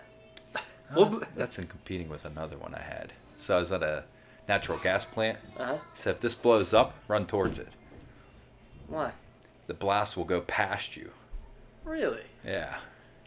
[0.93, 3.13] Well, that's, that's in competing with another one I had.
[3.39, 4.03] So I was at a
[4.49, 5.37] natural gas plant.
[5.57, 5.77] Uh huh.
[5.93, 7.69] So if this blows up, run towards it.
[8.89, 9.13] Why?
[9.67, 11.11] The blast will go past you.
[11.85, 12.23] Really?
[12.45, 12.79] Yeah.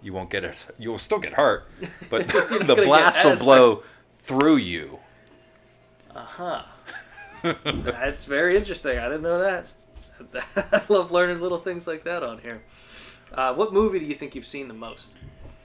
[0.02, 0.62] You won't get it.
[0.78, 1.66] You'll still get hurt,
[2.10, 3.82] but the blast will blow
[4.16, 4.98] through you.
[6.14, 6.62] Uh huh.
[7.64, 8.98] That's very interesting.
[8.98, 9.68] I didn't know that.
[10.56, 12.62] I love learning little things like that on here.
[13.34, 15.10] Uh, what movie do you think you've seen the most?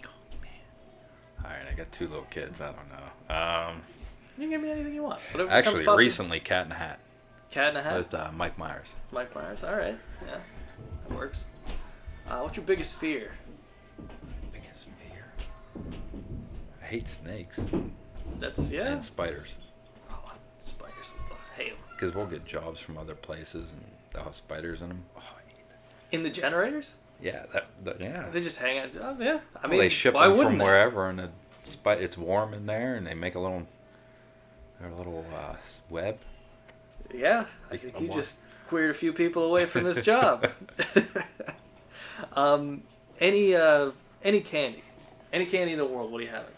[0.05, 0.09] Oh,
[0.41, 0.49] man.
[1.43, 2.61] All right, I got two little kids.
[2.61, 3.35] I don't know.
[3.35, 3.81] Um,
[4.37, 5.19] You can give me anything you want.
[5.31, 6.99] Whatever actually, recently, Cat in the Hat
[7.51, 7.97] Cat in a Hat.
[7.97, 8.87] with uh, Mike Myers.
[9.11, 9.59] Mike Myers.
[9.63, 9.97] All right.
[10.25, 10.37] Yeah,
[11.07, 11.45] that works.
[12.27, 13.31] Uh, what's your biggest fear?
[14.51, 15.25] Biggest fear.
[16.81, 17.59] I hate snakes
[18.39, 18.87] That's yeah.
[18.93, 19.49] and spiders
[20.11, 21.11] Oh, spiders.
[21.31, 21.77] I hate 'em.
[21.91, 23.83] because we'll get jobs from other places and
[24.13, 25.03] they'll have spiders in them.
[25.17, 26.15] Oh, I hate that.
[26.15, 26.93] In the generators?
[27.21, 28.29] Yeah, that, that yeah.
[28.31, 28.89] They just hang out.
[28.99, 29.39] Oh, yeah.
[29.55, 30.63] I Well, mean, they ship why them from they?
[30.63, 31.29] wherever, and
[31.85, 33.67] it's warm in there, and they make a little,
[34.79, 35.55] their little uh,
[35.89, 36.17] web.
[37.13, 40.49] Yeah, I think you just queered a few people away from this job.
[42.33, 42.83] um,
[43.19, 43.91] any uh,
[44.23, 44.83] any candy,
[45.33, 46.11] any candy in the world?
[46.11, 46.53] What are you having?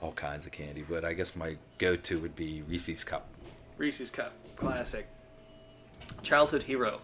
[0.00, 3.26] All kinds of candy, but I guess my go-to would be Reese's Cup.
[3.78, 5.08] Reese's Cup, classic.
[6.22, 7.00] Childhood hero.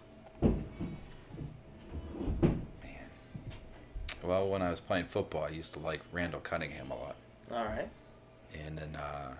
[4.31, 7.16] Well, when I was playing football, I used to like Randall Cunningham a lot,
[7.51, 7.89] All right.
[8.65, 9.32] and then uh,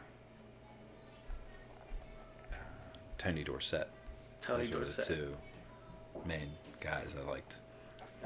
[2.50, 2.54] uh,
[3.16, 3.88] Tony Dorsett.
[4.42, 5.36] Tony Those were the two
[6.26, 6.48] main
[6.80, 7.54] guys I liked.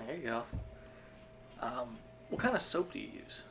[0.06, 0.42] There you go.
[1.60, 1.98] Um,
[2.30, 3.42] what kind of soap do you use?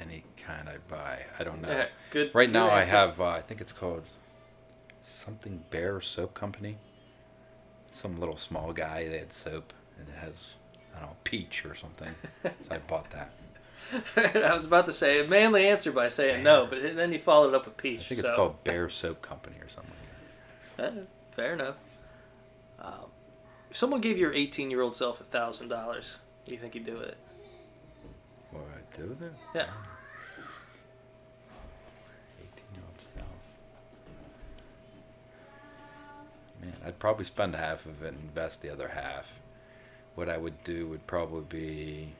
[0.00, 1.68] Any kind I buy, I don't know.
[1.68, 2.30] Yeah, good.
[2.34, 2.96] Right good now, answer.
[2.96, 4.04] I have uh, I think it's called
[5.02, 6.78] something Bear Soap Company.
[7.92, 9.06] Some little small guy.
[9.06, 10.34] They had soap, and it has
[10.96, 12.14] I don't know peach or something.
[12.42, 13.32] so I bought that.
[14.16, 17.48] I was about to say a manly answer by saying no, but then you followed
[17.48, 18.00] it up with peach.
[18.00, 19.92] I think it's called Bear Soap Company or something.
[20.78, 21.00] like Eh,
[21.36, 21.76] fair enough.
[22.80, 23.06] Um,
[23.70, 26.86] if someone gave your 18 year old self a thousand dollars, do you think you'd
[26.86, 27.16] do it?
[28.50, 29.32] What would I do with it?
[29.54, 29.66] Yeah.
[32.40, 33.26] Eighteen-year-old self.
[36.62, 39.26] Man, I'd probably spend half of it and invest the other half.
[40.14, 42.12] What I would do would probably be.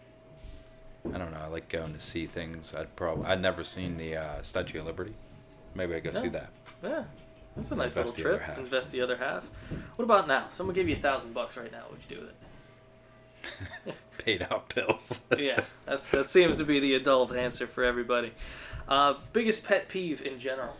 [1.14, 1.38] I don't know.
[1.42, 2.72] I like going to see things.
[2.76, 3.26] I'd probably.
[3.26, 5.14] I'd never seen the uh, Statue of Liberty.
[5.74, 6.22] Maybe I go No.
[6.22, 6.50] see that.
[6.82, 7.04] Yeah,
[7.56, 8.58] that's a nice Invest little trip.
[8.58, 9.44] Invest the other half.
[9.96, 10.46] What about now?
[10.48, 11.82] Someone gave you a thousand bucks right now.
[11.88, 13.94] What'd you do with it?
[14.18, 15.20] Paid out bills.
[15.38, 18.32] yeah, that's that seems to be the adult answer for everybody.
[18.88, 20.76] Uh, biggest pet peeve in general.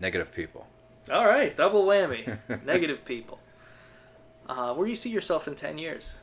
[0.00, 0.66] Negative people.
[1.10, 2.38] All right, double whammy.
[2.64, 3.38] Negative people.
[4.48, 6.16] Uh, where do you see yourself in ten years?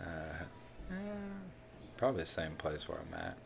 [0.00, 0.44] Uh,
[0.90, 0.94] eh,
[1.96, 3.36] probably the same place where I'm at.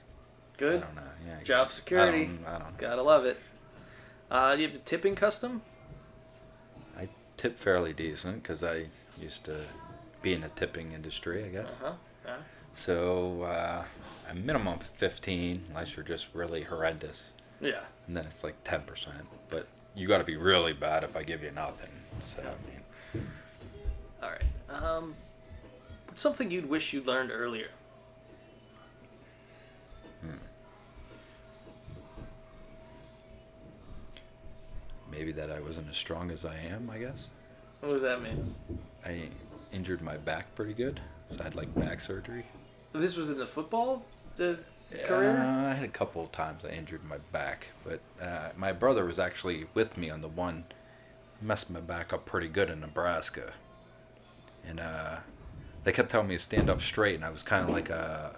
[0.59, 0.83] Good.
[0.83, 1.03] I don't know.
[1.27, 1.37] Yeah.
[1.41, 1.77] I Job guess.
[1.77, 2.23] security.
[2.23, 2.67] I don't, I don't know.
[2.79, 3.41] Gotta love it.
[4.31, 5.63] Uh, do you have the tipping custom?
[6.99, 8.87] I tip fairly decent because I
[9.21, 9.61] used to
[10.21, 11.71] be in the tipping industry, I guess.
[11.83, 11.93] Uh huh.
[12.27, 12.37] Yeah.
[12.77, 13.85] So uh,
[14.31, 17.25] a minimum of 15, unless you're just really horrendous,
[17.61, 17.81] Yeah.
[18.07, 18.85] and then it's like 10%.
[19.51, 21.91] But you got to be really bad if I give you nothing.
[22.27, 23.27] So I mean,
[24.23, 24.43] All right.
[24.83, 25.15] Um,
[26.07, 27.69] what's something you'd wish you'd learned earlier?
[30.23, 30.37] hmm.
[35.11, 36.89] maybe that I wasn't as strong as I am.
[36.91, 37.27] I guess
[37.81, 38.55] What does that mean?
[39.05, 39.29] I
[39.73, 42.45] injured my back pretty good, so I had like back surgery.
[42.93, 44.05] This was in the football
[44.37, 44.59] the
[44.93, 45.37] Uh, career.
[45.39, 49.19] I had a couple of times I injured my back, but uh, my brother was
[49.19, 50.65] actually with me on the one.
[51.43, 53.53] Messed my back up pretty good in Nebraska,
[54.65, 55.17] and uh,
[55.83, 58.37] they kept telling me to stand up straight, and I was kind of like a,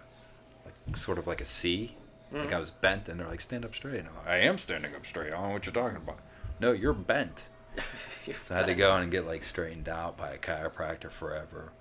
[0.65, 1.97] like sort of like a C,
[2.33, 2.61] like I Mhm.
[2.61, 3.99] was bent, and they're like stand up straight.
[4.01, 5.29] And I'm like, I am standing up straight.
[5.35, 6.19] I don't know what you're talking about.
[6.61, 7.41] No, you're bent.
[8.25, 11.73] So I had to go in and get like straightened out by a chiropractor forever.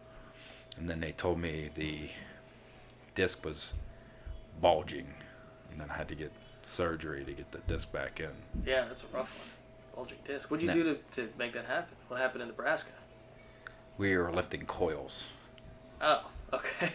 [0.77, 2.09] And then they told me the
[3.15, 3.71] disc was
[4.59, 5.13] bulging.
[5.71, 6.33] And then I had to get
[6.69, 8.31] surgery to get the disc back in.
[8.65, 9.47] Yeah, that's a rough one.
[9.95, 10.49] Bulging disc.
[10.49, 10.73] What'd you No.
[10.73, 11.95] do to, to make that happen?
[12.07, 12.91] What happened in Nebraska?
[13.97, 15.23] We were lifting coils.
[16.01, 16.91] Oh, okay.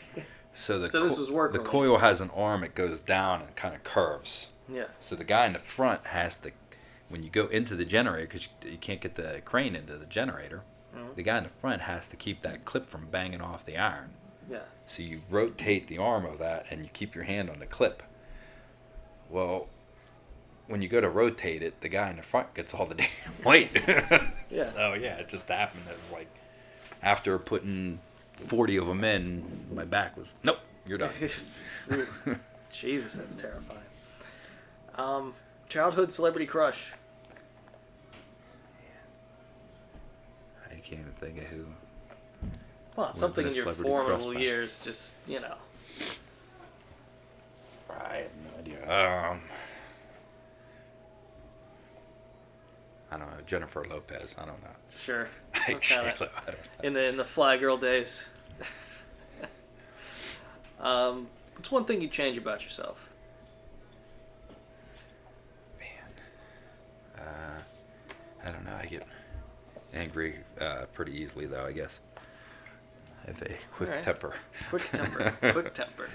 [0.54, 1.70] So the So this co- was work the related.
[1.70, 4.48] coil has an arm, it goes down and kind of curves.
[4.68, 4.84] yeah.
[5.00, 6.50] So the guy in the front has to,
[7.08, 10.06] when you go into the generator, because you, you can't get the crane into the
[10.06, 10.62] generator,
[10.96, 11.14] Mhm.
[11.14, 14.10] the guy in the front has to keep that clip from banging off the iron.
[14.50, 14.60] Yeah.
[14.88, 18.02] So you rotate the arm of that and you keep your hand on the clip.
[19.30, 19.68] Well,
[20.69, 23.09] when you go to rotate it, the guy in the front gets all the damn
[23.45, 23.70] weight.
[24.51, 24.73] Yeah.
[24.73, 25.85] So yeah, it just happened.
[25.90, 26.28] It was like
[27.03, 27.99] after putting
[28.36, 31.11] 40 of them in, my back was, nope, you're done.
[32.73, 33.81] Jesus, that's terrifying.
[34.95, 35.35] Um,
[35.69, 36.93] childhood celebrity crush.
[40.66, 41.66] I can't even think of who.
[42.97, 44.40] Was something in your crossbody?
[44.40, 45.57] years, just you know.
[47.90, 49.31] I have no idea.
[49.31, 49.40] Um,
[53.10, 53.43] I don't know.
[53.47, 54.35] Jennifer Lopez.
[54.39, 54.68] I don't know.
[54.97, 55.28] Sure.
[55.66, 56.28] What can't- I don't know.
[56.82, 58.26] in the in the fly girl days.
[60.80, 63.09] um, what's one thing you change about yourself?
[65.78, 67.24] Man.
[67.26, 67.60] Uh,
[68.47, 68.76] I don't know.
[68.80, 69.06] I get
[69.94, 71.64] angry uh, pretty easily, though.
[71.64, 71.98] I guess.
[73.24, 74.05] I have a quick Alright.
[74.05, 74.35] temper.
[74.70, 75.35] Quick temper.
[75.52, 76.09] quick temper.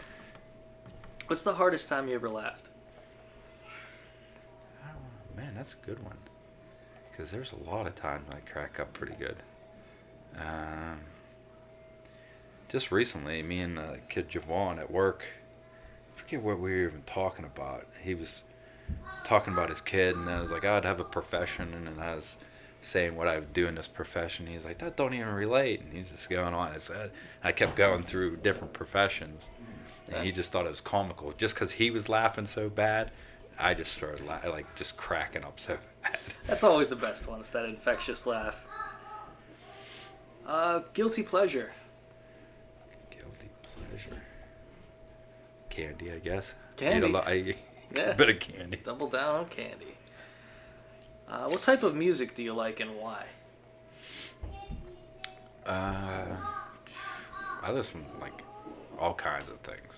[1.28, 2.70] What's the hardest time you ever laughed?
[4.84, 6.18] Oh, man, that's a good one.
[7.15, 9.38] Because there's a lot of times I crack up pretty good.
[10.40, 11.02] Um,
[12.69, 15.23] just recently, me and uh, kid Javon at work,
[16.11, 17.85] I forget what we were even talking about.
[18.02, 18.41] He was
[19.23, 22.15] talking about his kid, and I was like, I'd have a profession, and then I
[22.15, 22.35] was
[22.81, 24.48] saying what I would do in this profession.
[24.48, 26.72] He's like, that don't even relate, and he's just going on.
[26.72, 27.11] I said,
[27.44, 29.49] I kept going through different professions,
[30.11, 31.31] and he just thought it was comical.
[31.38, 33.11] Just because he was laughing so bad,
[33.60, 36.18] I just started la- like just cracking up so bad.
[36.48, 37.40] That's always the best one.
[37.40, 38.64] It's that infectious laugh.
[40.46, 41.72] Uh, guilty pleasure.
[43.10, 44.22] Guilty pleasure.
[45.70, 46.54] Candy, I guess.
[46.76, 47.08] Candy.
[47.08, 47.56] Lot, I
[47.94, 48.10] Yeah.
[48.12, 48.78] a bit of candy.
[48.84, 49.96] Double down on candy.
[51.30, 53.26] Uh, what type of music do you like and why?
[55.66, 56.26] Uh,
[57.62, 58.42] I listen to, like
[59.00, 59.94] all kinds of things.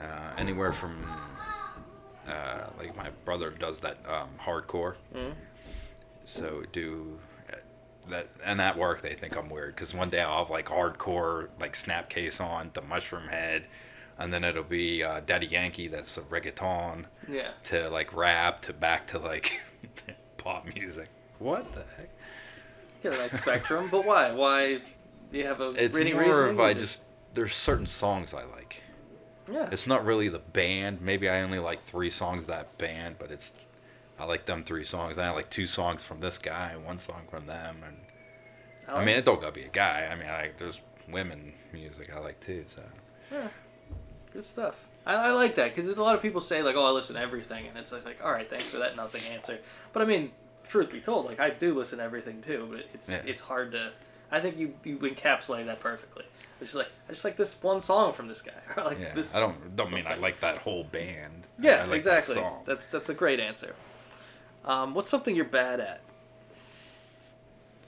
[0.00, 0.96] Uh, anywhere from
[2.28, 4.94] uh, like my brother does that um, hardcore.
[5.14, 5.34] Mm?
[6.24, 7.18] So do
[8.08, 11.48] that, and at work they think I'm weird because one day I'll have like hardcore
[11.58, 13.62] like Snapcase on, the Mushroomhead,
[14.18, 17.50] and then it'll be uh, Daddy Yankee that's a reggaeton Yeah.
[17.64, 19.60] to like rap to back to like
[20.36, 21.08] pop music.
[21.38, 22.10] What the heck?
[23.02, 24.32] You Got a nice spectrum, but why?
[24.32, 24.78] Why?
[25.32, 26.50] Do you have a It's more reasoning?
[26.50, 27.00] of I just
[27.32, 28.82] there's certain songs I like.
[29.50, 29.68] Yeah.
[29.72, 31.00] It's not really the band.
[31.00, 33.52] Maybe I only like three songs of that band, but it's
[34.18, 35.18] I like them three songs.
[35.18, 37.96] I like two songs from this guy, one song from them, and
[38.88, 40.08] I like- mean it don't gotta be a guy.
[40.10, 42.64] I mean I like there's women music I like too.
[42.74, 42.82] So
[43.32, 43.48] Yeah.
[44.32, 44.86] Good stuff.
[45.06, 47.22] I, I like that because a lot of people say like, "Oh, I listen to
[47.22, 49.58] everything," and it's like, "All right, thanks for that nothing answer."
[49.92, 50.30] But I mean,
[50.68, 53.22] truth be told, like I do listen to everything too, but it's Yeah.
[53.26, 53.92] it's hard to.
[54.30, 56.24] I think you you encapsulate that perfectly.
[56.60, 59.14] It's just like I just like this one song from this guy, or like yeah,
[59.14, 59.34] this.
[59.34, 61.46] I don't don't mean I like that whole band.
[61.58, 62.34] I Yeah, like that exactly.
[62.36, 62.62] song.
[62.66, 63.74] That's that's a great answer.
[64.64, 66.00] Um, what's something you're bad at?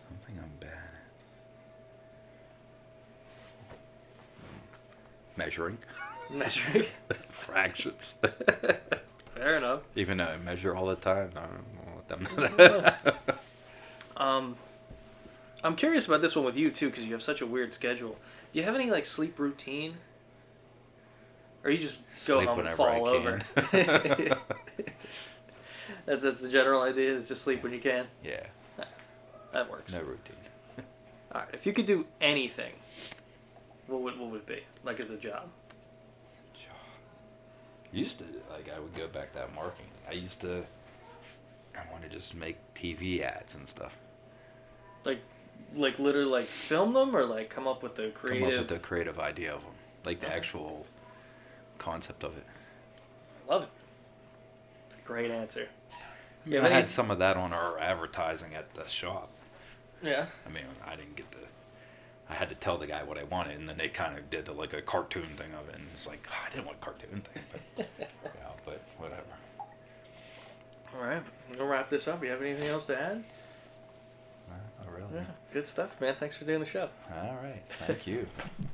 [0.09, 1.03] Something I'm bad at.
[5.37, 5.79] Measuring
[6.31, 6.87] Measuring.
[7.31, 8.15] fractions.
[9.35, 9.81] Fair enough.
[9.97, 13.39] Even though I measure all the time, I don't know let them that.
[14.17, 14.57] Um,
[15.65, 18.17] I'm curious about this one with you too, because you have such a weird schedule.
[18.53, 19.95] Do you have any like sleep routine,
[21.65, 23.41] or you just go Sleep home and fall over?
[26.07, 27.13] that's that's the general idea.
[27.13, 28.07] Is just sleep when you can.
[28.25, 28.47] yeah,
[29.53, 29.93] That works.
[29.93, 30.37] no routine.
[31.33, 31.51] All right.
[31.53, 32.73] If you could do anything,
[33.87, 34.61] what would what would it be?
[34.85, 35.49] Like as a job?
[37.95, 39.91] Used to like I would go back to that marketing.
[40.09, 40.65] I used to.
[41.75, 43.95] I want to just make TV ads and stuff.
[45.05, 45.21] Like,
[45.75, 48.61] like literally like film them or like come up with the creative Come creative.
[48.65, 49.73] up with the creative idea of them,
[50.05, 50.37] like the Okay.
[50.37, 50.87] actual
[51.79, 52.45] concept of it.
[53.49, 53.69] I love it.
[55.05, 55.69] Great answer.
[55.91, 59.31] I, mean, Yeah, I had you- some of that on our advertising at the shop.
[60.03, 60.27] Yeah.
[60.47, 61.39] I mean, I didn't get the.
[62.29, 64.47] I had to tell the guy what I wanted, and then they kind of did
[64.47, 66.85] the, like a cartoon thing of it, and it's like "Ah, I didn't want a
[66.85, 67.43] cartoon thing,
[67.77, 67.89] but
[68.25, 69.23] yeah, but whatever.
[70.95, 71.23] All right.
[71.57, 72.23] We'll wrap this up.
[72.23, 73.25] You have anything else to add?
[74.85, 75.15] Not really.
[75.15, 75.25] Yeah.
[75.53, 76.15] Good stuff, man.
[76.17, 76.89] Thanks for doing the show.
[77.15, 78.27] All right, thank you.